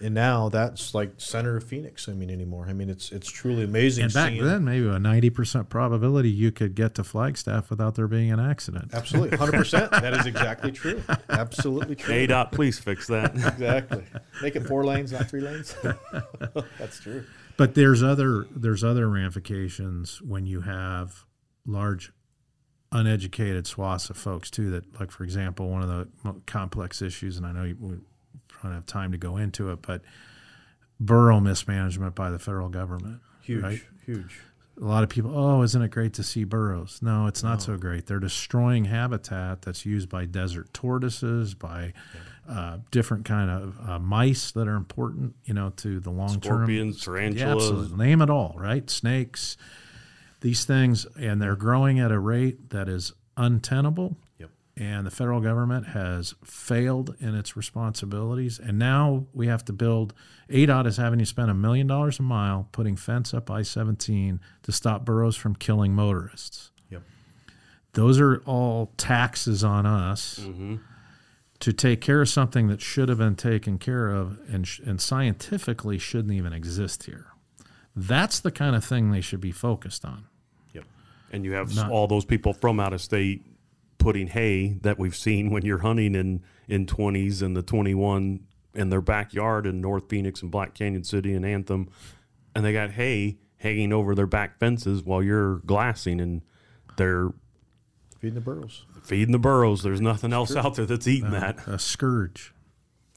And 0.00 0.14
now 0.14 0.48
that's 0.48 0.94
like 0.94 1.14
center 1.16 1.56
of 1.56 1.64
Phoenix. 1.64 2.08
I 2.08 2.12
mean, 2.12 2.30
anymore. 2.30 2.66
I 2.68 2.72
mean, 2.72 2.88
it's 2.88 3.10
it's 3.10 3.28
truly 3.28 3.64
amazing. 3.64 4.04
And 4.04 4.14
back 4.14 4.32
then, 4.38 4.64
maybe 4.64 4.86
a 4.86 4.98
ninety 4.98 5.30
percent 5.30 5.68
probability 5.68 6.30
you 6.30 6.52
could 6.52 6.74
get 6.74 6.94
to 6.96 7.04
Flagstaff 7.04 7.70
without 7.70 7.96
there 7.96 8.06
being 8.06 8.30
an 8.30 8.38
accident. 8.38 8.90
Absolutely, 8.92 9.36
hundred 9.36 9.54
percent. 9.54 9.90
That 9.98 10.14
is 10.14 10.26
exactly 10.26 10.70
true. 10.70 11.02
Absolutely 11.28 11.96
true. 11.96 12.14
ADOT, 12.14 12.52
please 12.52 12.78
fix 12.78 13.08
that. 13.08 13.34
exactly. 13.34 14.04
Make 14.40 14.54
it 14.54 14.66
four 14.66 14.84
lanes, 14.84 15.12
not 15.12 15.28
three 15.28 15.40
lanes. 15.40 15.74
that's 16.78 17.00
true. 17.00 17.24
But 17.56 17.74
there's 17.74 18.02
other 18.02 18.46
there's 18.54 18.84
other 18.84 19.08
ramifications 19.08 20.22
when 20.22 20.46
you 20.46 20.60
have 20.60 21.24
large 21.66 22.12
uneducated 22.92 23.66
swaths 23.66 24.08
of 24.08 24.16
folks 24.16 24.50
too 24.50 24.70
that 24.70 24.98
like 24.98 25.10
for 25.10 25.24
example 25.24 25.68
one 25.68 25.82
of 25.82 25.88
the 25.88 26.08
complex 26.46 27.02
issues 27.02 27.36
and 27.36 27.46
i 27.46 27.52
know 27.52 27.74
we 27.80 27.96
don't 28.62 28.72
have 28.72 28.86
time 28.86 29.12
to 29.12 29.18
go 29.18 29.36
into 29.36 29.70
it 29.70 29.80
but 29.82 30.02
burro 30.98 31.38
mismanagement 31.38 32.14
by 32.14 32.30
the 32.30 32.38
federal 32.38 32.68
government 32.68 33.20
huge 33.42 33.62
right? 33.62 33.80
huge 34.06 34.40
a 34.80 34.84
lot 34.84 35.02
of 35.02 35.10
people 35.10 35.32
oh 35.36 35.62
isn't 35.62 35.82
it 35.82 35.90
great 35.90 36.14
to 36.14 36.22
see 36.22 36.44
burros 36.44 37.00
no 37.02 37.26
it's 37.26 37.42
not 37.42 37.58
no. 37.58 37.74
so 37.74 37.76
great 37.76 38.06
they're 38.06 38.18
destroying 38.18 38.86
habitat 38.86 39.60
that's 39.62 39.84
used 39.84 40.08
by 40.08 40.24
desert 40.24 40.72
tortoises 40.72 41.52
by 41.54 41.92
uh, 42.48 42.78
different 42.90 43.24
kind 43.26 43.50
of 43.50 43.88
uh, 43.88 43.98
mice 43.98 44.52
that 44.52 44.66
are 44.66 44.76
important, 44.76 45.34
you 45.44 45.52
know, 45.52 45.70
to 45.76 46.00
the 46.00 46.10
long 46.10 46.40
term. 46.40 46.60
Scorpions, 46.60 47.04
tarantulas, 47.04 47.90
yeah, 47.90 47.96
name 47.96 48.22
it 48.22 48.30
all, 48.30 48.54
right? 48.58 48.88
Snakes, 48.88 49.58
these 50.40 50.64
things, 50.64 51.06
and 51.18 51.40
they're 51.40 51.56
growing 51.56 51.98
at 51.98 52.10
a 52.10 52.18
rate 52.18 52.70
that 52.70 52.88
is 52.88 53.12
untenable. 53.36 54.16
Yep. 54.38 54.50
And 54.76 55.06
the 55.06 55.10
federal 55.10 55.40
government 55.40 55.88
has 55.88 56.34
failed 56.44 57.16
in 57.18 57.34
its 57.34 57.56
responsibilities, 57.56 58.58
and 58.60 58.78
now 58.78 59.26
we 59.32 59.48
have 59.48 59.64
to 59.66 59.72
build. 59.72 60.14
ADOT 60.48 60.86
is 60.86 60.96
having 60.96 61.18
to 61.18 61.26
spend 61.26 61.50
a 61.50 61.54
million 61.54 61.86
dollars 61.86 62.18
a 62.20 62.22
mile 62.22 62.68
putting 62.72 62.96
fence 62.96 63.34
up 63.34 63.50
I-17 63.50 64.38
to 64.62 64.72
stop 64.72 65.04
burros 65.04 65.36
from 65.36 65.56
killing 65.56 65.94
motorists. 65.94 66.70
Yep. 66.90 67.02
Those 67.94 68.20
are 68.20 68.42
all 68.46 68.92
taxes 68.96 69.64
on 69.64 69.84
us. 69.86 70.38
Mm-hmm 70.40 70.76
to 71.60 71.72
take 71.72 72.00
care 72.00 72.20
of 72.22 72.28
something 72.28 72.68
that 72.68 72.80
should 72.80 73.08
have 73.08 73.18
been 73.18 73.34
taken 73.34 73.78
care 73.78 74.10
of 74.10 74.38
and, 74.48 74.66
sh- 74.66 74.80
and 74.86 75.00
scientifically 75.00 75.98
shouldn't 75.98 76.32
even 76.32 76.52
exist 76.52 77.04
here. 77.04 77.26
That's 77.98 78.40
the 78.40 78.50
kind 78.50 78.76
of 78.76 78.84
thing 78.84 79.10
they 79.10 79.20
should 79.20 79.40
be 79.40 79.52
focused 79.52 80.04
on. 80.04 80.26
Yep. 80.72 80.84
And 81.32 81.44
you 81.44 81.52
have 81.52 81.74
Not, 81.74 81.90
all 81.90 82.06
those 82.06 82.24
people 82.24 82.52
from 82.52 82.80
out 82.80 82.92
of 82.92 83.00
state 83.00 83.44
putting 83.98 84.28
hay 84.28 84.78
that 84.82 84.98
we've 84.98 85.16
seen 85.16 85.50
when 85.50 85.64
you're 85.64 85.78
hunting 85.78 86.14
in 86.14 86.42
in 86.68 86.86
20s 86.86 87.42
and 87.42 87.56
the 87.56 87.62
21 87.62 88.40
in 88.74 88.90
their 88.90 89.00
backyard 89.00 89.66
in 89.66 89.80
North 89.80 90.08
Phoenix 90.08 90.42
and 90.42 90.50
Black 90.50 90.74
Canyon 90.74 91.02
City 91.02 91.34
and 91.34 91.44
Anthem 91.44 91.88
and 92.54 92.64
they 92.64 92.72
got 92.72 92.92
hay 92.92 93.38
hanging 93.56 93.92
over 93.92 94.14
their 94.14 94.26
back 94.26 94.58
fences 94.60 95.02
while 95.02 95.22
you're 95.22 95.56
glassing 95.66 96.20
and 96.20 96.42
they're 96.96 97.30
feeding 98.20 98.34
the 98.34 98.40
burros 98.40 98.84
feeding 99.08 99.32
the 99.32 99.38
burros. 99.38 99.82
There's 99.82 100.00
nothing 100.00 100.32
else 100.32 100.54
out 100.54 100.74
there 100.74 100.86
that's 100.86 101.08
eating 101.08 101.34
uh, 101.34 101.40
that. 101.40 101.66
A 101.66 101.78
scourge. 101.78 102.52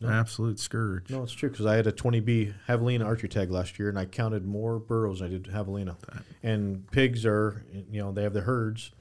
No. 0.01 0.09
Absolute 0.09 0.59
scourge. 0.59 1.11
No, 1.11 1.21
it's 1.21 1.31
true 1.31 1.49
because 1.49 1.67
I 1.67 1.75
had 1.75 1.85
a 1.85 1.91
20B 1.91 2.53
javelina 2.67 3.05
archery 3.05 3.29
tag 3.29 3.51
last 3.51 3.77
year, 3.77 3.87
and 3.87 3.99
I 3.99 4.05
counted 4.05 4.45
more 4.45 4.79
burros 4.79 5.19
than 5.19 5.27
I 5.27 5.31
did 5.31 5.43
javelina. 5.43 5.95
And 6.41 6.89
pigs 6.89 7.23
are, 7.25 7.63
you 7.91 8.01
know, 8.01 8.11
they 8.11 8.23
have 8.23 8.33
the 8.33 8.41
herds, 8.41 8.91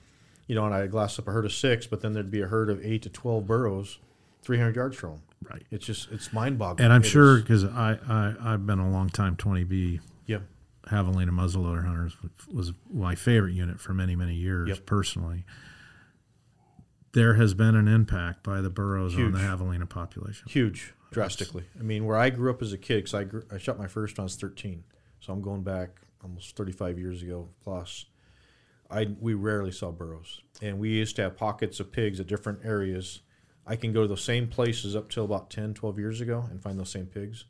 you 0.47 0.55
know, 0.55 0.67
and 0.67 0.75
I 0.75 0.87
glass 0.89 1.19
up 1.19 1.27
a 1.27 1.31
herd 1.31 1.47
of 1.47 1.53
six, 1.55 1.87
but 1.87 2.03
then 2.03 2.13
there'd 2.13 2.31
be 2.31 2.43
a 2.43 2.47
herd 2.47 2.69
of 2.69 2.85
eight 2.85 3.03
to 3.03 3.09
12 3.09 3.47
burros, 3.47 3.99
300 4.43 4.77
yards 4.77 4.97
from 4.97 5.11
them. 5.11 5.23
Right. 5.51 5.63
It's 5.71 5.87
just, 5.87 6.11
it's 6.13 6.35
mind 6.35 6.59
boggling. 6.59 6.85
And 6.85 6.93
I'm 6.93 7.03
it 7.03 7.07
sure 7.07 7.39
because 7.39 7.65
I, 7.65 7.99
I, 8.07 8.35
I've 8.53 8.67
been 8.67 8.79
a 8.79 8.91
long 8.91 9.09
time 9.09 9.37
20B. 9.37 10.01
Yep. 10.27 10.43
Javelina 10.87 11.31
muzzleloader 11.31 11.87
hunters 11.87 12.17
was 12.53 12.73
my 12.93 13.15
favorite 13.15 13.55
unit 13.55 13.81
for 13.81 13.95
many, 13.95 14.17
many 14.17 14.35
years 14.35 14.69
yep. 14.69 14.87
personally 14.87 15.45
there 17.13 17.35
has 17.35 17.55
been 17.55 17.75
an 17.75 17.89
impact 17.89 18.43
by 18.43 18.61
the 18.61 18.71
burros 18.71 19.15
Huge. 19.15 19.27
on 19.27 19.33
the 19.33 19.39
javelina 19.39 19.89
population. 19.89 20.49
Huge, 20.49 20.95
drastically. 21.11 21.65
I 21.79 21.83
mean, 21.83 22.05
where 22.05 22.17
I 22.17 22.31
grew 22.31 22.51
up 22.51 22.63
as 22.63 22.73
a 22.73 22.79
kid, 22.79 22.97
because 22.99 23.15
I, 23.15 23.25
grew, 23.25 23.43
I 23.51 23.59
shot 23.59 23.79
my 23.79 23.87
first 23.87 24.17
when 24.17 24.23
I 24.23 24.27
was 24.27 24.37
13, 24.37 24.85
so 25.21 25.33
I'm 25.33 25.43
going 25.43 25.63
back 25.63 26.01
almost 26.23 26.57
35 26.57 26.99
years 26.99 27.23
ago 27.23 27.49
plus. 27.63 28.07
I 28.91 29.09
we 29.21 29.35
rarely 29.35 29.71
saw 29.71 29.93
burros, 29.93 30.41
and 30.61 30.81
we 30.81 30.91
used 30.91 31.15
to 31.17 31.23
have 31.23 31.37
pockets 31.37 31.79
of 31.79 31.93
pigs 31.93 32.19
at 32.19 32.27
different 32.27 32.61
areas. 32.65 33.21
I 33.67 33.77
can 33.77 33.93
go 33.93 34.03
to 34.03 34.09
those 34.09 34.25
same 34.25 34.49
places 34.49 34.97
up 34.97 35.09
till 35.09 35.25
about 35.25 35.49
10, 35.51 35.75
12 35.75 35.99
years 35.99 36.21
ago 36.21 36.45
and 36.51 36.61
find 36.61 36.79
those 36.79 36.91
same 36.91 37.07
pigs. 37.07 37.45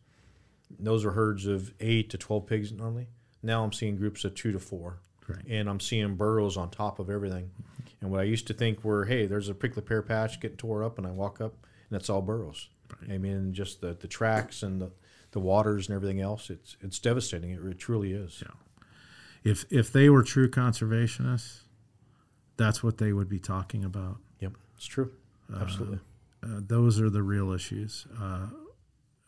Those 0.79 1.05
are 1.05 1.13
herds 1.13 1.47
of 1.47 1.73
eight 1.81 2.11
to 2.11 2.19
12 2.19 2.47
pigs 2.47 2.73
normally. 2.73 3.09
Now 3.43 3.65
I'm 3.65 3.73
seeing 3.73 3.97
groups 3.97 4.25
of 4.25 4.35
two 4.35 4.53
to 4.53 4.59
four. 4.59 5.01
Right. 5.37 5.45
And 5.49 5.69
I'm 5.69 5.81
seeing 5.81 6.17
burros 6.17 6.57
on 6.57 6.71
top 6.71 6.99
of 6.99 7.11
everything. 7.11 7.51
And 8.01 8.11
what 8.11 8.21
I 8.21 8.25
used 8.25 8.47
to 8.47 8.55
think 8.55 8.83
were, 8.83 9.05
hey, 9.05 9.27
there's 9.27 9.49
a 9.49 9.55
prickly 9.55 9.83
pear 9.83 10.03
patch 10.03 10.41
getting 10.41 10.57
tore 10.57 10.83
up, 10.83 10.99
and 10.99 11.07
I 11.07 11.11
walk 11.11 11.41
up, 11.41 11.53
and 11.63 11.99
that's 11.99 12.09
all 12.09 12.23
burros. 12.23 12.69
Right. 13.01 13.15
I 13.15 13.19
mean, 13.19 13.53
just 13.53 13.81
the, 13.81 13.95
the 13.95 14.09
tracks 14.09 14.63
and 14.63 14.81
the, 14.81 14.91
the 15.33 15.41
waters 15.41 15.89
and 15.89 15.95
everything 15.95 16.21
else, 16.21 16.51
it's 16.51 16.77
it's 16.81 16.99
devastating. 16.99 17.51
It, 17.51 17.65
it 17.65 17.79
truly 17.79 18.13
is. 18.13 18.43
Yeah. 18.43 18.55
If 19.45 19.65
if 19.71 19.93
they 19.93 20.09
were 20.09 20.23
true 20.23 20.51
conservationists, 20.51 21.61
that's 22.57 22.83
what 22.83 22.99
they 22.99 23.13
would 23.13 23.29
be 23.29 23.39
talking 23.39 23.85
about. 23.85 24.19
Yep, 24.41 24.53
it's 24.77 24.87
true. 24.87 25.13
Absolutely. 25.55 26.01
Uh, 26.43 26.61
those 26.67 27.01
are 27.01 27.11
the 27.11 27.23
real 27.23 27.53
issues. 27.53 28.07
Uh, 28.21 28.47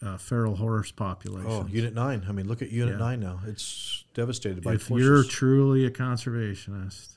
uh, 0.02 0.16
feral 0.16 0.56
horse 0.56 0.90
population. 0.90 1.50
Oh, 1.50 1.66
Unit 1.70 1.94
Nine. 1.94 2.24
I 2.28 2.32
mean, 2.32 2.48
look 2.48 2.60
at 2.62 2.70
Unit 2.70 2.94
Yeah. 2.94 2.98
Nine 3.06 3.20
now. 3.20 3.40
It's 3.46 4.04
devastated 4.14 4.62
by 4.64 4.74
if 4.74 4.88
horses. 4.88 5.06
you're 5.06 5.24
truly 5.24 5.84
a 5.86 5.90
conservationist, 5.90 7.16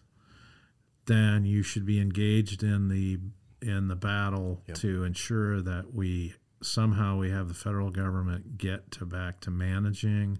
then 1.06 1.46
you 1.46 1.64
should 1.64 1.86
be 1.86 2.00
engaged 2.00 2.64
in 2.64 2.88
the 2.90 3.20
in 3.62 3.88
the 3.88 3.96
battle 3.96 4.62
Yep. 4.68 4.78
to 4.78 5.04
ensure 5.04 5.62
that 5.62 5.94
we 5.94 6.34
somehow 6.62 7.18
we 7.18 7.30
have 7.32 7.48
the 7.48 7.54
federal 7.54 7.90
government 7.90 8.58
get 8.58 8.92
to 8.92 9.06
back 9.06 9.40
to 9.42 9.52
managing 9.52 10.40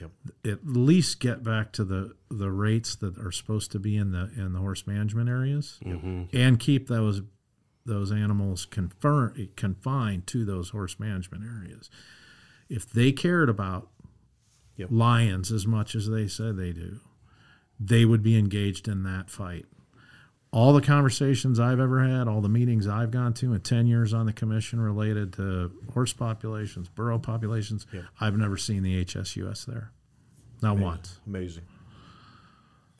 Yep. 0.00 0.10
at 0.46 0.66
least 0.66 1.20
get 1.20 1.42
back 1.42 1.72
to 1.72 1.84
the 1.84 2.14
the 2.30 2.50
rates 2.50 2.94
that 2.96 3.18
are 3.18 3.32
supposed 3.32 3.70
to 3.72 3.78
be 3.78 3.96
in 3.96 4.12
the 4.12 4.30
in 4.36 4.52
the 4.52 4.58
horse 4.60 4.86
management 4.86 5.28
areas 5.28 5.78
and 5.84 6.58
keep 6.60 6.86
those 6.88 7.22
those 7.86 8.12
animals 8.12 8.66
confer, 8.66 9.32
confined 9.56 10.26
to 10.28 10.44
those 10.44 10.70
horse 10.70 10.98
management 11.00 11.44
areas 11.44 11.90
if 12.68 12.88
they 12.90 13.10
cared 13.12 13.48
about 13.48 13.88
Yep. 14.76 14.88
lions 14.92 15.52
as 15.52 15.66
much 15.66 15.94
as 15.94 16.08
they 16.08 16.26
said 16.26 16.56
they 16.56 16.72
do 16.72 17.00
they 17.78 18.04
would 18.06 18.22
be 18.22 18.38
engaged 18.38 18.88
in 18.88 19.02
that 19.02 19.28
fight 19.30 19.66
all 20.52 20.72
the 20.72 20.80
conversations 20.82 21.60
I've 21.60 21.78
ever 21.78 22.02
had, 22.02 22.26
all 22.26 22.40
the 22.40 22.48
meetings 22.48 22.88
I've 22.88 23.12
gone 23.12 23.34
to 23.34 23.52
in 23.54 23.60
10 23.60 23.86
years 23.86 24.12
on 24.12 24.26
the 24.26 24.32
commission 24.32 24.80
related 24.80 25.32
to 25.34 25.70
horse 25.94 26.12
populations, 26.12 26.88
burro 26.88 27.20
populations, 27.20 27.86
Yeah. 27.92 28.02
I've 28.20 28.36
never 28.36 28.56
seen 28.56 28.82
the 28.82 28.96
HSUS 29.04 29.64
there. 29.64 29.92
Not 30.60 30.76
once. 30.78 31.20
amazing. 31.24 31.62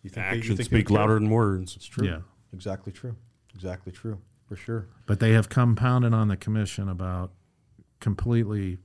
You 0.04 0.10
think 0.10 0.14
they- 0.26 0.32
you 0.36 0.38
Actions 0.42 0.56
think 0.58 0.66
speak 0.68 0.90
louder 0.90 1.14
than 1.14 1.28
words. 1.28 1.74
It's 1.74 1.86
true. 1.86 2.06
Yeah. 2.06 2.20
Exactly 2.52 2.92
true. 2.92 3.16
Exactly 3.54 3.90
true. 3.92 4.18
For 4.50 4.56
sure. 4.56 4.88
But 5.06 5.20
they 5.20 5.30
have 5.30 5.48
compounded 5.48 6.12
on 6.12 6.26
the 6.26 6.36
commission 6.36 6.88
about 6.88 7.30
completely 8.00 8.78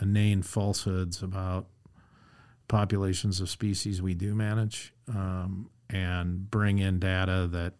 inane 0.00 0.42
falsehoods 0.42 1.22
about 1.22 1.66
populations 2.68 3.40
of 3.40 3.48
species 3.48 4.02
we 4.02 4.12
do 4.12 4.34
manage 4.34 4.92
um, 5.08 5.70
and 5.88 6.50
bring 6.50 6.78
in 6.78 6.98
data 6.98 7.48
that 7.52 7.72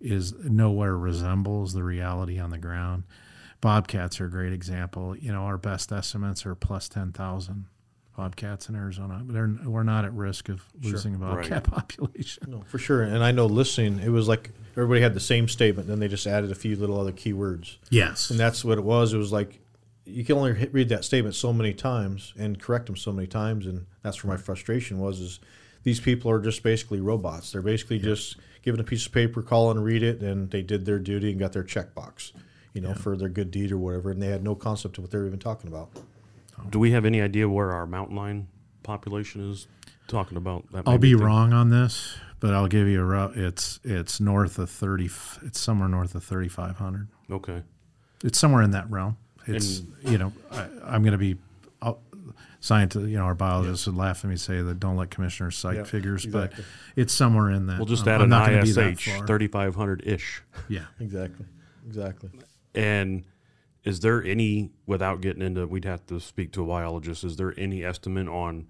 is 0.00 0.32
nowhere 0.44 0.96
resembles 0.96 1.74
the 1.74 1.84
reality 1.84 2.38
on 2.38 2.48
the 2.48 2.58
ground. 2.58 3.04
Bobcats 3.60 4.18
are 4.18 4.26
a 4.26 4.30
great 4.30 4.54
example. 4.54 5.14
You 5.14 5.32
know, 5.32 5.42
our 5.42 5.58
best 5.58 5.92
estimates 5.92 6.46
are 6.46 6.54
plus 6.54 6.88
10,000 6.88 7.66
bobcats 8.18 8.68
in 8.68 8.74
Arizona. 8.74 9.22
But 9.24 9.32
they're, 9.32 9.54
we're 9.64 9.84
not 9.84 10.04
at 10.04 10.12
risk 10.12 10.48
of 10.48 10.60
losing 10.82 11.14
a 11.14 11.18
bobcat 11.18 11.62
population. 11.64 12.50
No, 12.50 12.62
for 12.66 12.78
sure. 12.78 13.04
And 13.04 13.22
I 13.22 13.30
know 13.30 13.46
listening, 13.46 14.00
it 14.00 14.08
was 14.08 14.26
like 14.26 14.50
everybody 14.72 15.00
had 15.00 15.14
the 15.14 15.20
same 15.20 15.48
statement, 15.48 15.86
then 15.86 16.00
they 16.00 16.08
just 16.08 16.26
added 16.26 16.50
a 16.50 16.56
few 16.56 16.74
little 16.74 17.00
other 17.00 17.12
keywords. 17.12 17.76
Yes. 17.90 18.30
And 18.30 18.38
that's 18.38 18.64
what 18.64 18.76
it 18.76 18.84
was. 18.84 19.12
It 19.12 19.18
was 19.18 19.32
like 19.32 19.60
you 20.04 20.24
can 20.24 20.36
only 20.36 20.52
read 20.72 20.88
that 20.88 21.04
statement 21.04 21.36
so 21.36 21.52
many 21.52 21.72
times 21.72 22.34
and 22.36 22.60
correct 22.60 22.86
them 22.86 22.96
so 22.96 23.12
many 23.12 23.28
times, 23.28 23.66
and 23.66 23.86
that's 24.02 24.24
where 24.24 24.36
my 24.36 24.42
frustration 24.42 24.98
was. 24.98 25.20
Is 25.20 25.40
these 25.84 26.00
people 26.00 26.28
are 26.30 26.40
just 26.40 26.64
basically 26.64 27.00
robots. 27.00 27.52
They're 27.52 27.62
basically 27.62 28.00
just 28.00 28.36
given 28.62 28.80
a 28.80 28.84
piece 28.84 29.06
of 29.06 29.12
paper, 29.12 29.42
call 29.42 29.70
and 29.70 29.84
read 29.84 30.02
it, 30.02 30.22
and 30.22 30.50
they 30.50 30.62
did 30.62 30.86
their 30.86 30.98
duty 30.98 31.30
and 31.30 31.38
got 31.38 31.52
their 31.52 31.62
checkbox, 31.62 32.32
you 32.74 32.80
know, 32.80 32.94
for 32.94 33.16
their 33.16 33.28
good 33.28 33.52
deed 33.52 33.70
or 33.70 33.78
whatever, 33.78 34.10
and 34.10 34.20
they 34.20 34.26
had 34.26 34.42
no 34.42 34.56
concept 34.56 34.98
of 34.98 35.04
what 35.04 35.12
they 35.12 35.18
were 35.18 35.26
even 35.26 35.38
talking 35.38 35.68
about. 35.68 35.90
Do 36.70 36.78
we 36.78 36.90
have 36.92 37.04
any 37.04 37.20
idea 37.20 37.48
where 37.48 37.72
our 37.72 37.86
mountain 37.86 38.16
lion 38.16 38.48
population 38.82 39.50
is 39.50 39.66
talking 40.06 40.36
about? 40.36 40.70
That 40.72 40.84
I'll 40.86 40.98
be 40.98 41.12
think- 41.12 41.22
wrong 41.24 41.52
on 41.52 41.70
this, 41.70 42.16
but 42.40 42.54
I'll 42.54 42.68
give 42.68 42.86
you 42.88 43.00
a 43.00 43.04
rough. 43.04 43.36
It's 43.36 43.80
it's 43.84 44.20
north 44.20 44.58
of 44.58 44.70
thirty. 44.70 45.08
It's 45.42 45.60
somewhere 45.60 45.88
north 45.88 46.14
of 46.14 46.24
thirty 46.24 46.48
five 46.48 46.76
hundred. 46.78 47.08
Okay. 47.30 47.62
It's 48.24 48.38
somewhere 48.38 48.62
in 48.62 48.72
that 48.72 48.90
realm. 48.90 49.16
It's 49.46 49.82
you 50.04 50.18
know 50.18 50.32
I, 50.50 50.66
I'm 50.84 51.02
going 51.02 51.12
to 51.12 51.18
be. 51.18 51.36
I'll, 51.80 52.00
Scientists, 52.60 53.06
you 53.06 53.16
know, 53.16 53.22
our 53.22 53.36
biologists 53.36 53.86
would 53.86 53.94
laugh 53.94 54.24
at 54.24 54.28
me 54.30 54.34
say 54.36 54.60
that 54.60 54.80
don't 54.80 54.96
let 54.96 55.10
commissioners 55.10 55.56
cite 55.56 55.76
Yeah, 55.76 55.84
figures, 55.84 56.24
exactly. 56.24 56.64
but 56.64 57.00
it's 57.00 57.12
somewhere 57.14 57.52
in 57.52 57.66
that. 57.68 57.76
We'll 57.78 57.86
just 57.86 58.04
I'm- 58.08 58.14
add 58.16 58.20
I'm 58.20 58.22
an 58.24 58.30
not 58.30 58.46
gonna 58.50 58.62
be 58.64 58.72
that 58.72 58.92
ISH, 58.94 59.20
3500 59.28 60.02
ish. 60.04 60.42
Yeah, 60.68 60.80
Exactly. 60.98 61.46
Exactly. 61.86 62.30
And 62.74 63.22
is 63.88 64.00
there 64.00 64.22
any, 64.22 64.70
without 64.86 65.22
getting 65.22 65.40
into, 65.40 65.66
we'd 65.66 65.86
have 65.86 66.04
to 66.06 66.20
speak 66.20 66.52
to 66.52 66.62
a 66.62 66.66
biologist, 66.66 67.24
is 67.24 67.36
there 67.36 67.54
any 67.56 67.82
estimate 67.82 68.28
on 68.28 68.66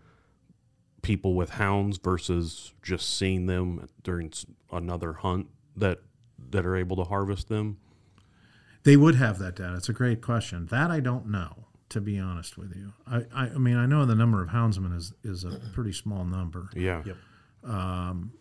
people 1.03 1.35
with 1.35 1.51
hounds 1.51 1.99
versus 1.99 2.73
just 2.83 3.17
seeing 3.17 3.47
them 3.47 3.89
during 4.05 4.33
another 4.71 5.15
hunt 5.15 5.49
that 5.77 5.99
that 6.51 6.65
are 6.65 6.77
able 6.77 6.97
to 6.97 7.05
harvest 7.05 7.49
them? 7.49 7.79
they 8.85 8.97
would 8.97 9.17
have 9.17 9.39
that 9.41 9.57
data. 9.57 9.75
It's 9.77 9.89
a 9.89 9.93
great 9.93 10.23
question. 10.23 10.67
That 10.67 10.91
I 10.91 11.01
don't 11.01 11.27
know, 11.27 11.67
to 11.91 12.01
be 12.01 12.19
honest 12.19 12.57
with 12.57 12.75
you. 12.75 12.93
I, 13.07 13.25
I, 13.35 13.45
I 13.49 13.59
mean, 13.59 13.77
I 13.77 13.85
know 13.87 14.07
the 14.07 14.15
number 14.15 14.41
of 14.43 14.51
houndsmen 14.51 14.97
is 14.97 15.13
is 15.25 15.43
a 15.45 15.61
pretty 15.75 15.93
small 15.93 16.25
number. 16.25 16.71
Yeah. 16.75 17.03
Yep. 17.05 17.17
Um, 17.65 18.33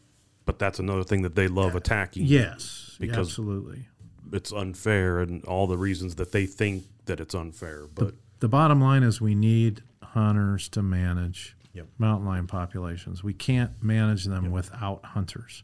but 0.46 0.60
that's 0.60 0.78
another 0.80 1.04
thing 1.04 1.24
that 1.24 1.36
they 1.36 1.48
love 1.48 1.76
attacking. 1.76 2.26
Yes, 2.28 2.96
Because- 3.00 3.28
absolutely. 3.30 3.88
It's 4.34 4.52
unfair 4.52 5.20
and 5.20 5.44
all 5.46 5.68
the 5.68 5.78
reasons 5.78 6.16
that 6.16 6.32
they 6.32 6.46
think 6.46 6.86
that 7.06 7.20
it's 7.20 7.34
unfair. 7.36 7.88
But 7.94 8.16
The 8.40 8.48
bottom 8.48 8.80
line 8.82 9.04
is 9.04 9.20
we 9.22 9.36
need 9.36 9.82
hunters 10.04 10.70
to 10.70 10.82
manage 10.84 11.56
Yep. 11.74 11.88
mountain 11.98 12.28
lion 12.28 12.48
populations. 12.48 13.24
We 13.24 13.34
can't 13.34 13.72
manage 13.84 14.26
them 14.26 14.52
without 14.52 15.04
hunters. 15.06 15.64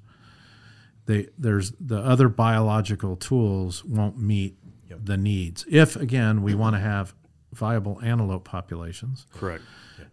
They, 1.06 1.28
there's 1.38 1.72
the 1.80 1.98
other 2.00 2.30
biological 2.30 3.16
tools 3.16 3.84
won't 3.84 4.18
meet 4.20 4.58
Yep. 4.90 5.00
the 5.06 5.18
needs. 5.18 5.66
If 5.70 5.96
again 5.96 6.42
we 6.44 6.54
want 6.56 6.76
to 6.76 6.80
have 6.80 7.14
viable 7.52 8.00
antelope 8.04 8.44
populations, 8.46 9.26
correct. 9.34 9.64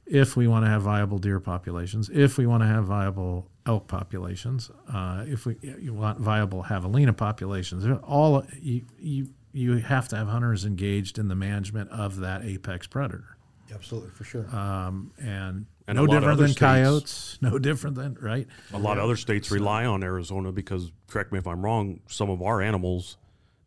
If 0.07 0.37
we 0.37 0.47
want 0.49 0.65
to 0.65 0.71
have 0.71 0.83
viable 0.83 1.19
deer 1.19 1.41
populations, 1.41 2.09
if 2.13 2.39
we 2.39 2.47
want 2.47 2.63
to 2.63 2.67
have 2.67 2.85
viable 2.85 3.49
elk 3.67 3.87
populations, 3.89 4.71
uh, 4.93 5.25
if 5.27 5.47
we 5.47 5.57
you 5.63 5.93
want 5.95 6.19
viable 6.19 6.63
javelina 6.65 7.17
populations, 7.17 7.85
all 8.05 8.45
you, 8.61 8.83
you 8.99 9.29
you 9.53 9.77
have 9.79 10.09
to 10.09 10.17
have 10.17 10.29
hunters 10.29 10.65
engaged 10.65 11.19
in 11.19 11.29
the 11.29 11.35
management 11.35 11.91
of 11.91 12.21
that 12.21 12.45
apex 12.45 12.87
predator, 12.87 13.37
Absolutely. 13.75 14.11
For 14.11 14.25
sure. 14.25 14.47
um, 14.57 15.13
and, 15.19 15.67
And 15.89 15.97
no 15.97 16.05
a 16.05 16.07
lot 16.07 16.15
of 16.17 16.21
different 16.23 16.39
than 16.39 16.49
states- 16.49 16.59
coyotes, 16.61 17.39
no 17.43 17.59
different 17.59 17.97
than 17.97 18.15
right. 18.21 18.47
A 18.73 18.79
lot 18.79 18.97
of 18.99 19.05
other 19.05 19.17
states 19.17 19.51
rely 19.51 19.85
on 19.87 20.03
Arizona 20.05 20.53
because, 20.53 20.93
correct 21.09 21.33
me 21.33 21.39
if 21.39 21.47
I'm 21.49 21.65
wrong, 21.65 22.01
some 22.09 22.31
of 22.31 22.41
our 22.43 22.61
animals 22.63 23.17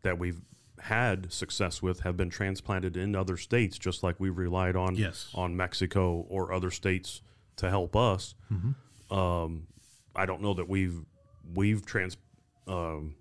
that 0.02 0.18
we've 0.18 0.40
had 0.84 1.32
success 1.32 1.80
with 1.80 2.00
have 2.00 2.14
been 2.16 2.28
transplanted 2.30 2.94
in 2.96 3.16
other 3.16 3.36
states, 3.38 3.78
just 3.78 4.02
like 4.02 4.16
we've 4.18 4.36
relied 4.36 4.76
on 4.76 4.96
Yes. 4.96 5.30
on 5.34 5.56
Mexico 5.56 6.26
or 6.28 6.52
other 6.52 6.70
states 6.70 7.22
to 7.56 7.70
help 7.70 7.96
us. 7.96 8.34
Mm-hmm. 8.52 9.14
Um, 9.18 9.66
I 10.14 10.26
don't 10.26 10.42
know 10.42 10.52
that 10.54 10.68
we've 10.68 11.00
we've 11.54 11.84
trans 11.86 12.16
um, 12.66 13.14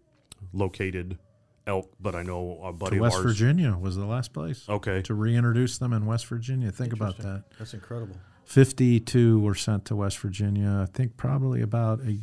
located 0.51 1.18
elk, 1.66 1.89
but 2.01 2.16
I 2.16 2.24
know 2.24 2.59
a 2.64 2.74
buddy 2.74 2.91
To 2.91 2.95
of 2.97 3.01
West 3.03 3.16
ours. 3.18 3.26
Virginia 3.26 3.78
was 3.80 3.95
the 3.95 4.05
last 4.05 4.34
place 4.34 4.68
Okay, 4.68 5.01
to 5.03 5.14
reintroduce 5.14 5.78
them 5.78 5.93
in 5.93 6.05
West 6.05 6.26
Virginia. 6.28 6.72
Think 6.72 6.91
about 6.93 7.18
that. 7.20 7.45
That's 7.57 7.74
incredible. 7.74 8.18
52 8.45 9.39
were 9.39 9.55
sent 9.55 9.86
to 9.86 9.95
West 9.95 10.18
Virginia. 10.20 10.86
I 10.88 10.91
think 10.91 11.16
probably 11.16 11.61
about 11.61 12.01
a 12.01 12.20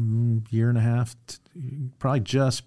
mm, 0.00 0.44
year 0.52 0.68
and 0.68 0.78
a 0.78 0.80
half, 0.82 1.16
t- 1.26 1.38
probably 1.98 2.20
just 2.20 2.62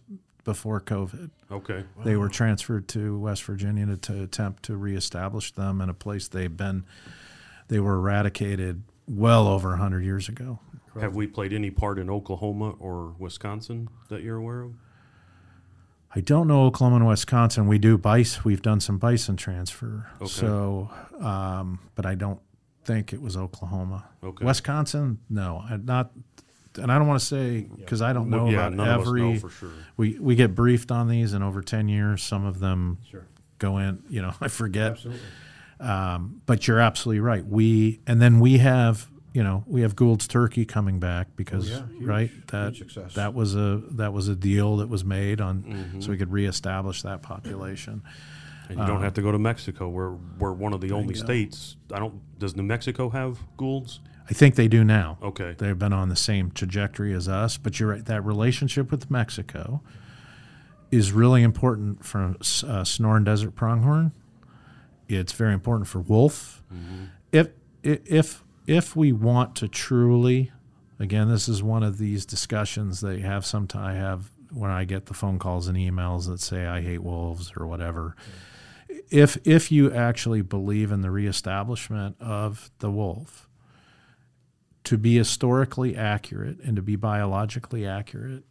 before 0.47 0.79
COVID. 0.79 1.29
okay, 1.51 1.83
They 2.05 2.15
were 2.15 2.29
transferred 2.29 2.87
to 2.89 3.19
West 3.19 3.43
Virginia 3.43 3.85
to, 3.85 3.97
to 3.97 4.23
attempt 4.23 4.63
to 4.63 4.77
reestablish 4.77 5.51
them 5.51 5.81
in 5.81 5.89
a 5.89 5.93
place 5.93 6.29
they've 6.29 6.55
been. 6.55 6.85
They 7.67 7.81
were 7.81 7.95
eradicated 7.95 8.83
well 9.09 9.45
over 9.49 9.69
100 9.71 10.05
years 10.05 10.29
ago. 10.29 10.59
have 10.97 11.15
we 11.15 11.27
played 11.27 11.51
any 11.51 11.69
part 11.69 11.99
in 11.99 12.09
Oklahoma 12.09 12.75
or 12.79 13.13
Wisconsin 13.19 13.89
that 14.07 14.21
you're 14.23 14.37
aware 14.37 14.61
of? 14.61 14.71
I 16.15 16.21
don't 16.21 16.47
know 16.47 16.63
Oklahoma 16.63 16.95
and 16.95 17.07
Wisconsin. 17.07 17.67
We 17.67 17.77
do 17.77 17.97
bison. 17.97 18.41
We've 18.45 18.61
done 18.61 18.79
some 18.79 18.97
bison 18.97 19.35
transfer. 19.35 20.09
Okay. 20.21 20.27
So, 20.27 20.89
um, 21.19 21.79
but 21.95 22.05
I 22.05 22.15
don't 22.15 22.39
think 22.85 23.11
it 23.11 23.21
was 23.21 23.35
Oklahoma. 23.35 24.05
Okay. 24.23 24.45
Wisconsin, 24.45 25.19
no, 25.29 25.65
not. 25.83 26.11
And 26.77 26.91
I 26.91 26.97
don't 26.97 27.07
want 27.07 27.19
to 27.19 27.25
say 27.25 27.61
because 27.77 28.01
I 28.01 28.13
don't 28.13 28.29
know 28.29 28.43
Well, 28.45 28.51
yeah, 28.53 28.59
about 28.67 28.73
none 28.73 28.87
of 28.89 29.01
us 29.01 29.07
every. 29.07 29.21
know 29.33 29.39
for 29.39 29.49
sure. 29.49 29.69
We 29.97 30.17
we 30.19 30.35
get 30.35 30.55
briefed 30.55 30.91
on 30.91 31.07
these, 31.07 31.33
and 31.33 31.43
over 31.43 31.61
ten 31.61 31.87
years, 31.87 32.23
some 32.23 32.45
of 32.45 32.59
them 32.59 32.97
Sure. 33.09 33.25
go 33.59 33.77
in. 33.77 34.03
You 34.09 34.21
know, 34.21 34.33
I 34.41 34.47
forget. 34.47 34.91
Absolutely. 34.93 35.21
Um, 35.79 36.41
but 36.45 36.67
you're 36.67 36.79
absolutely 36.79 37.19
right. 37.19 37.45
We 37.45 37.99
and 38.07 38.21
then 38.21 38.39
we 38.39 38.57
have 38.57 39.07
you 39.33 39.43
know 39.43 39.63
we 39.67 39.81
have 39.81 39.95
Gould's 39.95 40.27
turkey 40.27 40.65
coming 40.65 40.99
back 40.99 41.35
because 41.35 41.69
Oh, 41.69 41.73
yeah, 41.73 41.97
huge, 41.97 42.03
right 42.07 42.31
that 42.47 43.11
that 43.15 43.33
was 43.35 43.55
a 43.55 43.81
that 43.91 44.11
was 44.13 44.27
a 44.27 44.35
deal 44.35 44.77
that 44.77 44.89
was 44.89 45.05
made 45.05 45.39
on 45.41 45.61
Mm-hmm. 45.63 46.01
so 46.01 46.09
we 46.09 46.17
could 46.17 46.31
reestablish 46.31 47.03
that 47.03 47.21
population. 47.21 48.01
And 48.69 48.79
you 48.79 48.85
don't 48.85 49.01
have 49.01 49.13
to 49.13 49.21
go 49.21 49.31
to 49.31 49.39
Mexico. 49.39 49.87
We're 49.87 50.11
we're 50.39 50.51
one 50.51 50.73
of 50.73 50.81
the 50.81 50.91
only 50.91 51.13
states. 51.13 51.77
I 51.93 51.99
don't. 51.99 52.19
Does 52.37 52.55
New 52.55 52.63
Mexico 52.63 53.09
have 53.09 53.37
Goulds? 53.55 54.01
I 54.29 54.33
think 54.33 54.55
they 54.55 54.67
do 54.67 54.83
now. 54.83 55.17
Okay. 55.21 55.55
They've 55.57 55.77
been 55.77 55.93
on 55.93 56.09
the 56.09 56.15
same 56.15 56.51
trajectory 56.51 57.13
as 57.13 57.27
us, 57.27 57.57
but 57.57 57.79
you're 57.79 57.89
right. 57.89 58.05
That 58.05 58.25
relationship 58.25 58.91
with 58.91 59.09
Mexico 59.09 59.81
is 60.91 61.11
really 61.11 61.43
important 61.43 62.03
for 62.03 62.19
uh, 62.21 62.33
Sonoran 62.83 63.23
Desert 63.23 63.55
Pronghorn. 63.55 64.11
It's 65.07 65.31
very 65.31 65.53
important 65.53 65.87
for 65.87 65.99
wolf. 65.99 66.61
If 67.31 67.49
if 67.83 68.43
if 68.65 68.95
we 68.95 69.13
want 69.13 69.55
to 69.57 69.69
truly, 69.69 70.51
again, 70.99 71.29
this 71.29 71.47
is 71.47 71.63
one 71.63 71.83
of 71.83 71.97
these 71.97 72.25
discussions 72.25 72.99
that 73.01 73.17
you 73.17 73.23
have. 73.23 73.45
Sometimes 73.45 73.85
I 73.85 73.93
have 73.93 74.31
when 74.51 74.71
I 74.71 74.83
get 74.83 75.05
the 75.05 75.13
phone 75.13 75.39
calls 75.39 75.67
and 75.67 75.77
emails 75.77 76.27
that 76.27 76.41
say 76.41 76.65
I 76.65 76.81
hate 76.81 77.03
wolves 77.03 77.53
or 77.57 77.65
whatever. 77.65 78.15
If 79.09 79.37
if 79.45 79.71
you 79.71 79.93
actually 79.93 80.41
believe 80.41 80.91
in 80.91 81.01
the 81.01 81.11
reestablishment 81.11 82.17
of 82.19 82.69
the 82.79 82.91
wolf, 82.91 83.46
to 84.87 84.97
be 84.97 85.17
historically 85.17 85.97
accurate 85.97 86.59
and 86.61 86.77
to 86.77 86.81
be 86.81 86.95
biologically 86.95 87.85
accurate, 87.85 88.43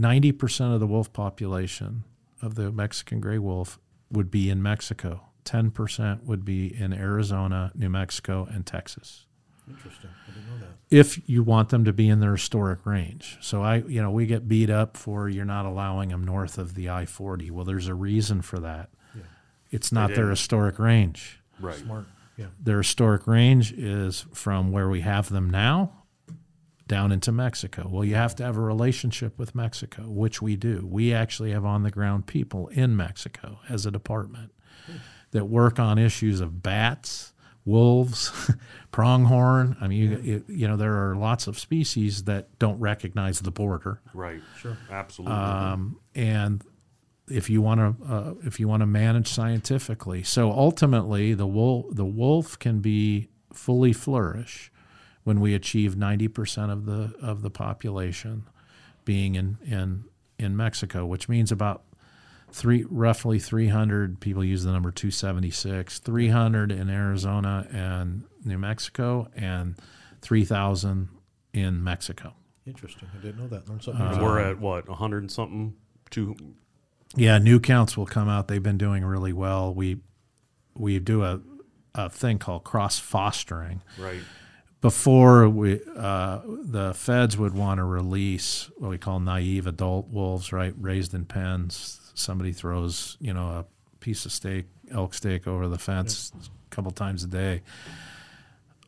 90% 0.00 0.72
of 0.72 0.78
the 0.78 0.86
wolf 0.86 1.12
population 1.12 2.04
of 2.40 2.54
the 2.54 2.70
Mexican 2.70 3.20
gray 3.20 3.38
wolf 3.38 3.80
would 4.10 4.30
be 4.30 4.50
in 4.50 4.62
Mexico. 4.62 5.22
10% 5.44 6.22
would 6.22 6.44
be 6.44 6.72
in 6.72 6.92
Arizona, 6.92 7.72
New 7.74 7.88
Mexico, 7.88 8.46
and 8.48 8.64
Texas. 8.64 9.26
Interesting. 9.68 10.10
I 10.28 10.30
didn't 10.32 10.48
know 10.48 10.58
that. 10.58 10.96
If 10.96 11.28
you 11.28 11.42
want 11.42 11.70
them 11.70 11.84
to 11.84 11.92
be 11.92 12.08
in 12.08 12.20
their 12.20 12.32
historic 12.32 12.86
range. 12.86 13.36
So 13.40 13.62
I, 13.62 13.78
you 13.78 14.00
know, 14.00 14.12
we 14.12 14.26
get 14.26 14.46
beat 14.46 14.70
up 14.70 14.96
for 14.96 15.28
you're 15.28 15.44
not 15.44 15.66
allowing 15.66 16.10
them 16.10 16.22
north 16.22 16.56
of 16.56 16.74
the 16.74 16.88
I-40. 16.88 17.50
Well, 17.50 17.64
there's 17.64 17.88
a 17.88 17.94
reason 17.94 18.42
for 18.42 18.60
that. 18.60 18.90
Yeah. 19.14 19.22
It's 19.72 19.90
not 19.90 20.08
their 20.10 20.18
didn't. 20.18 20.30
historic 20.30 20.78
range. 20.78 21.40
Right. 21.58 21.76
Smart. 21.76 22.06
Yeah. 22.40 22.46
Their 22.58 22.78
historic 22.78 23.26
range 23.26 23.72
is 23.72 24.24
from 24.32 24.72
where 24.72 24.88
we 24.88 25.02
have 25.02 25.28
them 25.28 25.50
now 25.50 25.92
down 26.86 27.12
into 27.12 27.30
Mexico. 27.30 27.86
Well, 27.88 28.02
you 28.04 28.14
have 28.14 28.34
to 28.36 28.42
have 28.44 28.56
a 28.56 28.62
relationship 28.62 29.38
with 29.38 29.54
Mexico, 29.54 30.04
which 30.08 30.40
we 30.40 30.56
do. 30.56 30.88
We 30.90 31.12
actually 31.12 31.52
have 31.52 31.66
on 31.66 31.82
the 31.82 31.90
ground 31.90 32.26
people 32.26 32.68
in 32.68 32.96
Mexico 32.96 33.60
as 33.68 33.84
a 33.84 33.90
department 33.90 34.52
that 35.32 35.44
work 35.44 35.78
on 35.78 35.98
issues 35.98 36.40
of 36.40 36.62
bats, 36.62 37.32
wolves, 37.66 38.32
pronghorn. 38.90 39.76
I 39.80 39.86
mean, 39.86 40.00
you, 40.00 40.18
you, 40.18 40.44
you 40.48 40.68
know, 40.68 40.78
there 40.78 41.10
are 41.10 41.14
lots 41.14 41.46
of 41.46 41.58
species 41.58 42.24
that 42.24 42.58
don't 42.58 42.80
recognize 42.80 43.40
the 43.40 43.52
border. 43.52 44.00
Right. 44.14 44.40
Sure. 44.58 44.78
Absolutely. 44.90 45.36
Um, 45.36 46.00
and 46.14 46.64
if 47.30 47.48
you 47.48 47.62
want 47.62 47.80
to 47.80 48.12
uh, 48.12 48.34
if 48.42 48.58
you 48.60 48.68
want 48.68 48.80
to 48.80 48.86
manage 48.86 49.28
scientifically 49.28 50.22
so 50.22 50.50
ultimately 50.50 51.34
the 51.34 51.46
wolf 51.46 51.86
the 51.90 52.04
wolf 52.04 52.58
can 52.58 52.80
be 52.80 53.28
fully 53.52 53.92
flourish 53.92 54.70
when 55.22 55.40
we 55.40 55.54
achieve 55.54 55.94
90% 55.94 56.72
of 56.72 56.86
the 56.86 57.14
of 57.20 57.42
the 57.42 57.50
population 57.50 58.44
being 59.04 59.34
in 59.34 59.58
in 59.64 60.04
in 60.38 60.56
Mexico 60.56 61.06
which 61.06 61.28
means 61.28 61.52
about 61.52 61.82
three 62.52 62.84
roughly 62.90 63.38
300 63.38 64.20
people 64.20 64.44
use 64.44 64.64
the 64.64 64.72
number 64.72 64.90
276 64.90 65.98
300 65.98 66.72
in 66.72 66.90
Arizona 66.90 67.66
and 67.72 68.24
New 68.44 68.58
Mexico 68.58 69.28
and 69.36 69.76
3000 70.22 71.08
in 71.52 71.82
Mexico 71.82 72.34
Interesting. 72.66 73.08
I 73.12 73.22
didn't 73.22 73.38
know 73.38 73.48
that. 73.48 73.68
Learned 73.68 73.82
something. 73.82 74.04
And 74.04 74.18
new. 74.18 74.22
we're 74.22 74.38
at 74.38 74.60
what, 74.60 74.88
100 74.88 75.22
and 75.22 75.32
something? 75.32 75.74
Two. 76.10 76.36
Yeah, 77.16 77.38
new 77.38 77.58
counts 77.58 77.96
will 77.96 78.06
come 78.06 78.28
out. 78.28 78.48
They've 78.48 78.62
been 78.62 78.78
doing 78.78 79.04
really 79.04 79.32
well. 79.32 79.74
We 79.74 79.98
we 80.74 80.98
do 80.98 81.24
a, 81.24 81.40
a 81.94 82.08
thing 82.08 82.38
called 82.38 82.64
cross 82.64 82.98
fostering. 82.98 83.82
Right. 83.98 84.20
Before 84.80 85.48
we 85.48 85.80
uh, 85.96 86.40
the 86.46 86.94
feds 86.94 87.36
would 87.36 87.52
want 87.52 87.78
to 87.78 87.84
release 87.84 88.70
what 88.78 88.90
we 88.90 88.98
call 88.98 89.20
naive 89.20 89.66
adult 89.66 90.08
wolves, 90.08 90.52
right, 90.52 90.72
raised 90.78 91.12
in 91.12 91.24
pens. 91.24 92.12
Somebody 92.14 92.52
throws 92.52 93.16
you 93.20 93.34
know 93.34 93.46
a 93.48 93.64
piece 93.98 94.24
of 94.24 94.32
steak, 94.32 94.66
elk 94.90 95.14
steak, 95.14 95.46
over 95.46 95.68
the 95.68 95.78
fence 95.78 96.32
a 96.34 96.74
couple 96.74 96.92
times 96.92 97.24
a 97.24 97.26
day. 97.26 97.62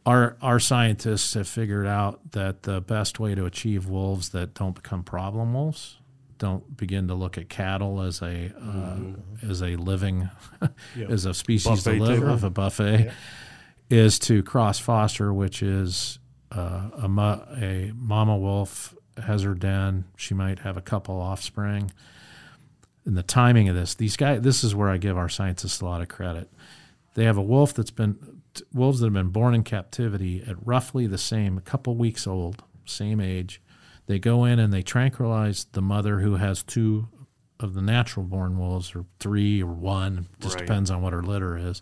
Our 0.07 0.37
our 0.41 0.61
scientists 0.61 1.35
have 1.35 1.49
figured 1.49 1.87
out 1.87 2.33
that 2.33 2.63
the 2.63 2.81
best 2.81 3.19
way 3.21 3.35
to 3.35 3.45
achieve 3.45 3.87
wolves 3.87 4.31
that 4.31 4.55
don't 4.55 4.75
become 4.75 5.03
problem 5.03 5.53
wolves 5.55 5.99
don't 6.43 6.77
begin 6.77 7.07
to 7.07 7.15
look 7.15 7.39
at 7.39 7.49
cattle 7.49 8.03
as 8.03 8.21
a 8.21 8.53
uh, 8.61 9.49
as 9.49 9.63
a 9.63 9.77
living 9.77 10.29
as 11.09 11.25
a 11.25 11.33
species 11.33 11.85
Buffet 11.85 11.99
to 11.99 12.03
live 12.03 12.23
of 12.25 12.43
a 12.43 12.51
buffet 12.51 13.13
is 13.89 14.19
to 14.19 14.43
cross 14.43 14.81
foster, 14.81 15.33
which 15.33 15.63
is 15.63 16.19
uh, 16.51 16.91
a 17.01 17.07
a 17.63 17.93
mama 17.95 18.37
wolf 18.37 18.93
has 19.23 19.43
her 19.43 19.55
den. 19.55 20.07
She 20.17 20.35
might 20.35 20.59
have 20.61 20.77
a 20.77 20.81
couple 20.81 21.21
offspring. 21.21 21.93
And 23.05 23.17
the 23.17 23.23
timing 23.23 23.69
of 23.69 23.77
this, 23.77 23.95
these 23.95 24.17
guys, 24.17 24.41
this 24.41 24.65
is 24.65 24.75
where 24.75 24.89
I 24.89 24.97
give 24.97 25.17
our 25.17 25.29
scientists 25.29 25.81
a 25.81 25.85
lot 25.85 26.03
of 26.03 26.09
credit. 26.09 26.51
They 27.15 27.25
have 27.25 27.37
a 27.37 27.43
wolf 27.43 27.73
that's 27.73 27.93
been 27.93 28.43
wolves 28.75 28.99
that 28.99 29.07
have 29.07 29.13
been 29.13 29.29
born 29.29 29.55
in 29.55 29.63
captivity 29.63 30.43
at 30.45 30.57
roughly 30.67 31.07
the 31.07 31.19
same, 31.19 31.57
a 31.57 31.61
couple 31.61 31.95
weeks 31.95 32.27
old, 32.27 32.65
same 32.85 33.21
age. 33.21 33.62
They 34.07 34.19
go 34.19 34.45
in 34.45 34.59
and 34.59 34.73
they 34.73 34.83
tranquilize 34.83 35.67
the 35.73 35.83
mother 35.83 36.21
who 36.21 36.37
has 36.37 36.63
two 36.63 37.09
of 37.61 37.75
the 37.75 37.83
natural 37.83 38.27
born 38.27 38.59
wolves, 38.59 38.95
or 38.97 39.05
three 39.21 39.63
or 39.63 39.73
one, 39.73 40.27
just 40.41 40.57
Right. 40.57 40.67
depends 40.67 40.91
on 40.91 41.01
what 41.03 41.13
her 41.13 41.23
litter 41.23 41.57
is. 41.57 41.81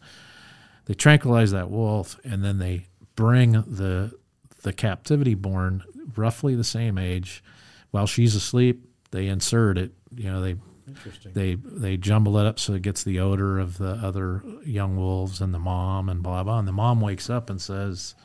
They 0.84 0.94
tranquilize 0.94 1.52
that 1.52 1.70
wolf 1.70 2.20
and 2.24 2.44
then 2.44 2.58
they 2.58 2.86
bring 3.16 3.52
the 3.52 4.12
the 4.62 4.72
captivity 4.74 5.34
born 5.34 5.82
roughly 6.16 6.54
the 6.54 6.64
same 6.64 6.98
age 6.98 7.42
while 7.92 8.06
she's 8.06 8.34
asleep. 8.34 8.84
They 9.10 9.26
insert 9.28 9.78
it. 9.78 9.92
You 10.14 10.24
know, 10.30 10.40
they 10.42 10.56
Interesting. 10.86 11.32
they 11.32 11.54
they 11.54 11.96
jumble 11.96 12.36
it 12.36 12.44
up 12.46 12.58
so 12.58 12.74
it 12.74 12.82
gets 12.82 13.02
the 13.02 13.20
odor 13.20 13.58
of 13.58 13.78
the 13.78 13.92
other 13.92 14.42
young 14.66 14.96
wolves 14.98 15.40
and 15.40 15.54
the 15.54 15.58
mom 15.58 16.10
and 16.10 16.22
blah 16.22 16.42
blah. 16.44 16.58
And 16.58 16.68
the 16.68 16.72
mom 16.72 17.00
wakes 17.00 17.30
up 17.30 17.48
and 17.48 17.58
says, 17.60 18.14
"I 18.18 18.22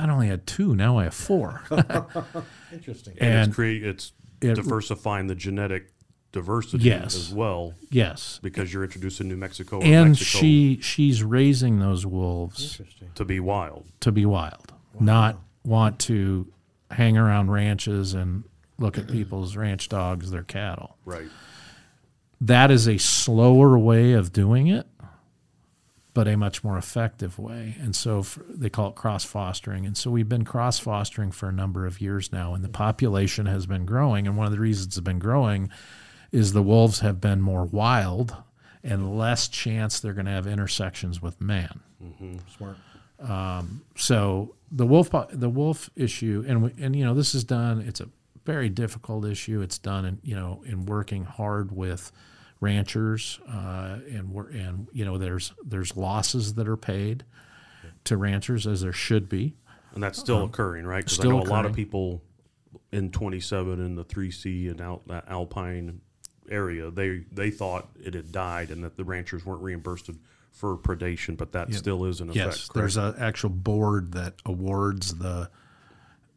thought 0.00 0.10
I 0.10 0.12
only 0.12 0.28
had 0.28 0.46
two. 0.46 0.74
Now 0.74 0.98
I 0.98 1.04
have 1.04 1.14
four. 1.14 1.62
Interesting. 2.72 3.14
And, 3.20 3.30
And 3.30 3.46
it's, 3.48 3.54
create, 3.54 3.84
it's 3.84 4.12
it- 4.40 4.54
diversifying 4.54 5.26
the 5.26 5.34
genetic 5.34 5.90
diversity 6.32 6.84
Yes. 6.84 7.14
as 7.16 7.32
well 7.32 7.72
yes, 7.90 8.38
because 8.42 8.70
you're 8.72 8.84
introducing 8.84 9.28
New 9.28 9.36
Mexico 9.38 9.78
or 9.78 9.82
and 9.84 10.10
Mexico 10.10 10.38
she 10.40 10.78
she's 10.82 11.22
raising 11.22 11.78
those 11.78 12.04
wolves 12.04 12.82
to 13.14 13.24
be 13.24 13.40
wild. 13.40 13.86
to 14.00 14.12
be 14.12 14.26
wild, 14.26 14.70
not 15.00 15.38
want 15.64 15.98
to 16.00 16.46
hang 16.90 17.16
around 17.16 17.50
ranches 17.50 18.12
and 18.12 18.44
look 18.78 18.98
at 18.98 19.08
people's 19.08 19.56
ranch 19.56 19.88
dogs, 19.88 20.30
their 20.30 20.42
cattle. 20.42 20.98
Right. 21.06 21.28
that 22.42 22.70
is 22.70 22.86
a 22.86 22.98
slower 22.98 23.78
way 23.78 24.12
of 24.12 24.30
doing 24.30 24.66
it, 24.66 24.86
but 26.18 26.26
a 26.26 26.36
much 26.36 26.64
more 26.64 26.76
effective 26.76 27.38
way. 27.38 27.76
And 27.80 27.94
so 27.94 28.18
f 28.18 28.40
they 28.48 28.68
call 28.68 28.88
it 28.88 28.96
cross 28.96 29.24
fostering. 29.24 29.86
And 29.86 29.96
so 29.96 30.10
we've 30.10 30.28
been 30.28 30.44
cross 30.44 30.80
fostering 30.80 31.30
for 31.30 31.48
a 31.48 31.52
number 31.52 31.86
of 31.86 32.00
years 32.00 32.32
now, 32.32 32.54
and 32.54 32.64
the 32.64 32.68
population 32.68 33.46
has 33.46 33.66
been 33.66 33.86
growing. 33.86 34.26
And 34.26 34.36
one 34.36 34.46
of 34.46 34.52
the 34.52 34.58
reasons 34.58 34.88
it's 34.88 34.98
been 34.98 35.20
growing 35.20 35.70
is 36.32 36.54
the 36.54 36.62
wolves 36.62 36.98
have 36.98 37.20
been 37.20 37.40
more 37.40 37.64
wild 37.64 38.34
and 38.82 39.16
less 39.16 39.46
chance 39.46 40.00
they're 40.00 40.12
going 40.12 40.26
to 40.26 40.32
have 40.32 40.48
intersections 40.48 41.22
with 41.22 41.40
man. 41.40 41.78
Mm-hmm. 42.02 42.38
Smart. 42.56 42.76
Um, 43.20 43.82
so 43.94 44.56
the 44.72 44.86
wolf 44.86 45.14
the 45.30 45.48
wolf 45.48 45.88
issue, 45.94 46.44
and 46.48 46.64
we, 46.64 46.74
and 46.80 46.96
you 46.96 47.04
know 47.04 47.14
this 47.14 47.32
is 47.32 47.44
done. 47.44 47.80
It's 47.82 48.00
a 48.00 48.08
very 48.44 48.68
difficult 48.68 49.24
issue. 49.24 49.60
It's 49.60 49.78
done 49.78 50.04
in 50.04 50.18
you 50.24 50.34
know 50.34 50.64
in 50.66 50.84
working 50.84 51.26
hard 51.26 51.70
with 51.70 52.10
ranchers, 52.60 53.40
uh, 53.48 53.98
and 54.10 54.30
we're, 54.32 54.48
and 54.48 54.88
you 54.92 55.04
know 55.04 55.18
there's 55.18 55.52
there's 55.64 55.96
losses 55.96 56.54
that 56.54 56.68
are 56.68 56.76
paid 56.76 57.24
to 58.04 58.16
ranchers 58.16 58.66
as 58.66 58.80
there 58.80 58.92
should 58.92 59.28
be. 59.28 59.54
And 59.94 60.02
that's 60.02 60.18
still 60.18 60.44
occurring, 60.44 60.86
right? 60.86 61.04
Because 61.04 61.20
I 61.20 61.28
know 61.28 61.40
a 61.40 61.42
lot 61.42 61.66
of 61.66 61.72
people 61.72 62.22
in 62.92 63.10
27 63.10 63.84
in 63.84 63.96
the 63.96 64.04
3C 64.04 64.70
and 64.70 64.80
out 64.80 65.06
that 65.08 65.28
Alpine 65.28 66.00
area, 66.50 66.90
they 66.90 67.24
they 67.32 67.50
thought 67.50 67.88
it 68.02 68.14
had 68.14 68.32
died 68.32 68.70
and 68.70 68.84
that 68.84 68.96
the 68.96 69.04
ranchers 69.04 69.44
weren't 69.44 69.62
reimbursed 69.62 70.10
for 70.52 70.76
predation, 70.76 71.36
but 71.36 71.52
that 71.52 71.72
still 71.74 72.04
is 72.04 72.20
in 72.20 72.30
effect. 72.30 72.46
Yes, 72.46 72.70
there's 72.74 72.96
an 72.96 73.14
actual 73.18 73.50
board 73.50 74.12
that 74.12 74.34
awards 74.44 75.14
the 75.14 75.50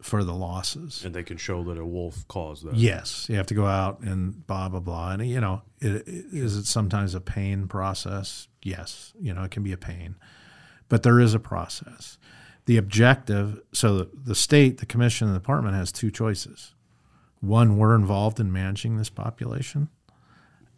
for 0.02 0.24
the 0.24 0.34
losses. 0.34 1.04
and 1.06 1.14
they 1.14 1.24
can 1.24 1.38
show 1.38 1.64
that 1.64 1.78
a 1.78 1.86
wolf 1.86 2.28
caused 2.28 2.66
that. 2.66 2.76
Yes, 2.76 3.28
you 3.30 3.36
have 3.36 3.48
to 3.48 3.54
go 3.54 3.66
out 3.66 4.02
and 4.02 4.46
blah 4.48 4.70
blah 4.70 4.80
blah. 4.80 5.12
And 5.12 5.28
you 5.28 5.42
know, 5.42 5.62
it, 5.80 6.08
it, 6.08 6.26
is 6.32 6.56
it 6.56 6.66
sometimes 6.66 7.16
a 7.16 7.22
pain 7.22 7.68
process? 7.68 8.48
Yes, 8.62 9.14
you 9.20 9.34
know, 9.34 9.44
it 9.44 9.52
can 9.52 9.64
be 9.64 9.72
a 9.72 9.78
pain, 9.78 10.16
but 10.90 11.04
there 11.04 11.20
is 11.20 11.34
a 11.34 11.40
process. 11.40 12.18
The 12.66 12.78
objective, 12.78 13.60
so 13.74 13.98
the, 13.98 14.10
the 14.14 14.36
state, 14.36 14.78
the 14.78 14.86
commission, 14.86 15.28
and 15.28 15.36
the 15.36 15.40
department 15.40 15.76
has 15.76 15.92
two 15.92 16.12
choices. 16.12 16.76
One, 17.40 17.78
we're 17.78 17.96
involved 17.96 18.40
in 18.40 18.52
managing 18.52 18.98
this 18.98 19.10
population 19.10 19.90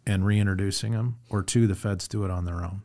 and 0.06 0.24
reintroducing 0.24 0.92
them, 0.92 1.18
or 1.28 1.42
two, 1.42 1.66
the 1.66 1.74
feds 1.74 2.08
do 2.08 2.24
it 2.24 2.30
on 2.30 2.46
their 2.46 2.64
own. 2.64 2.82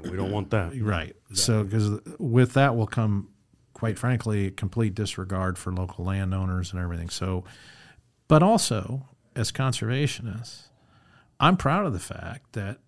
We 0.00 0.16
don't 0.16 0.30
want 0.30 0.50
that. 0.50 0.80
Right. 0.80 1.16
So, 1.32 1.64
because 1.64 2.00
with 2.18 2.52
that 2.54 2.76
will 2.76 2.86
come 2.86 3.28
quite 3.76 3.98
frankly, 3.98 4.50
complete 4.50 4.94
disregard 4.94 5.58
for 5.58 5.70
local 5.70 6.02
landowners 6.02 6.72
and 6.72 6.80
everything. 6.80 7.10
So, 7.10 7.44
but 8.26 8.42
also 8.42 9.06
as 9.34 9.52
conservationists, 9.52 10.68
I'm 11.38 11.58
proud 11.58 11.84
of 11.84 11.92
the 11.92 11.98
fact 11.98 12.54
that 12.54 12.78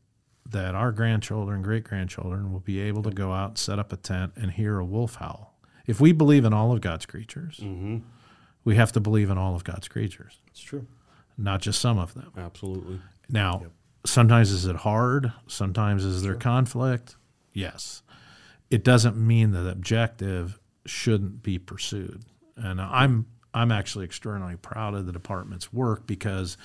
that 0.50 0.74
our 0.74 0.92
grandchildren, 0.92 1.60
great 1.60 1.84
grandchildren, 1.84 2.50
will 2.50 2.60
be 2.60 2.80
able 2.80 3.02
to 3.02 3.10
go 3.10 3.32
out, 3.32 3.50
and 3.50 3.58
set 3.58 3.78
up 3.78 3.92
a 3.92 3.96
tent, 3.98 4.32
and 4.36 4.50
hear 4.52 4.78
a 4.78 4.84
wolf 4.84 5.16
howl. 5.16 5.58
If 5.86 6.00
we 6.00 6.12
believe 6.12 6.46
in 6.46 6.54
all 6.54 6.72
of 6.72 6.80
God's 6.80 7.04
creatures, 7.04 7.60
Mm-hmm. 7.62 7.98
we 8.64 8.76
have 8.76 8.90
to 8.92 9.00
believe 9.00 9.28
in 9.28 9.36
all 9.36 9.54
of 9.54 9.64
God's 9.64 9.88
creatures, 9.88 10.38
It's 10.46 10.60
true. 10.62 10.86
not 11.36 11.60
just 11.60 11.82
some 11.82 11.98
of 11.98 12.14
them. 12.14 12.32
Absolutely. 12.34 12.98
Now, 13.28 13.64
sometimes 14.06 14.50
is 14.50 14.64
it 14.64 14.76
hard? 14.76 15.34
Sometimes 15.48 16.02
is 16.06 16.22
there 16.22 16.34
conflict? 16.34 17.16
Yes. 17.52 18.02
It 18.70 18.82
doesn't 18.82 19.18
mean 19.18 19.50
that 19.50 19.68
objective 19.68 20.58
shouldn't 20.88 21.42
be 21.42 21.58
pursued. 21.58 22.24
And 22.56 22.80
I'm 22.80 23.26
I'm 23.54 23.72
actually 23.72 24.04
extraordinarily 24.04 24.56
proud 24.56 24.94
of 24.94 25.06
the 25.06 25.12
department's 25.12 25.72
work 25.72 26.06
because 26.06 26.56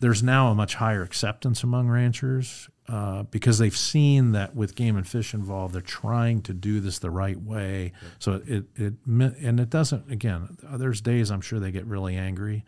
there's 0.00 0.22
now 0.22 0.48
a 0.48 0.54
much 0.54 0.74
higher 0.74 1.02
acceptance 1.02 1.62
among 1.62 1.88
ranchers 1.88 2.68
uh, 2.88 3.22
because 3.24 3.58
they've 3.58 3.76
seen 3.76 4.32
that 4.32 4.54
with 4.54 4.74
game 4.74 4.96
and 4.96 5.06
fish 5.06 5.32
involved, 5.34 5.74
they're 5.74 5.82
trying 5.82 6.42
to 6.42 6.52
do 6.52 6.80
this 6.80 6.98
the 6.98 7.10
right 7.10 7.40
way. 7.40 7.92
So 8.18 8.42
it, 8.46 8.64
it 8.74 8.94
and 9.06 9.60
it 9.60 9.70
doesn't. 9.70 10.10
Again, 10.10 10.56
there's 10.72 11.00
days 11.00 11.30
I'm 11.30 11.40
sure 11.40 11.60
they 11.60 11.70
get 11.70 11.86
really 11.86 12.16
angry, 12.16 12.64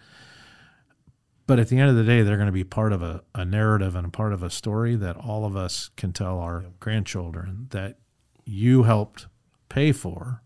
but 1.47 1.59
at 1.59 1.69
the 1.69 1.79
end 1.79 1.91
of 1.91 1.97
the 1.97 2.05
day, 2.05 2.23
they're 2.23 2.37
going 2.37 2.47
to 2.47 2.53
be 2.53 2.65
part 2.65 2.93
of 2.93 3.03
a, 3.03 3.23
a 3.35 3.45
narrative 3.45 3.97
and 3.97 4.07
a 4.07 4.11
part 4.11 4.33
of 4.33 4.43
a 4.43 4.51
story 4.51 4.95
that 4.97 5.17
all 5.17 5.45
of 5.45 5.57
us 5.57 5.91
can 5.97 6.13
tell 6.13 6.39
our 6.39 6.67
grandchildren 6.81 7.67
that 7.71 7.99
you 8.45 8.85
helped 8.85 9.27
pay 9.69 9.91
for 9.91 10.41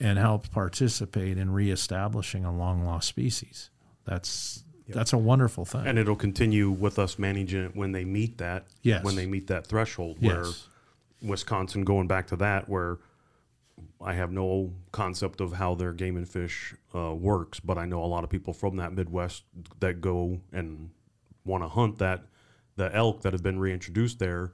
and 0.00 0.18
help 0.18 0.50
participate 0.50 1.36
in 1.36 1.52
reestablishing 1.52 2.44
a 2.44 2.54
long 2.54 2.84
lost 2.84 3.08
species. 3.08 3.70
That's 4.04 4.64
that's 4.88 5.12
a 5.12 5.18
wonderful 5.18 5.64
thing. 5.64 5.86
And 5.86 5.98
it'll 5.98 6.16
continue 6.16 6.70
with 6.70 6.98
us 6.98 7.18
managing 7.18 7.64
it 7.64 7.76
when 7.76 7.92
they 7.92 8.04
meet 8.04 8.38
that. 8.38 8.66
Yes. 8.82 9.04
When 9.04 9.14
they 9.14 9.26
meet 9.26 9.46
that 9.46 9.66
threshold 9.66 10.16
where 10.20 10.44
yes. 10.44 10.68
Wisconsin, 11.22 11.84
going 11.84 12.08
back 12.08 12.26
to 12.28 12.36
that, 12.36 12.68
where 12.68 12.98
I 14.00 14.14
have 14.14 14.32
no 14.32 14.72
concept 14.92 15.40
of 15.40 15.52
how 15.52 15.74
their 15.74 15.92
game 15.92 16.16
and 16.16 16.28
fish 16.28 16.74
uh, 16.94 17.14
works, 17.14 17.60
but 17.60 17.78
I 17.78 17.84
know 17.84 18.02
a 18.02 18.06
lot 18.06 18.24
of 18.24 18.30
people 18.30 18.52
from 18.52 18.76
that 18.76 18.92
Midwest 18.92 19.44
that 19.80 20.00
go 20.00 20.40
and 20.52 20.90
want 21.44 21.62
to 21.62 21.68
hunt 21.68 21.98
that 21.98 22.24
the 22.76 22.94
elk 22.94 23.22
that 23.22 23.32
have 23.32 23.42
been 23.42 23.58
reintroduced 23.58 24.18
there. 24.18 24.52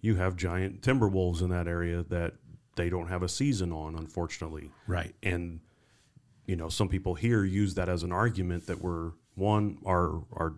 You 0.00 0.16
have 0.16 0.36
giant 0.36 0.82
timber 0.82 1.08
wolves 1.08 1.40
in 1.40 1.50
that 1.50 1.66
area 1.66 2.04
that 2.08 2.34
they 2.76 2.88
don't 2.88 3.08
have 3.08 3.22
a 3.22 3.28
season 3.28 3.72
on, 3.72 3.94
unfortunately. 3.94 4.70
Right. 4.86 5.14
And 5.22 5.60
you 6.46 6.56
know, 6.56 6.68
some 6.68 6.88
people 6.88 7.14
here 7.14 7.44
use 7.44 7.74
that 7.74 7.88
as 7.88 8.02
an 8.02 8.12
argument 8.12 8.66
that 8.66 8.80
we're 8.80 9.12
one 9.34 9.78
our 9.84 10.22
our 10.32 10.54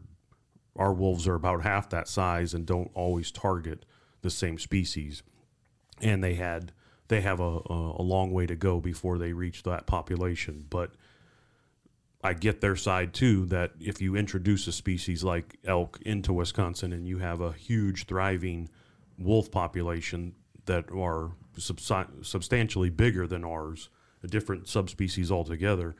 our 0.77 0.93
wolves 0.93 1.27
are 1.27 1.35
about 1.35 1.62
half 1.62 1.89
that 1.91 2.09
size 2.09 2.53
and 2.53 2.67
don't 2.67 2.91
always 2.95 3.31
target 3.31 3.85
the 4.23 4.31
same 4.31 4.59
species, 4.59 5.23
and 6.01 6.23
they 6.23 6.35
had 6.35 6.73
they 7.09 7.21
have 7.21 7.41
a, 7.41 7.61
a, 7.71 7.95
a 7.99 8.03
long 8.03 8.33
way 8.33 8.47
to 8.47 8.57
go 8.57 8.81
before 8.81 9.17
they 9.17 9.33
reach 9.33 9.62
that 9.62 9.87
population. 9.87 10.67
But 10.69 10.93
I 12.23 12.35
get 12.35 12.61
their 12.61 12.77
side 12.77 13.14
too. 13.14 13.47
That 13.47 13.73
if 13.81 14.03
you 14.03 14.17
introduce 14.17 14.67
a 14.67 14.73
species 14.73 15.23
like 15.23 15.57
elk 15.64 15.99
into 16.03 16.33
Wisconsin 16.33 16.93
and 16.93 17.07
you 17.07 17.19
have 17.19 17.41
a 17.41 17.53
huge 17.53 18.07
thriving 18.07 18.69
wolf 19.19 19.51
population 19.51 20.35
that 20.67 20.91
are 20.91 21.31
substantially 21.59 22.91
bigger 22.91 23.27
than 23.27 23.45
ours, 23.45 23.89
a 24.23 24.27
different 24.27 24.69
subspecies 24.69 25.31
altogether, 25.31 25.95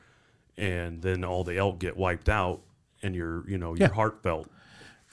and 0.57 1.01
then 1.01 1.23
all 1.23 1.43
the 1.43 1.57
elk 1.57 1.79
get 1.79 1.97
wiped 1.97 2.29
out, 2.29 2.61
and 3.03 3.15
you're 3.15 3.47
you 3.49 3.57
know 3.57 3.73
you're 3.75 3.87
Yeah. 3.89 3.93
heartfelt. 3.93 4.49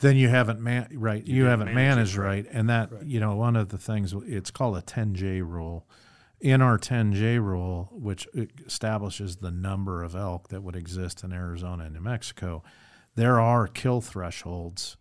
Then 0.00 0.16
you 0.16 0.28
haven't 0.28 0.60
man 0.60 0.88
right. 0.92 1.24
You, 1.24 1.44
didn't 1.44 1.50
haven't 1.50 1.66
manage 1.74 1.76
managed 1.76 2.16
it 2.16 2.20
right, 2.20 2.46
and 2.50 2.68
that 2.68 3.06
you 3.06 3.20
know 3.20 3.36
one 3.36 3.56
of 3.56 3.68
the 3.68 3.78
things 3.78 4.12
it's 4.26 4.50
called 4.50 4.76
a 4.76 4.82
10J 4.82 5.40
rule. 5.42 5.86
In 6.40 6.60
our 6.60 6.76
10J 6.78 7.38
rule, 7.42 7.88
which 7.92 8.28
establishes 8.66 9.36
the 9.36 9.50
number 9.50 10.02
of 10.02 10.14
elk 10.14 10.48
that 10.48 10.62
would 10.62 10.76
exist 10.76 11.24
in 11.24 11.32
Arizona 11.32 11.84
and 11.84 11.94
New 11.94 12.00
Mexico, 12.00 12.62
there 13.14 13.40
are 13.40 13.66
kill 13.66 14.02
thresholds. 14.02 14.98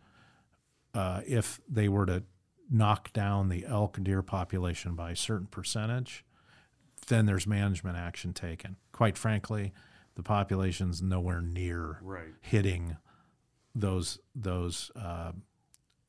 Uh, 0.94 1.22
if 1.28 1.60
they 1.68 1.90
were 1.90 2.06
to 2.06 2.24
knock 2.74 3.14
down 3.14 3.48
the 3.50 3.66
elk 3.66 3.98
deer 4.04 4.22
population 4.22 4.96
by 4.96 5.12
a 5.12 5.16
certain 5.16 5.48
percentage, 5.48 6.26
then 7.08 7.26
there's 7.26 7.46
management 7.48 7.98
action 7.98 8.34
taken. 8.34 8.76
Quite 8.92 9.18
frankly, 9.18 9.74
the 10.16 10.24
population's 10.24 11.02
nowhere 11.02 11.42
near 11.42 12.00
Right. 12.02 12.34
hitting 12.42 12.98
those 13.76 14.20
those 14.36 14.92
uh, 14.96 15.32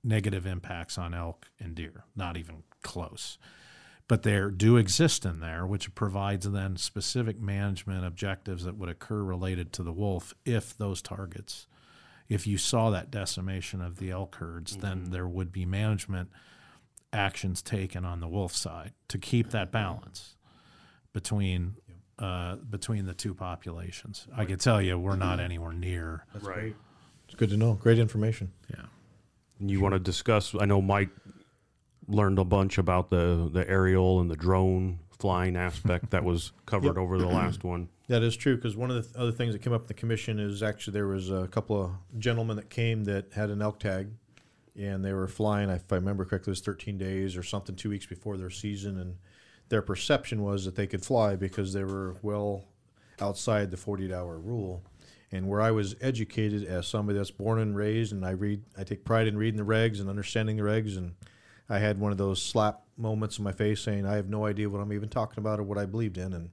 negative 0.03 0.47
impacts 0.47 0.99
on 0.99 1.15
elk 1.15 1.51
and 1.61 1.75
deer. 1.75 2.05
Not 2.17 2.37
even 2.37 2.63
close. 2.83 3.39
But 4.07 4.23
there 4.23 4.51
do 4.51 4.77
exist 4.77 5.25
in 5.25 5.41
there, 5.41 5.67
which 5.67 5.95
provides 5.95 6.51
then 6.51 6.77
specific 6.77 7.41
management 7.41 8.05
objectives 8.05 8.65
that 8.65 8.77
would 8.77 8.91
occur 8.91 9.23
related 9.23 9.73
to 9.75 9.83
the 9.83 9.93
wolf 9.95 10.35
if 10.45 10.77
those 10.77 11.01
targets, 11.01 11.67
if 12.29 12.47
you 12.47 12.59
saw 12.59 12.91
that 12.91 13.11
decimation 13.11 13.81
of 13.81 13.97
the 13.99 14.11
elk 14.11 14.35
herds, 14.37 14.77
then 14.77 15.05
there 15.11 15.27
would 15.27 15.53
be 15.53 15.65
management 15.65 16.29
actions 17.15 17.63
taken 17.63 18.05
on 18.05 18.21
the 18.21 18.29
wolf 18.29 18.55
side 18.55 18.93
to 19.09 19.19
keep 19.19 19.51
that 19.51 19.71
balance 19.73 20.37
between 21.13 21.77
uh, 22.19 22.57
between 22.57 23.07
the 23.07 23.15
two 23.15 23.35
populations. 23.35 24.27
I 24.37 24.45
can 24.45 24.59
tell 24.59 24.81
you, 24.81 24.99
we're 24.99 25.17
not 25.17 25.41
anywhere 25.41 25.73
near. 25.73 26.25
That's 26.33 26.45
right. 26.45 26.75
It's 27.27 27.35
good 27.35 27.51
to 27.51 27.57
know. 27.57 27.75
Great 27.75 27.99
information. 27.99 28.53
Yeah. 28.71 28.85
And 29.59 29.71
you 29.71 29.81
want 29.81 29.95
to 29.95 29.99
discuss? 29.99 30.55
I 30.59 30.65
know 30.65 30.81
Mike 30.83 31.09
learned 32.07 32.39
a 32.39 32.45
bunch 32.45 32.79
about 32.79 33.11
the 33.11 33.49
the 33.53 33.69
aerial 33.69 34.21
and 34.21 34.31
the 34.31 34.37
drone 34.37 35.01
flying 35.19 35.57
aspect 35.57 36.11
that 36.11 36.23
was 36.25 36.53
covered 36.67 36.97
Yep. 36.97 36.99
over 36.99 37.19
the 37.19 37.27
last 37.27 37.65
one. 37.65 37.89
That 38.09 38.23
is 38.23 38.37
true 38.37 38.57
because 38.57 38.77
one 38.77 38.91
of 38.91 38.97
the 38.97 39.03
th- 39.03 39.15
other 39.17 39.33
things 39.33 39.55
that 39.55 39.63
came 39.63 39.73
up 39.73 39.83
in 39.83 39.87
the 39.87 39.95
commission 39.95 40.39
is 40.39 40.63
actually 40.63 40.93
there 40.93 41.07
was 41.07 41.31
a 41.31 41.49
couple 41.49 41.83
of 41.83 41.91
gentlemen 42.21 42.57
that 42.57 42.69
came 42.69 43.05
that 43.05 43.33
had 43.33 43.49
an 43.51 43.63
elk 43.63 43.79
tag, 43.81 44.09
and 44.79 45.05
they 45.05 45.13
were 45.13 45.29
flying. 45.29 45.71
If 45.71 45.93
I 45.93 45.97
remember 45.97 46.25
correctly, 46.25 46.51
it 46.51 46.53
was 46.53 46.61
13 46.61 46.99
days 46.99 47.37
or 47.37 47.43
something, 47.43 47.77
two 47.77 47.91
weeks 47.91 48.07
before 48.07 48.37
their 48.37 48.51
season, 48.51 48.99
and 48.99 49.17
their 49.69 49.83
perception 49.83 50.43
was 50.43 50.65
that 50.65 50.75
they 50.75 50.87
could 50.87 51.05
fly 51.05 51.37
because 51.37 51.73
they 51.73 51.85
were 51.85 52.17
well 52.23 52.65
outside 53.21 53.71
the 53.71 53.77
48-hour 53.77 54.39
rule. 54.39 54.85
And 55.33 55.49
where 55.49 55.61
I 55.61 55.73
was 55.73 55.97
educated 56.01 56.65
as 56.65 56.87
somebody 56.87 57.19
that's 57.19 57.31
born 57.31 57.59
and 57.59 57.77
raised, 57.77 58.13
and 58.13 58.25
I 58.25 58.31
read, 58.31 58.63
I 58.79 58.85
take 58.85 59.05
pride 59.05 59.27
in 59.27 59.37
reading 59.37 59.59
the 59.59 59.65
regs 59.65 60.01
and 60.01 60.09
understanding 60.09 60.57
the 60.57 60.63
regs, 60.63 60.97
and 60.97 61.15
I 61.69 61.79
had 61.79 61.99
one 61.99 62.13
of 62.13 62.19
those 62.19 62.41
slap 62.41 62.83
moments 62.97 63.39
in 63.39 63.45
my 63.45 63.53
face 63.53 63.81
saying 63.81 64.07
I 64.07 64.17
have 64.17 64.29
no 64.29 64.47
idea 64.47 64.69
what 64.69 64.81
I'm 64.81 64.93
even 64.93 65.09
talking 65.09 65.39
about 65.39 65.59
or 65.59 65.65
what 65.65 65.79
I 65.79 65.87
believed 65.87 66.19
in, 66.19 66.33
and 66.33 66.51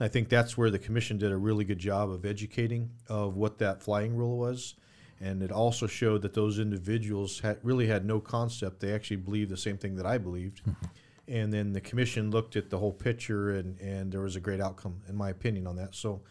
and 0.00 0.06
I 0.06 0.08
think 0.08 0.30
that's 0.30 0.56
where 0.56 0.70
the 0.70 0.78
commission 0.78 1.18
did 1.18 1.30
a 1.30 1.36
really 1.36 1.64
good 1.64 1.78
job 1.78 2.10
of 2.10 2.24
educating 2.24 2.90
of 3.08 3.36
what 3.36 3.58
that 3.58 3.82
flying 3.82 4.16
rule 4.16 4.38
was. 4.38 4.74
And 5.20 5.42
it 5.42 5.52
also 5.52 5.86
showed 5.86 6.22
that 6.22 6.32
those 6.32 6.58
individuals 6.58 7.40
had, 7.40 7.58
really 7.62 7.86
had 7.86 8.06
no 8.06 8.20
concept. 8.20 8.80
They 8.80 8.94
actually 8.94 9.18
believed 9.18 9.50
the 9.50 9.56
same 9.56 9.76
thing 9.76 9.96
that 9.96 10.06
I 10.06 10.18
believed. 10.18 10.62
Mm-hmm. 10.62 10.86
and 11.28 11.52
then 11.52 11.72
the 11.72 11.80
commission 11.80 12.30
looked 12.30 12.56
at 12.56 12.70
the 12.70 12.78
whole 12.78 12.92
picture, 12.92 13.50
and, 13.56 13.78
and 13.80 14.10
there 14.10 14.22
was 14.22 14.36
a 14.36 14.40
great 14.40 14.60
outcome, 14.60 15.00
in 15.08 15.14
my 15.16 15.30
opinion, 15.30 15.66
on 15.66 15.76
that. 15.76 15.94
So 15.94 16.22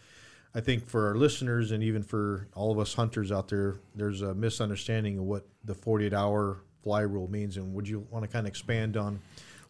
I 0.55 0.61
think 0.61 0.89
for 0.89 1.07
our 1.07 1.15
listeners 1.15 1.71
and 1.71 1.83
even 1.83 2.01
for 2.01 2.47
all 2.55 2.71
of 2.71 2.79
us 2.79 2.93
hunters 2.95 3.31
out 3.31 3.47
there, 3.49 3.79
there's 3.95 4.21
a 4.21 4.33
misunderstanding 4.33 5.19
of 5.19 5.25
what 5.25 5.45
the 5.63 5.75
48 5.75 6.13
hour 6.13 6.63
fly 6.83 7.01
rule 7.01 7.29
means. 7.29 7.57
And 7.57 7.73
would 7.75 7.87
you 7.87 8.07
want 8.09 8.23
to 8.23 8.27
kind 8.27 8.47
of 8.47 8.49
expand 8.49 8.97
on 8.97 9.19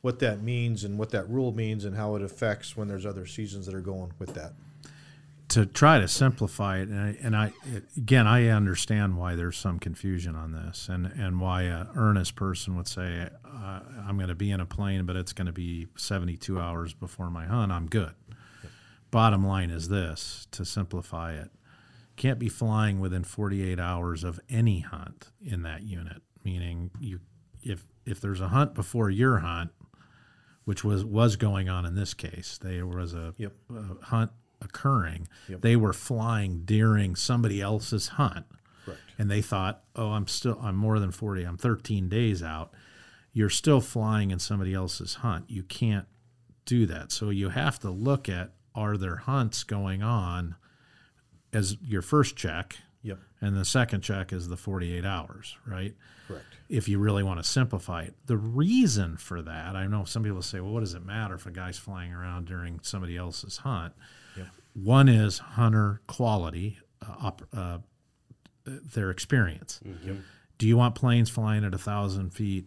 what 0.01 0.19
that 0.19 0.41
means 0.41 0.85
and 0.85 0.97
what 0.97 1.09
that 1.09 1.29
rule 1.29 1.51
means 1.51 1.83
and 1.83 1.95
how 1.95 2.15
it 2.15 2.21
affects 2.21 2.77
when 2.77 2.87
there's 2.87 3.05
other 3.05 3.25
seasons 3.25 3.65
that 3.65 3.75
are 3.75 3.81
going 3.81 4.13
with 4.19 4.33
that? 4.35 4.53
To 5.49 5.65
try 5.65 5.99
to 5.99 6.07
simplify 6.07 6.77
it, 6.79 6.89
and 6.89 6.99
I, 6.99 7.17
and 7.21 7.35
I 7.35 7.53
again 7.97 8.27
I 8.27 8.47
understand 8.47 9.17
why 9.17 9.35
there's 9.35 9.57
some 9.57 9.79
confusion 9.79 10.35
on 10.35 10.51
this, 10.51 10.87
and 10.89 11.05
and 11.07 11.39
why 11.41 11.63
a 11.63 11.87
earnest 11.95 12.35
person 12.35 12.75
would 12.77 12.87
say 12.87 13.29
uh, 13.45 13.79
I'm 14.07 14.17
going 14.17 14.29
to 14.29 14.35
be 14.35 14.51
in 14.51 14.59
a 14.59 14.65
plane, 14.65 15.05
but 15.05 15.15
it's 15.15 15.33
going 15.33 15.47
to 15.47 15.51
be 15.53 15.87
72 15.97 16.59
hours 16.59 16.93
before 16.93 17.29
my 17.29 17.45
hunt. 17.45 17.71
I'm 17.71 17.87
good. 17.87 18.13
Bottom 19.11 19.45
line 19.45 19.71
is 19.71 19.89
this: 19.89 20.47
to 20.51 20.63
simplify 20.63 21.33
it, 21.33 21.49
can't 22.15 22.37
be 22.39 22.49
flying 22.49 22.99
within 22.99 23.23
48 23.23 23.79
hours 23.79 24.23
of 24.23 24.39
any 24.49 24.81
hunt 24.81 25.31
in 25.43 25.63
that 25.63 25.83
unit. 25.83 26.21
Meaning, 26.43 26.91
you 26.99 27.19
if 27.63 27.85
if 28.05 28.21
there's 28.21 28.41
a 28.41 28.49
hunt 28.49 28.75
before 28.75 29.09
your 29.09 29.39
hunt, 29.39 29.71
which 30.65 30.83
was 30.83 31.03
was 31.03 31.37
going 31.37 31.69
on 31.69 31.85
in 31.85 31.95
this 31.95 32.13
case, 32.13 32.59
there 32.61 32.85
was 32.85 33.13
a, 33.15 33.33
Yep. 33.37 33.53
a 33.75 34.05
hunt 34.05 34.31
occurring. 34.61 35.27
Yep. 35.47 35.61
They 35.61 35.75
were 35.75 35.93
flying 35.93 36.63
during 36.65 37.15
somebody 37.15 37.61
else's 37.61 38.09
hunt, 38.09 38.45
Correct. 38.85 38.99
and 39.17 39.29
they 39.31 39.41
thought, 39.41 39.83
"Oh, 39.95 40.11
I'm 40.11 40.27
still 40.27 40.59
I'm 40.61 40.75
more 40.75 40.99
than 40.99 41.11
40. 41.11 41.43
I'm 41.43 41.57
13 41.57 42.09
days 42.09 42.43
out." 42.43 42.73
You're 43.31 43.49
still 43.49 43.79
flying 43.81 44.31
in 44.31 44.39
somebody 44.39 44.73
else's 44.73 45.15
hunt. 45.15 45.49
You 45.49 45.63
can't 45.63 46.07
do 46.65 46.85
that. 46.87 47.11
So 47.11 47.29
you 47.29 47.49
have 47.49 47.79
to 47.79 47.89
look 47.91 48.27
at 48.27 48.53
are 48.75 48.97
there 48.97 49.17
hunts 49.17 49.63
going 49.63 50.01
on 50.03 50.55
as 51.53 51.77
your 51.81 52.01
first 52.01 52.35
check, 52.35 52.77
Yep. 53.01 53.19
and 53.41 53.55
the 53.55 53.65
second 53.65 54.01
check 54.01 54.31
is 54.33 54.47
the 54.49 54.57
48 54.57 55.05
hours, 55.05 55.57
right? 55.65 55.95
Correct. 56.27 56.45
If 56.69 56.87
you 56.87 56.99
really 56.99 57.23
want 57.23 57.39
to 57.39 57.43
simplify 57.43 58.03
it. 58.03 58.15
The 58.27 58.37
reason 58.37 59.17
for 59.17 59.41
that, 59.41 59.75
I 59.75 59.87
know 59.87 60.05
some 60.05 60.23
people 60.23 60.41
say, 60.43 60.59
well, 60.59 60.71
what 60.73 60.81
does 60.81 60.93
it 60.93 61.03
matter 61.05 61.33
if 61.35 61.45
a 61.47 61.51
guy's 61.51 61.77
flying 61.79 62.13
around 62.13 62.45
during 62.45 62.79
somebody 62.83 63.17
else's 63.17 63.57
hunt? 63.57 63.93
Yep. 64.79 64.85
One 64.87 65.09
is 65.09 65.39
hunter 65.39 66.01
quality, 66.07 66.77
uh, 67.01 67.15
op, 67.19 67.41
uh, 67.55 67.77
their 68.65 69.09
experience. 69.09 69.79
Do 70.57 70.67
you 70.67 70.77
want 70.77 70.95
planes 70.95 71.29
flying 71.29 71.63
at 71.63 71.73
a 71.73 71.77
thousand 71.77 72.31
feet 72.31 72.65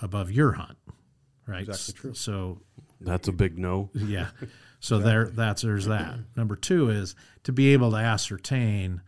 above 0.00 0.30
your 0.30 0.52
hunt? 0.52 0.78
Right. 1.46 1.68
Exactly 1.68 1.94
true. 2.00 2.14
So 2.14 2.60
That's 3.00 3.28
a 3.28 3.32
big 3.32 3.58
no. 3.58 3.90
yeah. 3.94 4.28
So 4.78 4.98
there 4.98 5.24
that's 5.26 5.62
there's 5.62 5.86
that. 5.86 6.18
Number 6.36 6.54
2 6.54 6.90
is 6.90 7.16
to 7.44 7.52
be 7.52 7.72
able 7.72 7.90
to 7.92 7.96
ascertain 7.96 9.00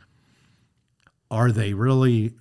are 1.30 1.53
they 1.53 1.74
really 1.74 2.32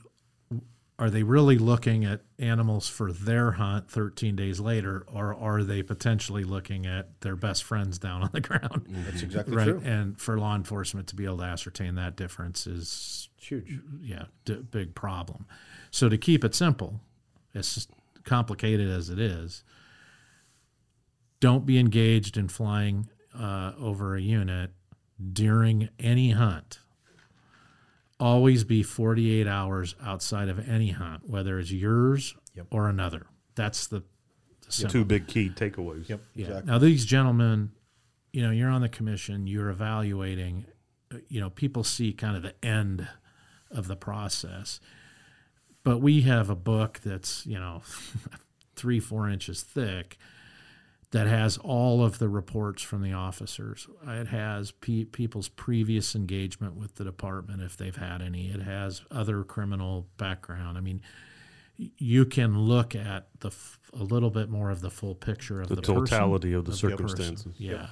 are 1.00 1.10
they 1.12 1.22
really 1.22 1.58
looking 1.60 2.06
at 2.06 2.22
animals 2.40 2.88
for 2.88 3.12
their 3.12 3.52
hunt 3.52 3.90
13 3.92 4.36
days 4.36 4.60
later 4.60 5.06
or 5.14 5.36
are 5.36 5.64
they 5.64 5.84
potentially 5.84 6.44
looking 6.44 6.88
at 6.88 7.22
their 7.22 7.36
best 7.36 7.64
friends 7.64 8.00
down 8.00 8.24
on 8.24 8.30
the 8.34 8.42
ground? 8.50 8.88
That's 9.06 9.22
exactly 9.22 9.56
Right. 9.56 9.66
true. 9.68 9.82
And 9.86 10.20
for 10.20 10.40
law 10.40 10.56
enforcement 10.56 11.08
to 11.10 11.16
be 11.16 11.26
able 11.26 11.38
to 11.38 11.44
ascertain 11.44 11.94
that 11.96 12.16
difference 12.16 12.66
is 12.66 13.30
It's 13.38 13.48
huge. 13.48 13.80
yeah, 14.02 14.26
d- 14.46 14.56
big 14.72 14.96
problem. 14.96 15.46
So 15.92 16.10
to 16.10 16.18
keep 16.18 16.44
it 16.44 16.56
simple, 16.56 17.00
as 17.54 17.88
complicated 18.24 18.90
as 18.90 19.10
it 19.12 19.20
is, 19.20 19.64
don't 21.40 21.66
be 21.66 21.78
engaged 21.78 22.38
in 22.38 22.48
flying 22.48 23.08
uh, 23.38 23.74
over 23.80 24.16
a 24.16 24.22
unit 24.22 24.72
during 25.34 25.90
any 26.00 26.32
hunt. 26.32 26.80
Always 28.20 28.64
be 28.64 28.82
48 28.82 29.48
hours 29.48 29.94
outside 30.04 30.50
of 30.50 30.68
any 30.68 30.90
hunt, 30.90 31.30
whether 31.30 31.60
it's 31.60 31.72
yours 31.72 32.36
Yep. 32.56 32.68
or 32.72 32.90
another. 32.90 33.28
That's 33.54 33.86
the, 33.88 34.00
the 34.66 34.72
simple. 34.72 34.92
Two 34.94 35.06
big 35.06 35.28
key 35.28 35.50
takeaways. 35.52 36.10
Yep. 36.10 36.22
Yeah. 36.34 36.46
Exactly. 36.48 36.72
Now 36.72 36.78
these 36.80 37.06
gentlemen, 37.06 37.72
you 38.34 38.42
know, 38.42 38.50
you're 38.52 38.70
on 38.70 38.82
the 38.82 38.90
commission, 38.90 39.46
you're 39.46 39.70
evaluating. 39.70 40.66
uh, 41.14 41.18
You 41.30 41.40
know, 41.42 41.52
people 41.52 41.84
see 41.84 42.12
kind 42.14 42.36
of 42.36 42.42
the 42.42 42.56
end 42.66 43.08
of 43.70 43.88
the 43.88 43.96
process, 43.96 44.80
but 45.84 46.00
we 46.00 46.22
have 46.22 46.50
a 46.50 46.56
book 46.56 47.00
that's 47.06 47.46
you 47.46 47.60
know 47.60 47.84
three 48.76 49.00
four 49.00 49.30
inches 49.30 49.62
thick 49.62 50.18
that 51.12 51.26
has 51.28 51.58
all 51.60 52.04
of 52.04 52.20
the 52.20 52.28
reports 52.28 52.82
from 52.82 53.02
the 53.02 53.14
officers. 53.14 53.88
It 54.06 54.28
has 54.28 54.72
pe- 54.72 55.06
people's 55.06 55.48
previous 55.48 56.16
engagement 56.16 56.76
with 56.76 56.96
the 56.96 57.04
department 57.06 57.62
if 57.62 57.78
they've 57.78 57.96
had 57.96 58.22
any. 58.22 58.50
It 58.50 58.62
has 58.62 59.02
other 59.10 59.44
criminal 59.44 60.08
background. 60.18 60.78
I 60.78 60.82
mean, 60.82 61.02
you 61.78 62.26
can 62.26 62.60
look 62.60 62.94
at 62.96 63.28
the 63.40 63.50
f- 63.50 63.80
a 63.94 64.04
little 64.04 64.32
bit 64.32 64.50
more 64.50 64.70
of 64.70 64.82
the 64.82 64.90
full 64.92 65.16
picture 65.16 65.62
of 65.62 65.70
The 65.70 65.76
the, 65.76 65.82
person. 65.82 65.96
totality 65.96 66.52
of 66.54 66.66
the 66.66 66.72
person. 66.72 66.90
circumstances. 66.90 67.54
Yeah. 67.58 67.88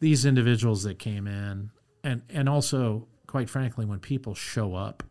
These 0.00 0.24
individuals 0.26 0.82
that 0.84 0.98
came 0.98 1.26
in, 1.26 1.70
and 2.04 2.22
and 2.28 2.48
also, 2.48 3.08
quite 3.26 3.48
frankly, 3.48 3.86
when 3.86 3.98
people 4.00 4.34
show 4.34 4.74
up, 4.74 5.02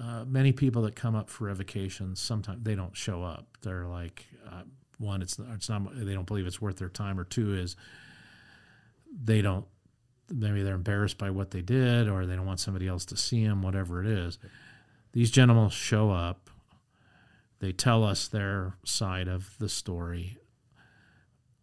uh, 0.00 0.24
many 0.26 0.50
people 0.52 0.82
that 0.82 0.96
come 0.96 1.14
up 1.14 1.28
for 1.28 1.44
revocations, 1.44 2.18
sometimes 2.20 2.64
they 2.64 2.74
don't 2.74 2.96
show 2.96 3.22
up. 3.22 3.46
They're 3.60 3.86
like, 3.86 4.26
uh, 4.50 4.62
one, 5.02 5.22
it's 5.22 5.38
it's 5.54 5.68
not 5.68 5.82
they 5.94 6.14
don't 6.14 6.26
believe 6.26 6.46
it's 6.46 6.60
worth 6.60 6.78
their 6.78 6.88
time, 6.88 7.18
or 7.18 7.24
two 7.24 7.54
is 7.54 7.76
they 9.12 9.42
don't 9.42 9.66
maybe 10.30 10.62
they're 10.62 10.74
embarrassed 10.74 11.18
by 11.18 11.30
what 11.30 11.50
they 11.50 11.62
did, 11.62 12.08
or 12.08 12.26
they 12.26 12.36
don't 12.36 12.46
want 12.46 12.60
somebody 12.60 12.88
else 12.88 13.04
to 13.06 13.16
see 13.16 13.44
them, 13.44 13.62
whatever 13.62 14.00
it 14.00 14.06
is. 14.06 14.38
These 15.12 15.30
gentlemen 15.30 15.68
show 15.68 16.10
up. 16.10 16.48
They 17.58 17.72
tell 17.72 18.02
us 18.02 18.26
their 18.26 18.74
side 18.84 19.28
of 19.28 19.56
the 19.58 19.68
story 19.68 20.38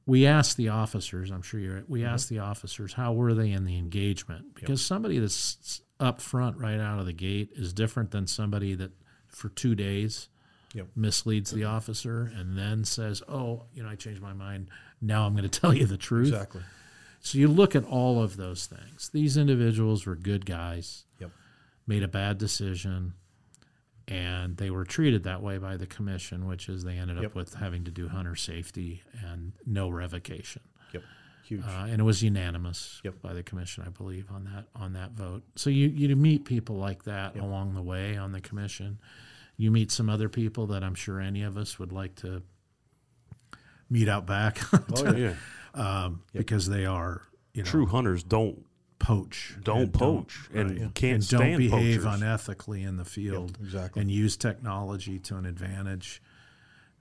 we 0.10 0.26
asked 0.26 0.58
the 0.58 0.70
officers 0.70 1.30
i'm 1.30 1.42
sure 1.42 1.60
you're 1.60 1.84
we 1.88 2.02
mm-hmm. 2.02 2.10
asked 2.10 2.30
the 2.30 2.40
officers 2.40 2.94
how 2.94 3.14
were 3.14 3.36
they 3.36 3.52
in 3.52 3.64
the 3.66 3.78
engagement 3.78 4.56
because 4.56 4.84
somebody 4.84 5.20
that's 5.20 5.82
up 6.00 6.20
front 6.20 6.58
right 6.58 6.80
out 6.80 7.00
of 7.00 7.06
the 7.06 7.14
gate 7.14 7.52
is 7.54 7.72
different 7.74 8.10
than 8.10 8.26
somebody 8.26 8.74
that 8.74 8.92
for 9.28 9.50
two 9.50 9.76
days 9.76 10.28
Yep. 10.74 10.88
misleads 10.96 11.50
the 11.52 11.64
officer 11.64 12.32
and 12.38 12.58
then 12.58 12.84
says 12.86 13.24
oh 13.28 13.64
you 13.74 13.82
know 13.82 13.90
i 13.90 13.96
changed 13.96 14.22
my 14.22 14.34
mind 14.34 14.70
now 15.02 15.26
i'm 15.26 15.34
going 15.36 15.50
to 15.50 15.60
tell 15.60 15.74
you 15.74 15.86
the 15.88 15.98
truth 15.98 16.28
Exactly. 16.28 16.62
so 17.22 17.38
you 17.40 17.48
look 17.48 17.76
at 17.76 17.84
all 17.86 18.22
of 18.22 18.38
those 18.38 18.68
things 18.68 19.10
these 19.12 19.36
individuals 19.38 20.06
were 20.06 20.16
good 20.16 20.46
guys 20.46 21.06
Yep. 21.20 21.32
made 21.88 22.04
a 22.04 22.08
bad 22.08 22.38
decision 22.38 23.14
and 24.08 24.58
they 24.58 24.70
were 24.72 24.86
treated 24.86 25.24
that 25.24 25.42
way 25.42 25.58
by 25.58 25.78
the 25.78 25.86
commission 25.88 26.48
which 26.48 26.70
is 26.70 26.84
they 26.84 26.98
ended 26.98 27.24
up 27.24 27.36
with 27.36 27.54
having 27.56 27.84
to 27.86 27.92
do 27.92 28.08
hunter 28.08 28.36
safety 28.36 29.02
and 29.26 29.54
no 29.66 29.90
revocation 29.90 30.62
Yep. 30.94 31.04
Huge. 31.46 31.64
uh, 31.66 31.86
and 31.90 32.00
it 32.00 32.04
was 32.04 32.22
unanimous 32.24 33.02
Yep. 33.04 33.22
by 33.22 33.34
the 33.34 33.44
commission 33.44 33.84
i 33.86 33.90
believe 33.90 34.30
on 34.32 34.44
that 34.46 34.66
on 34.76 34.94
that 34.94 35.12
vote 35.12 35.44
so 35.56 35.70
you 35.70 35.88
you 35.88 36.16
meet 36.16 36.46
people 36.46 36.76
like 36.78 37.04
that 37.06 37.36
along 37.38 37.74
the 37.76 37.82
way 37.82 38.18
on 38.18 38.32
the 38.32 38.42
commission 38.42 39.00
you 39.60 39.70
meet 39.70 39.92
some 39.92 40.10
other 40.10 40.30
people 40.30 40.66
that 40.68 40.84
i'm 40.84 40.96
sure 40.96 41.20
any 41.20 41.44
of 41.44 41.58
us 41.58 41.78
would 41.78 41.92
like 41.92 42.16
to 42.16 42.42
meet 43.90 44.10
out 44.10 44.26
back 44.26 44.60
oh 44.96 45.16
yeah. 45.16 45.34
Um, 45.76 46.24
because 46.34 46.68
they 46.68 46.86
are 46.86 47.22
you 47.54 47.62
know 47.62 47.70
True 47.70 47.86
hunters 47.86 48.24
don't 48.24 48.66
poach 48.98 49.56
don't 49.62 49.82
and 49.82 49.94
poach 49.94 50.50
and 50.54 50.82
right, 50.82 50.96
can't 50.96 51.16
and 51.16 51.30
don't 51.30 51.58
behave 51.58 52.02
poachers. 52.04 52.22
unethically 52.22 52.88
in 52.88 52.98
the 52.98 53.06
field 53.06 53.58
exactly. 53.62 54.02
and 54.02 54.10
use 54.10 54.36
technology 54.36 55.20
to 55.20 55.38
an 55.38 55.46
advantage 55.46 56.22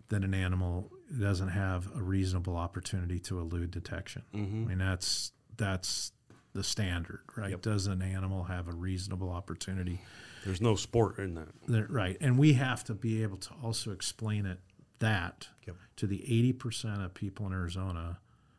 that 0.08 0.22
an 0.24 0.34
animal 0.34 0.90
doesn't 1.18 1.48
have 1.48 1.88
a 1.96 2.02
reasonable 2.02 2.56
opportunity 2.56 3.18
to 3.18 3.38
elude 3.38 3.70
detection. 3.70 4.22
Mm-hmm. 4.34 4.64
I 4.64 4.68
mean 4.68 4.78
that's 4.78 5.32
that's 5.56 6.12
the 6.54 6.64
standard, 6.64 7.20
right? 7.36 7.50
Yep. 7.50 7.62
Does 7.62 7.86
an 7.86 8.02
animal 8.02 8.44
have 8.44 8.68
a 8.68 8.72
reasonable 8.72 9.30
opportunity? 9.30 10.00
There's 10.48 10.62
no 10.62 10.76
sport 10.76 11.18
in 11.18 11.34
that. 11.34 11.48
That- 11.66 11.90
right, 11.90 12.16
and 12.22 12.38
we 12.38 12.54
have 12.54 12.82
to 12.84 12.94
be 12.94 13.22
able 13.22 13.36
to 13.36 13.50
also 13.62 13.90
explain 13.92 14.46
it 14.46 14.60
that 14.98 15.46
Yep. 15.66 15.76
to 15.96 16.06
the 16.06 16.22
eighty 16.24 16.54
percent 16.54 17.02
of 17.02 17.12
people 17.12 17.46
in 17.46 17.52
Arizona 17.52 18.18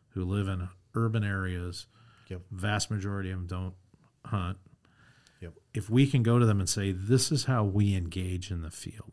who 0.10 0.24
live 0.24 0.48
in 0.48 0.70
urban 0.94 1.24
areas. 1.24 1.88
Yep. 2.28 2.44
Vast 2.52 2.92
majority 2.92 3.32
of 3.32 3.40
them 3.40 3.48
don't 3.48 3.74
hunt. 4.24 4.60
Yep. 5.42 5.54
If 5.74 5.90
we 5.90 6.06
can 6.06 6.22
go 6.22 6.38
to 6.38 6.46
them 6.46 6.60
and 6.60 6.70
say, 6.70 6.92
"This 6.92 7.32
is 7.32 7.46
how 7.46 7.64
we 7.64 7.96
engage 7.96 8.52
in 8.52 8.62
the 8.62 8.70
field. 8.70 9.12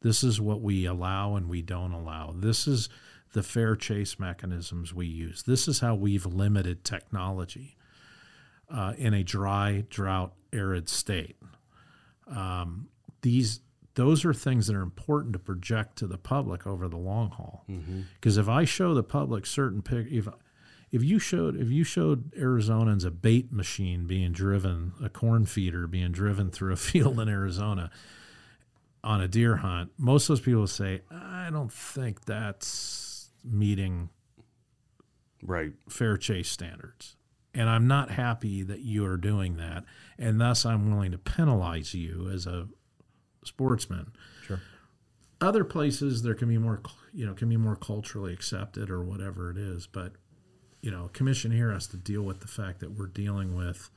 This 0.00 0.22
is 0.22 0.38
what 0.38 0.60
we 0.60 0.84
allow 0.84 1.34
and 1.34 1.48
we 1.48 1.62
don't 1.62 1.92
allow. 1.92 2.32
This 2.36 2.68
is 2.68 2.90
the 3.32 3.42
fair 3.42 3.74
chase 3.74 4.18
mechanisms 4.18 4.92
we 4.92 5.06
use. 5.06 5.44
This 5.44 5.66
is 5.66 5.80
how 5.80 5.94
we've 5.94 6.26
limited 6.26 6.84
technology 6.84 7.78
uh, 8.68 8.92
in 8.98 9.14
a 9.14 9.24
dry, 9.24 9.86
drought, 9.88 10.34
arid 10.52 10.90
state." 10.90 11.36
Um, 12.36 12.88
these 13.22 13.60
those 13.94 14.24
are 14.24 14.32
things 14.32 14.66
that 14.68 14.74
are 14.76 14.80
important 14.82 15.34
to 15.34 15.38
project 15.38 15.96
to 15.98 16.06
the 16.06 16.16
public 16.16 16.66
over 16.66 16.88
the 16.88 16.96
long 16.96 17.30
haul. 17.30 17.64
Because 18.14 18.38
if 18.38 18.48
I 18.48 18.64
show 18.64 18.94
the 18.94 19.02
public 19.02 19.44
certain 19.46 19.82
pic, 19.82 20.06
if 20.10 20.26
if 20.90 21.02
you 21.04 21.18
showed 21.18 21.56
if 21.60 21.68
you 21.70 21.84
showed 21.84 22.32
Arizonans 22.32 23.04
a 23.04 23.10
bait 23.10 23.52
machine 23.52 24.06
being 24.06 24.32
driven, 24.32 24.92
a 25.02 25.08
corn 25.08 25.44
feeder 25.46 25.86
being 25.86 26.10
driven 26.12 26.50
through 26.50 26.72
a 26.72 26.76
field 26.90 27.20
in 27.20 27.28
Arizona 27.28 27.90
on 29.04 29.20
a 29.20 29.28
deer 29.28 29.56
hunt, 29.56 29.90
most 29.98 30.24
of 30.24 30.28
those 30.36 30.40
people 30.44 30.66
say, 30.66 31.02
"I 31.10 31.48
don't 31.50 31.72
think 31.72 32.24
that's 32.24 33.30
meeting 33.44 34.08
Right. 35.42 35.72
fair 35.88 36.16
chase 36.16 36.48
standards." 36.50 37.16
And 37.54 37.68
I'm 37.68 37.86
not 37.86 38.10
happy 38.10 38.62
that 38.62 38.80
you 38.80 39.04
are 39.04 39.18
doing 39.18 39.56
that, 39.58 39.84
and 40.22 40.40
thus 40.40 40.64
I'm 40.64 40.90
willing 40.90 41.10
to 41.12 41.18
penalize 41.18 41.94
you 41.94 42.30
as 42.32 42.46
a 42.46 42.68
sportsman. 43.44 44.12
Sure. 44.46 44.60
Other 45.40 45.64
places 45.64 46.22
there 46.22 46.34
can 46.34 46.48
be 46.48 46.58
more, 46.58 46.80
you 47.12 47.26
know, 47.26 47.34
can 47.34 47.48
be 47.48 47.56
more 47.56 47.76
culturally 47.76 48.32
accepted 48.32 48.88
or 48.88 49.02
whatever 49.02 49.50
it 49.50 49.58
is, 49.58 49.86
but 49.86 50.12
you 50.80 50.90
know, 50.90 51.10
commission 51.12 51.50
here 51.50 51.72
has 51.72 51.86
to 51.88 51.96
deal 51.96 52.22
with 52.22 52.40
the 52.40 52.48
fact 52.48 52.80
that 52.80 52.92
we're 52.92 53.06
dealing 53.06 53.54
with 53.54 53.90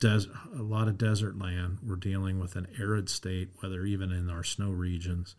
des- 0.00 0.30
a 0.54 0.62
lot 0.62 0.88
of 0.88 0.98
desert 0.98 1.38
land. 1.38 1.78
We're 1.86 1.96
dealing 1.96 2.38
with 2.38 2.56
an 2.56 2.66
arid 2.78 3.08
state, 3.08 3.50
whether 3.60 3.84
even 3.84 4.10
in 4.10 4.30
our 4.30 4.44
snow 4.44 4.70
regions. 4.70 5.34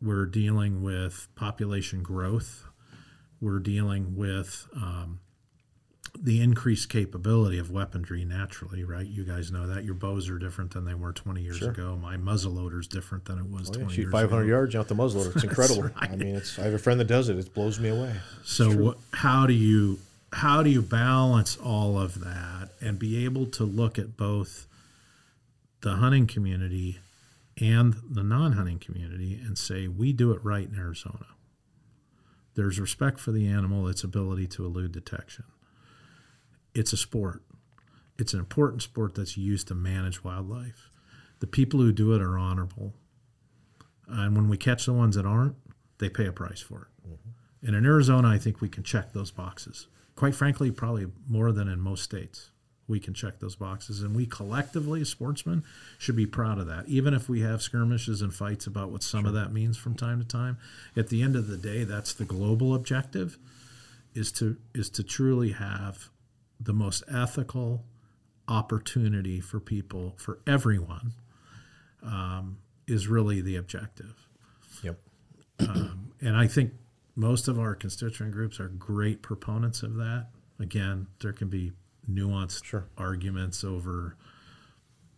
We're 0.00 0.26
dealing 0.26 0.82
with 0.82 1.28
population 1.34 2.02
growth. 2.02 2.64
We're 3.40 3.58
dealing 3.58 4.16
with 4.16 4.68
um, 4.74 5.20
the 6.22 6.40
increased 6.42 6.88
capability 6.88 7.58
of 7.58 7.70
weaponry 7.70 8.24
naturally, 8.24 8.84
right? 8.84 9.06
You 9.06 9.24
guys 9.24 9.50
know 9.52 9.66
that 9.66 9.84
your 9.84 9.94
bows 9.94 10.28
are 10.28 10.38
different 10.38 10.72
than 10.72 10.84
they 10.84 10.94
were 10.94 11.12
20 11.12 11.42
years 11.42 11.58
Sure. 11.58 11.70
ago. 11.70 11.96
My 12.00 12.16
muzzleloader 12.16 12.80
is 12.80 12.86
different 12.86 13.24
than 13.26 13.38
it 13.38 13.46
was 13.46 13.68
Oh, 13.70 13.72
yeah, 13.74 13.78
20 13.80 13.94
shoot 13.94 14.02
years 14.02 14.12
500 14.12 14.42
ago. 14.42 14.48
yards 14.48 14.74
out 14.74 14.88
the 14.88 14.94
muzzleloader. 14.94 15.34
It's 15.34 15.44
incredible. 15.50 15.90
I 15.96 16.08
mean, 16.16 16.36
it's. 16.36 16.58
I 16.58 16.62
have 16.64 16.74
a 16.74 16.78
friend 16.78 16.98
that 17.00 17.06
does 17.06 17.28
it. 17.28 17.38
It 17.38 17.52
blows 17.54 17.78
me 17.80 17.88
away. 17.88 18.14
So 18.44 18.70
what, 18.74 18.98
how 19.12 19.46
do 19.46 19.52
you 19.54 19.98
how 20.32 20.62
do 20.62 20.70
you 20.70 20.82
balance 20.82 21.56
all 21.56 21.98
of 21.98 22.20
that 22.20 22.70
and 22.80 22.98
be 22.98 23.24
able 23.24 23.46
to 23.46 23.64
look 23.64 23.98
at 23.98 24.16
both 24.16 24.66
the 25.82 25.96
hunting 25.96 26.26
community 26.26 26.98
and 27.60 27.94
the 28.10 28.22
non-hunting 28.22 28.78
community 28.78 29.40
and 29.42 29.56
say 29.56 29.88
we 29.88 30.12
do 30.12 30.32
it 30.32 30.44
right 30.44 30.68
in 30.68 30.76
Arizona. 30.78 31.26
There's 32.54 32.80
respect 32.80 33.18
for 33.20 33.32
the 33.32 33.46
animal, 33.46 33.86
its 33.88 34.02
ability 34.04 34.46
to 34.48 34.64
elude 34.66 34.92
detection. 34.92 35.44
It's 36.76 36.92
a 36.92 36.96
sport. 36.98 37.42
It's 38.18 38.34
an 38.34 38.38
important 38.38 38.82
sport 38.82 39.14
that's 39.14 39.38
used 39.38 39.68
to 39.68 39.74
manage 39.74 40.22
wildlife. 40.22 40.90
The 41.40 41.46
people 41.46 41.80
who 41.80 41.90
do 41.90 42.12
it 42.12 42.20
are 42.20 42.36
honorable. 42.36 42.92
And 44.06 44.36
when 44.36 44.50
we 44.50 44.58
catch 44.58 44.84
the 44.84 44.92
ones 44.92 45.16
that 45.16 45.24
aren't, 45.24 45.56
they 45.98 46.10
pay 46.10 46.26
a 46.26 46.32
price 46.32 46.60
for 46.60 46.82
it. 46.82 47.18
And 47.66 47.74
in 47.74 47.86
Arizona, 47.86 48.28
I 48.28 48.36
think 48.36 48.60
we 48.60 48.68
can 48.68 48.82
check 48.82 49.14
those 49.14 49.30
boxes. 49.30 49.86
Quite 50.16 50.34
frankly, 50.34 50.70
probably 50.70 51.06
more 51.26 51.50
than 51.50 51.66
in 51.66 51.80
most 51.80 52.02
states. 52.02 52.50
We 52.86 53.00
can 53.00 53.14
check 53.14 53.40
those 53.40 53.56
boxes. 53.56 54.02
And 54.02 54.14
we 54.14 54.26
collectively, 54.26 55.00
as 55.00 55.08
sportsmen, 55.08 55.64
should 55.98 56.14
be 56.14 56.26
proud 56.26 56.58
of 56.58 56.66
that. 56.66 56.86
Even 56.88 57.14
if 57.14 57.26
we 57.26 57.40
have 57.40 57.62
skirmishes 57.62 58.20
and 58.20 58.34
fights 58.34 58.66
about 58.66 58.90
what 58.90 59.02
some 59.02 59.24
of 59.24 59.32
that 59.32 59.50
means 59.50 59.78
from 59.78 59.94
time 59.94 60.20
to 60.20 60.28
time, 60.28 60.58
at 60.94 61.08
the 61.08 61.22
end 61.22 61.36
of 61.36 61.48
the 61.48 61.56
day, 61.56 61.84
that's 61.84 62.12
the 62.12 62.26
global 62.26 62.74
objective 62.74 63.38
is 64.14 64.30
to 64.32 64.56
is 64.74 64.88
to 64.90 65.02
truly 65.02 65.52
have 65.52 66.10
the 66.60 66.72
most 66.72 67.02
ethical 67.12 67.84
opportunity 68.48 69.40
for 69.40 69.60
people, 69.60 70.14
for 70.16 70.38
everyone, 70.46 71.12
um, 72.02 72.58
is 72.86 73.08
really 73.08 73.40
the 73.40 73.56
objective 73.56 74.28
Yep. 74.82 75.00
and 75.58 76.36
I 76.36 76.46
think 76.46 76.72
most 77.16 77.48
of 77.48 77.58
our 77.58 77.74
constituent 77.74 78.32
groups 78.32 78.60
are 78.60 78.68
great 78.68 79.22
proponents 79.22 79.82
of 79.82 79.94
that. 79.96 80.28
Again, 80.60 81.06
there 81.20 81.32
can 81.32 81.48
be 81.48 81.72
nuanced 82.10 82.64
Sure. 82.64 82.86
arguments 82.96 83.64
over 83.64 84.16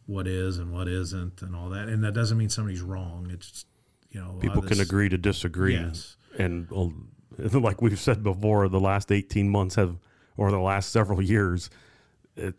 what 0.07 0.26
is 0.26 0.59
and 0.59 0.72
what 0.72 0.89
isn't 0.89 1.43
and 1.43 1.55
all 1.55 1.68
that, 1.70 1.89
and 1.89 2.03
that 2.05 2.14
doesn't 2.14 2.39
mean 2.39 2.49
somebody's 2.49 2.80
wrong. 2.80 3.28
It's 3.30 3.66
you 4.11 4.20
know 4.20 4.39
People 4.41 4.62
can 4.62 4.80
agree 4.80 5.09
to 5.11 5.18
disagree. 5.18 5.74
Yes. 5.74 6.16
And 6.39 6.68
uh, 6.72 6.89
like 7.59 7.82
we've 7.82 7.99
said 8.01 8.22
before, 8.22 8.68
the 8.68 8.80
last 8.80 9.12
18 9.12 9.49
months 9.51 9.74
have, 9.74 9.99
or 10.39 10.51
the 10.51 10.59
last 10.59 10.91
several 10.91 11.20
years, 11.20 11.68
it, 12.36 12.55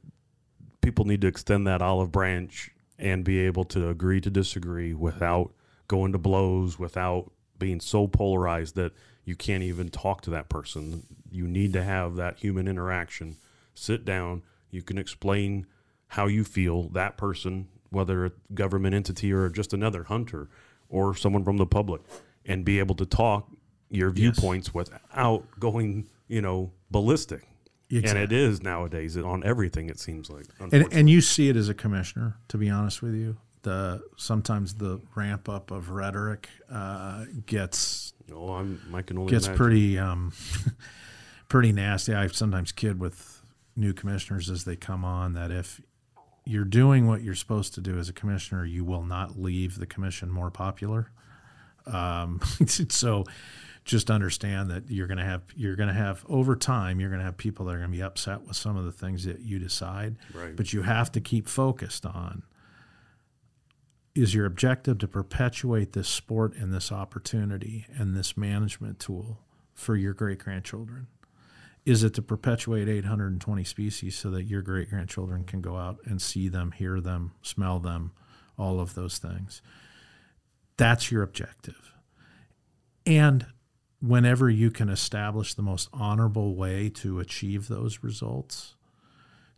people 0.82 1.06
need 1.06 1.22
to 1.22 1.28
extend 1.28 1.66
that 1.66 1.82
olive 1.82 2.12
branch 2.12 2.70
and 3.00 3.24
be 3.24 3.40
able 3.40 3.64
to 3.64 3.90
agree 3.90 4.22
to 4.22 4.30
disagree 4.30 4.94
without 4.94 5.52
going 5.88 6.12
to 6.12 6.20
blows, 6.20 6.78
without 6.78 7.32
being 7.58 7.80
so 7.80 8.08
polarized 8.08 8.76
that 8.76 8.92
you 9.24 9.36
can't 9.36 9.64
even 9.64 9.90
talk 9.90 10.22
to 10.22 10.30
that 10.30 10.50
person. 10.50 11.04
You 11.32 11.48
need 11.48 11.74
to 11.74 11.84
have 11.84 12.16
that 12.16 12.40
human 12.40 12.68
interaction. 12.68 13.38
Sit 13.74 14.06
down. 14.06 14.44
You 14.70 14.82
can 14.82 14.98
explain 14.98 15.66
how 16.08 16.28
you 16.28 16.44
feel. 16.44 16.90
That 16.90 17.18
person, 17.18 17.68
whether 17.90 18.26
a 18.26 18.32
government 18.54 18.94
entity 18.94 19.32
or 19.32 19.50
just 19.50 19.74
another 19.74 20.04
hunter 20.04 20.50
or 20.90 21.16
someone 21.16 21.44
from 21.44 21.58
the 21.58 21.66
public, 21.66 22.02
and 22.46 22.66
be 22.66 22.80
able 22.80 22.96
to 22.96 23.06
talk 23.06 23.50
your 23.90 24.10
viewpoints 24.10 24.74
without 24.74 25.46
going, 25.60 26.08
you 26.28 26.42
know, 26.42 26.72
ballistic. 26.92 27.49
And 27.92 28.18
it 28.18 28.32
is 28.32 28.62
nowadays 28.62 29.18
on 29.18 29.44
everything. 29.44 29.90
It 29.90 30.00
seems 30.00 30.30
like. 30.30 30.46
and 30.60 30.88
and 30.92 31.10
you 31.10 31.22
see 31.22 31.50
it 31.50 31.56
as 31.56 31.70
a 31.70 31.74
commissioner. 31.74 32.38
To 32.50 32.58
be 32.58 32.70
honest 32.70 33.02
with 33.02 33.16
you, 33.16 33.38
the 33.64 34.04
sometimes 34.16 34.76
the 34.76 35.02
ramp 35.16 35.50
up 35.50 35.72
of 35.72 35.90
rhetoric 35.90 36.50
uh, 36.72 37.26
gets 37.46 38.14
Oh, 38.32 38.54
I'm, 38.54 38.80
I 38.94 39.02
can 39.02 39.18
only 39.18 39.32
gets 39.32 39.46
imagine. 39.48 39.58
pretty 39.58 40.00
um, 40.00 40.34
pretty 41.50 41.72
nasty. 41.72 42.14
I 42.14 42.28
sometimes 42.28 42.72
kid 42.72 43.00
with 43.00 43.42
new 43.76 43.94
commissioners 43.94 44.50
as 44.50 44.66
they 44.66 44.76
come 44.76 45.04
on 45.06 45.34
that 45.34 45.52
if 45.52 45.82
you're 46.46 46.66
doing 46.66 47.08
what 47.08 47.22
you're 47.22 47.36
supposed 47.36 47.74
to 47.76 47.82
do 47.82 47.98
as 47.98 48.10
a 48.10 48.14
commissioner, 48.14 48.66
you 48.66 48.84
will 48.84 49.04
not 49.04 49.40
leave 49.40 49.78
the 49.78 49.86
commission 49.86 50.30
more 50.30 50.52
popular. 50.52 51.12
Um, 51.86 52.40
so 52.66 53.24
just 53.86 54.12
understand 54.12 54.70
that 54.70 54.84
you're 54.90 55.08
going 55.08 55.18
to 55.18 55.24
have 55.24 55.42
you're 55.56 55.76
going 55.76 55.90
to 55.90 55.96
have 55.96 56.24
over 56.30 56.56
time 56.56 57.00
you're 57.00 57.10
going 57.10 57.20
to 57.20 57.26
have 57.26 57.38
people 57.38 57.66
that 57.66 57.74
are 57.74 57.78
going 57.80 57.90
to 57.92 57.98
be 57.98 58.04
upset 58.04 58.42
with 58.46 58.56
some 58.56 58.78
of 58.78 58.86
the 58.86 58.92
things 58.92 59.24
that 59.26 59.40
you 59.42 59.58
decide 59.58 60.16
Right. 60.34 60.56
but 60.56 60.74
you 60.74 60.84
have 60.84 61.12
to 61.14 61.22
keep 61.22 61.48
focused 61.48 62.06
on 62.06 62.44
is 64.16 64.34
your 64.34 64.46
objective 64.46 64.98
to 65.00 65.08
perpetuate 65.08 65.94
this 65.94 66.10
sport 66.10 66.54
and 66.56 66.74
this 66.74 66.92
opportunity 66.92 67.86
and 67.98 68.16
this 68.16 68.36
management 68.36 69.00
tool 69.00 69.40
for 69.74 69.96
your 69.96 70.14
great 70.14 70.40
grandchildren? 70.40 71.08
Is 71.86 72.04
it 72.04 72.14
to 72.16 72.22
perpetuate 72.22 72.90
820 72.90 73.64
species 73.64 74.18
so 74.18 74.30
that 74.32 74.44
your 74.44 74.62
great 74.62 74.90
grandchildren 74.90 75.46
can 75.46 75.62
go 75.62 75.78
out 75.78 76.00
and 76.06 76.22
see 76.22 76.50
them, 76.50 76.72
hear 76.72 77.00
them, 77.00 77.32
smell 77.42 77.80
them, 77.80 78.12
all 78.58 78.80
of 78.82 78.94
those 78.96 79.20
things? 79.20 79.62
That's 80.76 81.12
your 81.12 81.24
objective. 81.24 81.94
And 83.06 83.46
whenever 84.02 84.50
you 84.50 84.72
can 84.72 84.90
establish 84.90 85.54
the 85.54 85.62
most 85.62 85.90
honorable 85.92 86.56
way 86.56 86.90
to 86.90 87.20
achieve 87.20 87.68
those 87.68 88.04
results, 88.04 88.76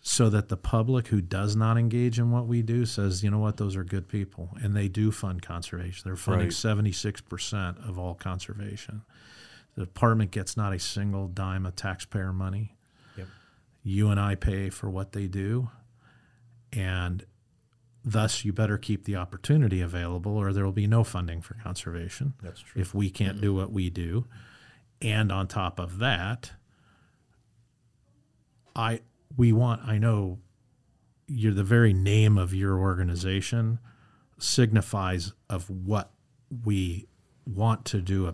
so 0.03 0.29
that 0.31 0.49
the 0.49 0.57
public 0.57 1.09
who 1.09 1.21
does 1.21 1.55
not 1.55 1.77
engage 1.77 2.17
in 2.17 2.31
what 2.31 2.47
we 2.47 2.63
do 2.63 2.85
says, 2.87 3.23
you 3.23 3.29
know 3.29 3.37
what, 3.37 3.57
those 3.57 3.75
are 3.75 3.83
good 3.83 4.07
people, 4.07 4.49
and 4.63 4.75
they 4.75 4.87
do 4.87 5.11
fund 5.11 5.43
conservation. 5.43 6.01
They're 6.05 6.15
funding 6.15 6.47
Right. 6.47 6.53
seventy 6.53 6.91
six 6.91 7.21
percent 7.21 7.77
of 7.79 7.99
all 7.99 8.15
conservation. 8.15 9.03
The 9.75 9.85
department 9.85 10.31
gets 10.31 10.57
not 10.57 10.73
a 10.73 10.79
single 10.79 11.27
dime 11.27 11.65
of 11.67 11.75
taxpayer 11.75 12.33
money. 12.33 12.75
Yep. 13.15 13.27
You 13.83 14.09
and 14.09 14.19
I 14.19 14.33
pay 14.35 14.69
for 14.71 14.89
what 14.89 15.11
they 15.11 15.27
do, 15.27 15.69
and 16.73 17.23
thus 18.03 18.43
you 18.43 18.53
better 18.53 18.77
keep 18.77 19.05
the 19.05 19.15
opportunity 19.15 19.81
available, 19.81 20.37
or 20.37 20.53
there 20.53 20.65
will 20.65 20.71
be 20.71 20.87
no 20.87 21.03
funding 21.03 21.41
for 21.41 21.55
conservation 21.55 22.33
That's 22.41 22.61
true. 22.61 22.81
if 22.81 22.93
we 22.93 23.09
can't 23.09 23.39
do 23.41 23.53
what 23.53 23.71
we 23.71 23.89
do. 23.89 24.25
And 25.01 25.31
on 25.31 25.47
top 25.47 25.79
of 25.79 25.99
that, 25.99 26.51
I 28.75 29.01
we 29.35 29.51
want 29.51 29.81
I 29.85 29.97
know 29.97 30.39
you're 31.27 31.53
the 31.53 31.63
very 31.63 31.93
name 31.93 32.37
of 32.37 32.53
your 32.53 32.77
organization 32.77 33.79
signifies 34.37 35.33
of 35.49 35.69
what 35.69 36.11
we 36.65 37.07
want 37.45 37.85
to 37.85 38.01
do 38.01 38.33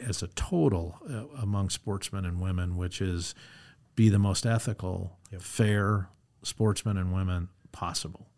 as 0.00 0.22
a 0.22 0.28
total 0.28 0.96
uh, 1.08 1.24
among 1.42 1.70
sportsmen 1.70 2.24
and 2.24 2.40
women, 2.40 2.76
which 2.76 3.00
is 3.00 3.34
be 3.96 4.08
the 4.08 4.18
most 4.18 4.46
ethical, 4.46 5.18
fair 5.38 6.08
sportsmen 6.42 6.96
and 6.96 7.12
women 7.12 7.48
possible. 7.72 8.29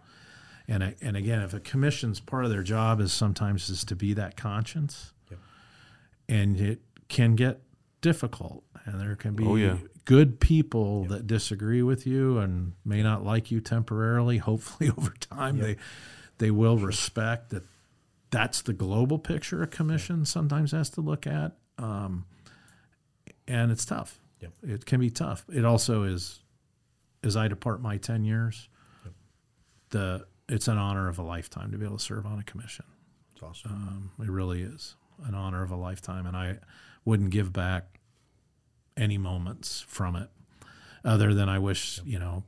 And 0.72 0.82
I- 0.82 0.96
and 1.02 1.18
again, 1.18 1.42
if 1.42 1.52
a 1.52 1.60
commission's 1.60 2.18
part 2.18 2.44
of 2.46 2.50
their 2.50 2.62
job 2.62 2.98
is 3.00 3.12
sometimes 3.12 3.68
is 3.68 3.84
to 3.84 3.94
be 3.94 4.14
that 4.14 4.36
conscience, 4.38 5.12
and 6.28 6.58
it 6.58 6.80
can 7.08 7.34
get 7.36 7.60
difficult, 8.00 8.64
and 8.86 8.98
there 8.98 9.14
can 9.14 9.34
be 9.34 9.44
Oh, 9.44 9.56
yeah. 9.56 9.76
good 10.06 10.40
people 10.40 11.04
that 11.06 11.26
disagree 11.26 11.82
with 11.82 12.06
you 12.06 12.38
and 12.38 12.72
may 12.86 13.02
not 13.02 13.22
like 13.22 13.50
you 13.50 13.60
temporarily. 13.60 14.38
Hopefully, 14.50 14.88
over 14.90 15.10
time, 15.20 15.58
they 15.58 15.76
they 16.38 16.50
will 16.50 16.78
respect 16.78 17.50
that. 17.50 17.64
That's 18.30 18.62
the 18.62 18.72
global 18.72 19.18
picture 19.18 19.62
a 19.62 19.66
commission 19.66 20.24
sometimes 20.24 20.72
has 20.72 20.88
to 20.90 21.02
look 21.02 21.26
at, 21.26 21.52
um, 21.76 22.24
and 23.46 23.70
it's 23.70 23.84
tough. 23.84 24.18
Yep. 24.40 24.52
It 24.62 24.86
can 24.86 25.00
be 25.00 25.10
tough. 25.10 25.44
It 25.52 25.66
also 25.66 26.04
is, 26.04 26.42
as 27.22 27.36
I 27.36 27.46
depart 27.48 27.82
my 27.82 27.98
ten 27.98 28.24
years, 28.24 28.70
the 29.90 30.26
it's 30.52 30.68
an 30.68 30.76
honor 30.76 31.08
of 31.08 31.18
a 31.18 31.22
lifetime 31.22 31.72
to 31.72 31.78
be 31.78 31.86
able 31.86 31.96
to 31.96 32.02
serve 32.02 32.26
on 32.26 32.38
a 32.38 32.42
commission. 32.42 32.84
It's 33.32 33.42
awesome. 33.42 33.72
Um, 33.72 34.10
it 34.22 34.30
really 34.30 34.62
is 34.62 34.96
an 35.24 35.34
honor 35.34 35.62
of 35.62 35.70
a 35.70 35.76
lifetime, 35.76 36.26
and 36.26 36.36
I 36.36 36.58
wouldn't 37.06 37.30
give 37.30 37.52
back 37.52 38.00
any 38.96 39.16
moments 39.16 39.84
from 39.88 40.14
it, 40.14 40.28
other 41.04 41.32
than 41.32 41.48
I 41.48 41.58
wish 41.58 42.00
you 42.04 42.18
know 42.18 42.44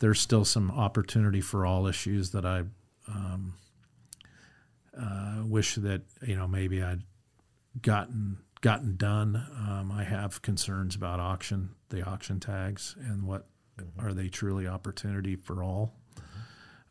there's 0.00 0.20
still 0.20 0.44
some 0.44 0.72
opportunity 0.72 1.40
for 1.40 1.64
all 1.64 1.86
issues 1.86 2.30
that 2.32 2.44
I 2.44 2.64
um, 3.06 3.54
uh, 4.98 5.42
wish 5.44 5.76
that 5.76 6.02
you 6.26 6.34
know 6.34 6.48
maybe 6.48 6.82
I'd 6.82 7.02
gotten 7.80 8.38
gotten 8.60 8.96
done. 8.96 9.36
Um, 9.56 9.92
I 9.94 10.02
have 10.02 10.42
concerns 10.42 10.96
about 10.96 11.20
auction, 11.20 11.70
the 11.90 12.04
auction 12.04 12.40
tags, 12.40 12.96
and 12.98 13.22
what 13.22 13.46
are 14.00 14.12
they 14.12 14.28
truly 14.28 14.66
opportunity 14.66 15.36
for 15.36 15.62
all. 15.62 15.94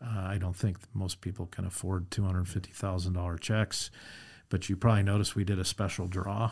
Uh, 0.04 0.22
I 0.28 0.38
don't 0.38 0.56
think 0.56 0.78
most 0.94 1.22
people 1.22 1.48
can 1.48 1.66
afford 1.66 2.12
two 2.12 2.24
hundred 2.24 2.48
fifty 2.48 2.72
thousand 2.72 3.14
dollar 3.14 3.38
checks, 3.38 3.90
but 4.50 4.70
you 4.70 4.76
probably 4.76 5.04
noticed 5.04 5.36
we 5.36 5.44
did 5.44 5.60
a 5.60 5.66
special 5.66 6.08
draw. 6.08 6.52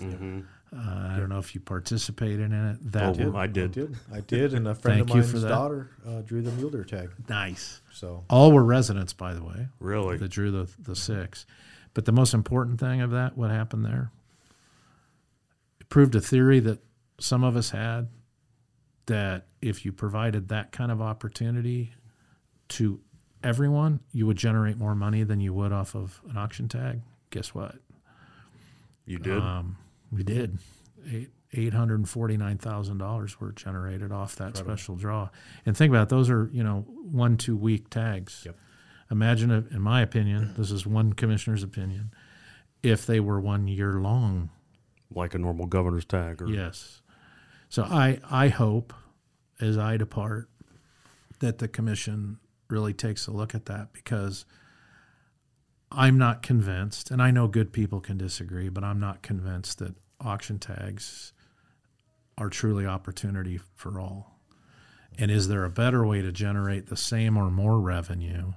Uh, 0.00 0.40
I 0.78 1.16
don't 1.18 1.28
know 1.28 1.38
if 1.38 1.54
you 1.54 1.60
participated 1.60 2.40
in 2.40 2.52
it. 2.52 2.92
That 2.92 3.18
Oh, 3.20 3.36
I 3.36 3.46
did. 3.46 3.66
I 3.66 3.66
did. 3.68 3.96
I 4.12 4.20
did, 4.20 4.54
and 4.54 4.66
a 4.68 4.74
friend 4.74 4.98
Thank 5.08 5.10
of 5.10 5.32
mine's 5.32 5.44
daughter 5.44 5.90
uh, 6.06 6.22
drew 6.22 6.42
the 6.42 6.50
mule 6.52 6.70
deer 6.70 6.84
tag. 6.84 7.10
nice. 7.28 7.80
So 7.92 8.24
All 8.28 8.52
were 8.52 8.64
residents, 8.64 9.12
by 9.12 9.32
the 9.34 9.44
way. 9.44 9.68
Really? 9.78 10.16
that 10.18 10.28
drew 10.30 10.50
the 10.50 10.68
the 10.82 10.96
six. 10.96 11.46
But 11.94 12.04
the 12.04 12.12
most 12.12 12.34
important 12.34 12.78
thing 12.80 13.00
of 13.00 13.10
that, 13.12 13.38
what 13.38 13.50
happened 13.50 13.84
there, 13.86 14.10
it 15.80 15.88
proved 15.88 16.14
a 16.14 16.20
theory 16.20 16.60
that 16.60 16.80
some 17.18 17.42
of 17.42 17.56
us 17.56 17.70
had 17.70 18.08
that 19.06 19.46
if 19.62 19.84
you 19.86 19.92
provided 19.92 20.48
that 20.48 20.72
kind 20.72 20.90
of 20.92 21.00
opportunity 21.00 21.94
to 22.70 23.00
everyone, 23.42 24.00
you 24.12 24.26
would 24.26 24.36
generate 24.36 24.76
more 24.76 24.94
money 24.94 25.22
than 25.22 25.40
you 25.40 25.52
would 25.54 25.72
off 25.72 25.94
of 25.94 26.20
an 26.28 26.36
auction 26.36 26.68
tag. 26.68 27.02
Guess 27.30 27.54
what? 27.54 27.76
You 29.04 29.18
did? 29.18 29.38
Um, 29.38 29.76
we 30.10 30.22
did. 30.22 30.58
Eight 31.10 31.30
eight 31.52 31.72
hundred 31.72 31.96
and 32.00 32.08
forty 32.08 32.36
nine 32.36 32.58
thousand 32.58 32.98
dollars 32.98 33.40
were 33.40 33.52
generated 33.52 34.10
off 34.12 34.34
that 34.36 34.56
special 34.56 34.96
draw. 34.96 35.28
And 35.64 35.76
think 35.76 35.90
about 35.90 36.04
it, 36.04 36.08
those 36.08 36.28
are 36.28 36.50
you 36.52 36.62
know 36.64 36.80
one 36.88 37.36
two 37.36 37.56
week 37.56 37.88
tags. 37.90 38.42
Yep. 38.44 38.56
Imagine, 39.08 39.50
if, 39.52 39.70
in 39.70 39.80
my 39.80 40.02
opinion, 40.02 40.54
this 40.58 40.72
is 40.72 40.84
one 40.84 41.12
commissioner's 41.12 41.62
opinion, 41.62 42.10
if 42.82 43.06
they 43.06 43.20
were 43.20 43.40
one 43.40 43.68
year 43.68 43.92
long. 44.00 44.50
like 45.14 45.32
a 45.34 45.38
normal 45.38 45.66
governor's 45.66 46.04
tag? 46.04 46.42
Or, 46.42 46.48
Yes. 46.48 47.02
So 47.68 47.84
I 47.84 48.18
I 48.28 48.48
hope, 48.48 48.92
as 49.60 49.78
I 49.78 49.96
depart, 49.96 50.48
that 51.38 51.58
the 51.58 51.68
commission 51.68 52.38
really 52.68 52.92
takes 52.92 53.26
a 53.26 53.30
look 53.30 53.54
at 53.54 53.66
that 53.66 53.92
because 53.92 54.44
I'm 55.90 56.18
not 56.18 56.42
convinced, 56.42 57.10
and 57.10 57.22
I 57.22 57.30
know 57.30 57.46
good 57.46 57.72
people 57.72 58.00
can 58.00 58.18
disagree, 58.18 58.68
but 58.68 58.82
I'm 58.84 58.98
not 59.00 59.22
convinced 59.22 59.78
that 59.78 59.94
auction 60.20 60.58
tags 60.58 61.32
are 62.38 62.48
truly 62.48 62.86
opportunity 62.86 63.58
for 63.74 64.00
all. 64.00 64.40
And 65.18 65.30
is 65.30 65.48
there 65.48 65.64
a 65.64 65.70
better 65.70 66.06
way 66.06 66.20
to 66.22 66.30
generate 66.32 66.86
the 66.88 66.96
same 66.96 67.36
or 67.36 67.50
more 67.50 67.80
revenue? 67.80 68.52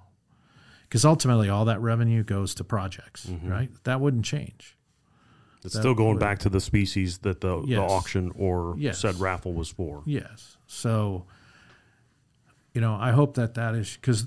Because 0.83 1.05
ultimately, 1.05 1.49
all 1.49 1.65
that 1.65 1.79
revenue 1.79 2.23
goes 2.23 2.55
to 2.55 2.63
projects, 2.63 3.27
mm-hmm. 3.27 3.47
right? 3.47 3.69
That 3.83 4.01
wouldn't 4.01 4.25
change. 4.25 4.75
It's 5.63 5.73
That 5.73 5.81
still 5.81 5.93
going 5.93 6.15
would- 6.15 6.19
back 6.19 6.39
to 6.39 6.49
the 6.49 6.59
species 6.59 7.19
that 7.19 7.41
the, 7.41 7.61
the 7.61 7.77
auction 7.77 8.31
or 8.35 8.75
Yes. 8.77 8.99
said 8.99 9.19
raffle 9.19 9.53
was 9.53 9.69
for. 9.69 10.03
Yes. 10.05 10.57
So, 10.67 11.25
you 12.79 12.85
know, 12.85 12.95
I 12.95 13.11
hope 13.11 13.33
that 13.33 13.55
that 13.55 13.75
is 13.75 13.97
because 13.97 14.23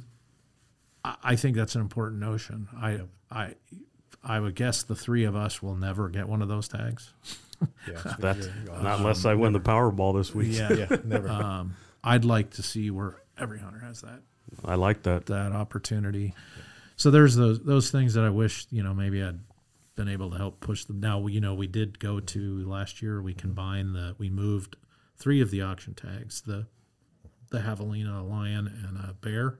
I, 1.03 1.17
I 1.25 1.37
think 1.37 1.57
that's 1.57 1.75
an 1.75 1.81
important 1.81 2.21
notion. 2.21 2.69
I, 2.77 3.01
I, 3.31 3.55
I 4.23 4.39
would 4.39 4.55
guess 4.55 4.83
the 4.83 4.95
three 4.95 5.25
of 5.25 5.35
us 5.35 5.63
will 5.63 5.75
never 5.75 6.11
get 6.11 6.29
one 6.29 6.43
of 6.43 6.49
those 6.49 6.69
tags. 6.69 7.15
yeah, 7.89 8.03
That's 8.19 8.51
not 8.67 8.99
unless 8.99 9.25
I 9.25 9.33
win 9.33 9.55
the 9.55 9.61
Powerball 9.61 10.15
this 10.19 10.35
week. 10.35 10.49
Yeah. 10.53 10.71
yeah, 10.71 10.97
never. 11.03 11.29
um, 11.31 11.77
I'd 12.05 12.27
like 12.27 12.51
to 12.51 12.63
see 12.63 12.91
where 12.91 13.23
every 13.39 13.59
hunter 13.59 13.79
has 13.79 14.03
that 14.03 14.21
I 14.63 14.75
like 14.75 15.05
that. 15.05 15.25
that 15.27 15.53
opportunity. 15.53 16.35
So 16.97 17.11
there's 17.11 17.35
those 17.35 17.61
those 17.61 17.91
things 17.91 18.13
that 18.13 18.25
I 18.25 18.29
wish 18.29 18.67
you 18.71 18.83
know 18.83 18.93
maybe 18.93 19.23
I'd 19.23 19.41
been 19.95 20.09
able 20.09 20.31
to 20.33 20.37
help 20.37 20.61
push 20.61 20.85
them. 20.85 21.01
Now 21.01 21.27
you 21.27 21.41
know 21.41 21.55
we 21.55 21.69
did 21.69 21.99
go 21.99 22.21
to 22.21 22.69
last 22.69 23.01
year. 23.01 23.23
We 23.23 23.33
combined 23.33 23.95
the 23.95 24.15
we 24.19 24.29
moved 24.29 24.77
three 25.17 25.41
of 25.41 25.51
the 25.51 25.63
auction 25.63 25.95
tags 25.95 26.43
the 26.43 26.67
the 27.53 27.61
javelina, 27.61 28.21
a 28.21 28.23
lion, 28.23 28.67
and 28.67 28.99
a 28.99 29.15
bear, 29.15 29.59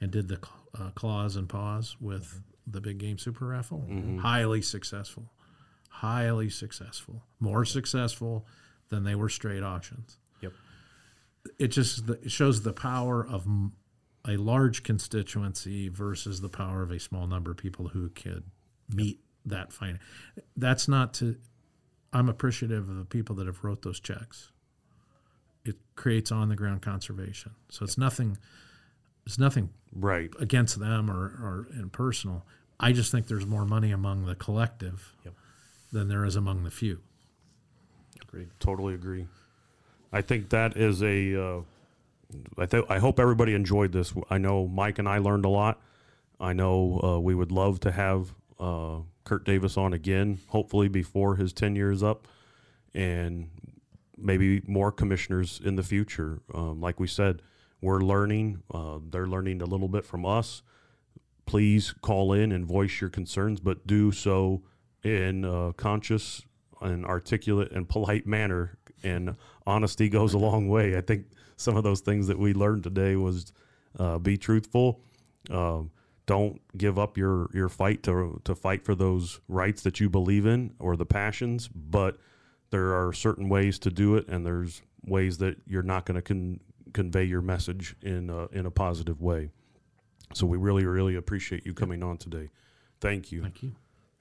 and 0.00 0.10
did 0.10 0.28
the 0.28 0.38
uh, 0.78 0.90
claws 0.94 1.36
and 1.36 1.48
paws 1.48 1.96
with 2.00 2.40
the 2.66 2.80
big 2.80 2.98
game 2.98 3.18
super 3.18 3.46
raffle. 3.46 3.84
Highly 4.20 4.62
successful, 4.62 5.30
highly 5.90 6.48
successful, 6.48 7.24
more 7.38 7.64
successful 7.64 8.46
than 8.88 9.04
they 9.04 9.14
were 9.14 9.28
straight 9.28 9.62
auctions 9.62 10.18
yep. 10.42 10.52
it 11.58 11.68
just 11.68 12.08
it 12.08 12.30
shows 12.30 12.62
the 12.62 12.72
power 12.72 13.26
of 13.26 13.46
a 14.26 14.36
large 14.36 14.82
constituency 14.82 15.88
versus 15.88 16.40
the 16.40 16.48
power 16.48 16.82
of 16.82 16.90
a 16.90 17.00
small 17.00 17.26
number 17.26 17.50
of 17.50 17.56
people 17.56 17.88
who 17.88 18.08
could 18.10 18.44
meet 18.88 19.20
that 19.44 19.72
fine. 19.72 19.98
That's 20.56 20.86
not 20.86 21.14
to. 21.14 21.36
I'm 22.12 22.28
appreciative 22.28 22.88
of 22.88 22.96
the 22.96 23.04
people 23.04 23.34
that 23.36 23.46
have 23.46 23.64
wrote 23.64 23.82
those 23.82 23.98
checks. 23.98 24.51
It 25.64 25.76
creates 25.94 26.32
on 26.32 26.48
the 26.48 26.56
ground 26.56 26.82
conservation, 26.82 27.52
so 27.68 27.84
it's 27.84 27.96
nothing. 27.98 28.38
It's 29.26 29.38
nothing 29.38 29.70
Right. 29.94 30.30
against 30.40 30.80
them 30.80 31.08
or, 31.10 31.24
or 31.26 31.68
impersonal. 31.78 32.44
I 32.80 32.92
just 32.92 33.12
think 33.12 33.28
there's 33.28 33.46
more 33.46 33.64
money 33.64 33.92
among 33.92 34.26
the 34.26 34.34
collective 34.34 35.14
Yep. 35.24 35.34
than 35.92 36.08
there 36.08 36.24
is 36.24 36.34
among 36.34 36.64
the 36.64 36.70
few. 36.72 37.00
Agreed. 38.20 38.48
Totally 38.58 38.94
agree. 38.94 39.28
I 40.12 40.20
think 40.22 40.48
that 40.50 40.76
is 40.76 41.02
a. 41.02 41.36
Uh, 41.40 41.60
I 42.58 42.66
th- 42.66 42.84
I 42.88 42.98
hope 42.98 43.20
everybody 43.20 43.54
enjoyed 43.54 43.92
this. 43.92 44.12
I 44.30 44.38
know 44.38 44.66
Mike 44.66 44.98
and 44.98 45.08
I 45.08 45.18
learned 45.18 45.44
a 45.44 45.48
lot. 45.50 45.80
I 46.40 46.52
know 46.54 47.00
uh, 47.02 47.20
we 47.20 47.34
would 47.34 47.52
love 47.52 47.78
to 47.80 47.92
have 47.92 48.34
uh, 48.58 49.00
Kurt 49.24 49.44
Davis 49.44 49.76
on 49.76 49.92
again, 49.92 50.40
hopefully 50.48 50.88
before 50.88 51.36
his 51.36 51.52
tenure 51.52 51.90
is 51.92 52.02
up, 52.02 52.26
and 52.94 53.48
maybe 54.16 54.62
more 54.66 54.92
commissioners 54.92 55.60
in 55.64 55.76
the 55.76 55.82
future. 55.82 56.40
Um, 56.54 56.80
like 56.80 57.00
we 57.00 57.06
said, 57.06 57.42
we're 57.80 58.00
learning. 58.00 58.62
Uh, 58.72 58.98
they're 59.10 59.26
learning 59.26 59.62
a 59.62 59.66
little 59.66 59.88
bit 59.88 60.04
from 60.04 60.24
us. 60.24 60.62
Please 61.46 61.92
call 62.00 62.32
in 62.32 62.52
and 62.52 62.64
voice 62.64 63.00
your 63.00 63.10
concerns, 63.10 63.60
but 63.60 63.86
do 63.86 64.12
so 64.12 64.62
in 65.02 65.44
a 65.44 65.72
conscious 65.72 66.42
and 66.80 67.04
articulate 67.04 67.72
and 67.72 67.88
polite 67.88 68.26
manner. 68.26 68.78
And 69.02 69.36
honesty 69.66 70.08
goes 70.08 70.34
a 70.34 70.38
long 70.38 70.68
way. 70.68 70.96
I 70.96 71.00
think 71.00 71.26
some 71.56 71.76
of 71.76 71.82
those 71.82 72.00
things 72.00 72.28
that 72.28 72.38
we 72.38 72.54
learned 72.54 72.84
today 72.84 73.16
was 73.16 73.52
uh, 73.98 74.18
be 74.18 74.36
truthful. 74.36 75.00
Um, 75.50 75.90
don't 76.26 76.60
give 76.78 76.98
up 76.98 77.18
your, 77.18 77.50
your 77.52 77.68
fight 77.68 78.04
to 78.04 78.40
to 78.44 78.54
fight 78.54 78.84
for 78.84 78.94
those 78.94 79.40
rights 79.48 79.82
that 79.82 79.98
you 79.98 80.08
believe 80.08 80.46
in 80.46 80.74
or 80.78 80.96
the 80.96 81.04
passions. 81.04 81.68
But 81.68 82.16
there 82.72 82.94
are 82.94 83.12
certain 83.12 83.48
ways 83.48 83.78
to 83.80 83.90
do 83.90 84.16
it, 84.16 84.26
and 84.28 84.44
there's 84.44 84.82
ways 85.04 85.38
that 85.38 85.58
you're 85.66 85.82
not 85.82 86.06
going 86.06 86.16
to 86.16 86.22
con- 86.22 86.60
convey 86.92 87.24
your 87.24 87.42
message 87.42 87.94
in 88.02 88.30
a, 88.30 88.46
in 88.48 88.66
a 88.66 88.70
positive 88.70 89.20
way. 89.20 89.50
So 90.34 90.46
we 90.46 90.56
really, 90.56 90.84
really 90.86 91.14
appreciate 91.14 91.66
you 91.66 91.74
coming 91.74 92.02
on 92.02 92.16
today. 92.16 92.48
Thank 93.00 93.30
you. 93.30 93.42
Thank 93.42 93.62
you. 93.62 93.72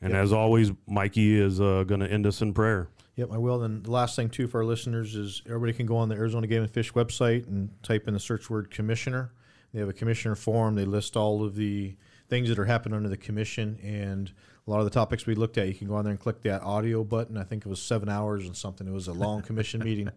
And 0.01 0.13
as 0.13 0.33
always, 0.33 0.71
Mikey 0.87 1.39
is 1.39 1.61
uh, 1.61 1.83
going 1.85 2.01
to 2.01 2.11
end 2.11 2.27
us 2.27 2.41
in 2.41 2.53
prayer. 2.53 2.89
Yep, 3.15 3.29
I 3.31 3.37
will. 3.37 3.63
And 3.63 3.83
the 3.83 3.91
last 3.91 4.15
thing 4.15 4.29
too 4.29 4.47
for 4.47 4.59
our 4.59 4.65
listeners 4.65 5.15
is 5.15 5.43
everybody 5.45 5.73
can 5.73 5.85
go 5.85 5.97
on 5.97 6.09
the 6.09 6.15
Arizona 6.15 6.47
Game 6.47 6.63
and 6.63 6.71
Fish 6.71 6.91
website 6.93 7.47
and 7.47 7.69
type 7.83 8.07
in 8.07 8.13
the 8.13 8.19
search 8.19 8.49
word 8.49 8.71
commissioner. 8.71 9.31
They 9.73 9.79
have 9.79 9.89
a 9.89 9.93
commissioner 9.93 10.35
form. 10.35 10.75
They 10.75 10.85
list 10.85 11.15
all 11.15 11.45
of 11.45 11.55
the 11.55 11.95
things 12.29 12.49
that 12.49 12.57
are 12.57 12.65
happening 12.65 12.97
under 12.97 13.09
the 13.09 13.17
commission 13.17 13.79
and 13.83 14.33
a 14.67 14.69
lot 14.69 14.79
of 14.79 14.85
the 14.85 14.91
topics 14.91 15.25
we 15.25 15.35
looked 15.35 15.57
at. 15.57 15.67
You 15.67 15.73
can 15.73 15.87
go 15.87 15.95
on 15.95 16.05
there 16.05 16.11
and 16.11 16.19
click 16.19 16.41
that 16.43 16.61
audio 16.61 17.03
button. 17.03 17.37
I 17.37 17.43
think 17.43 17.65
it 17.65 17.69
was 17.69 17.81
seven 17.81 18.09
hours 18.09 18.45
and 18.45 18.55
something. 18.55 18.87
It 18.87 18.93
was 18.93 19.07
a 19.07 19.13
long 19.13 19.41
commission 19.41 19.79
meeting. 19.83 20.09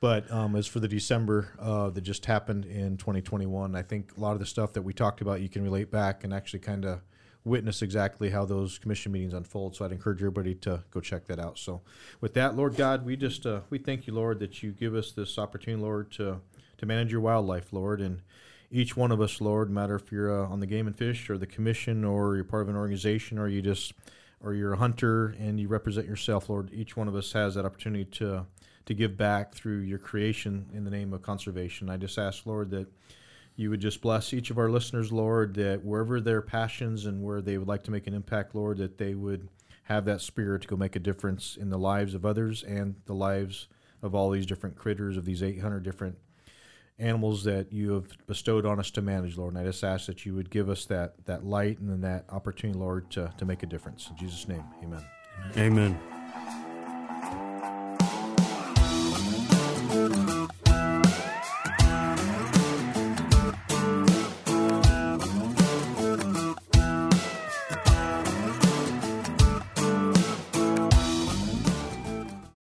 But 0.00 0.30
um, 0.30 0.54
as 0.54 0.66
for 0.66 0.78
the 0.78 0.88
December 0.88 1.52
uh, 1.58 1.90
that 1.90 2.02
just 2.02 2.26
happened 2.26 2.64
in 2.66 2.96
2021, 2.98 3.74
I 3.74 3.82
think 3.82 4.16
a 4.16 4.20
lot 4.20 4.32
of 4.32 4.38
the 4.38 4.46
stuff 4.46 4.74
that 4.74 4.82
we 4.82 4.92
talked 4.92 5.20
about 5.20 5.40
you 5.40 5.48
can 5.48 5.64
relate 5.64 5.90
back 5.90 6.22
and 6.22 6.32
actually 6.32 6.60
kind 6.60 6.84
of 6.84 7.00
witness 7.44 7.82
exactly 7.82 8.30
how 8.30 8.44
those 8.44 8.78
commission 8.78 9.10
meetings 9.10 9.32
unfold. 9.32 9.74
So 9.74 9.84
I'd 9.84 9.92
encourage 9.92 10.18
everybody 10.18 10.54
to 10.56 10.84
go 10.90 11.00
check 11.00 11.26
that 11.26 11.40
out. 11.40 11.58
So 11.58 11.80
with 12.20 12.34
that, 12.34 12.54
Lord 12.54 12.76
God, 12.76 13.04
we 13.04 13.16
just 13.16 13.46
uh, 13.46 13.60
we 13.70 13.78
thank 13.78 14.06
you, 14.06 14.12
Lord, 14.12 14.38
that 14.40 14.62
you 14.62 14.70
give 14.70 14.94
us 14.94 15.12
this 15.12 15.38
opportunity, 15.38 15.82
Lord, 15.82 16.12
to 16.12 16.40
to 16.76 16.86
manage 16.86 17.10
your 17.10 17.20
wildlife, 17.20 17.72
Lord, 17.72 18.00
and 18.00 18.22
each 18.70 18.96
one 18.96 19.12
of 19.12 19.20
us, 19.20 19.40
Lord, 19.40 19.70
matter 19.70 19.94
if 19.96 20.12
you're 20.12 20.44
uh, 20.44 20.48
on 20.48 20.60
the 20.60 20.66
game 20.66 20.86
and 20.86 20.96
fish 20.96 21.30
or 21.30 21.38
the 21.38 21.46
commission 21.46 22.04
or 22.04 22.36
you're 22.36 22.44
part 22.44 22.62
of 22.62 22.68
an 22.68 22.76
organization 22.76 23.38
or 23.38 23.48
you 23.48 23.62
just 23.62 23.94
or 24.40 24.54
you're 24.54 24.74
a 24.74 24.78
hunter 24.78 25.34
and 25.38 25.58
you 25.58 25.68
represent 25.68 26.06
yourself, 26.06 26.48
Lord, 26.48 26.70
each 26.72 26.96
one 26.96 27.08
of 27.08 27.16
us 27.16 27.32
has 27.32 27.54
that 27.54 27.64
opportunity 27.64 28.04
to 28.04 28.46
to 28.86 28.94
give 28.94 29.18
back 29.18 29.54
through 29.54 29.80
your 29.80 29.98
creation 29.98 30.66
in 30.72 30.82
the 30.84 30.90
name 30.90 31.12
of 31.12 31.20
conservation. 31.20 31.90
I 31.90 31.98
just 31.98 32.16
ask, 32.16 32.46
Lord, 32.46 32.70
that 32.70 32.86
you 33.54 33.68
would 33.68 33.80
just 33.80 34.00
bless 34.00 34.32
each 34.32 34.50
of 34.50 34.56
our 34.56 34.70
listeners, 34.70 35.12
Lord, 35.12 35.54
that 35.56 35.84
wherever 35.84 36.22
their 36.22 36.40
passions 36.40 37.04
and 37.04 37.22
where 37.22 37.42
they 37.42 37.58
would 37.58 37.68
like 37.68 37.82
to 37.82 37.90
make 37.90 38.06
an 38.06 38.14
impact, 38.14 38.54
Lord, 38.54 38.78
that 38.78 38.96
they 38.96 39.14
would 39.14 39.48
have 39.82 40.06
that 40.06 40.22
spirit 40.22 40.62
to 40.62 40.68
go 40.68 40.76
make 40.76 40.96
a 40.96 41.00
difference 41.00 41.56
in 41.60 41.68
the 41.68 41.78
lives 41.78 42.14
of 42.14 42.24
others 42.24 42.62
and 42.62 42.94
the 43.04 43.14
lives 43.14 43.68
of 44.00 44.14
all 44.14 44.30
these 44.30 44.46
different 44.46 44.76
critters, 44.76 45.18
of 45.18 45.26
these 45.26 45.42
800 45.42 45.82
different 45.82 46.16
animals 46.98 47.44
that 47.44 47.72
you 47.72 47.92
have 47.92 48.06
bestowed 48.26 48.66
on 48.66 48.78
us 48.78 48.90
to 48.92 49.02
manage, 49.02 49.36
Lord. 49.36 49.54
And 49.54 49.62
I 49.62 49.64
just 49.64 49.84
ask 49.84 50.06
that 50.06 50.26
you 50.26 50.34
would 50.34 50.50
give 50.50 50.68
us 50.68 50.84
that, 50.86 51.14
that 51.26 51.44
light 51.44 51.78
and 51.78 51.88
then 51.88 52.00
that 52.00 52.24
opportunity, 52.30 52.78
Lord, 52.78 53.10
to, 53.12 53.32
to 53.38 53.44
make 53.44 53.62
a 53.62 53.66
difference. 53.66 54.08
In 54.10 54.16
Jesus' 54.16 54.48
name, 54.48 54.64
amen. 54.82 55.04
Amen. 55.56 56.17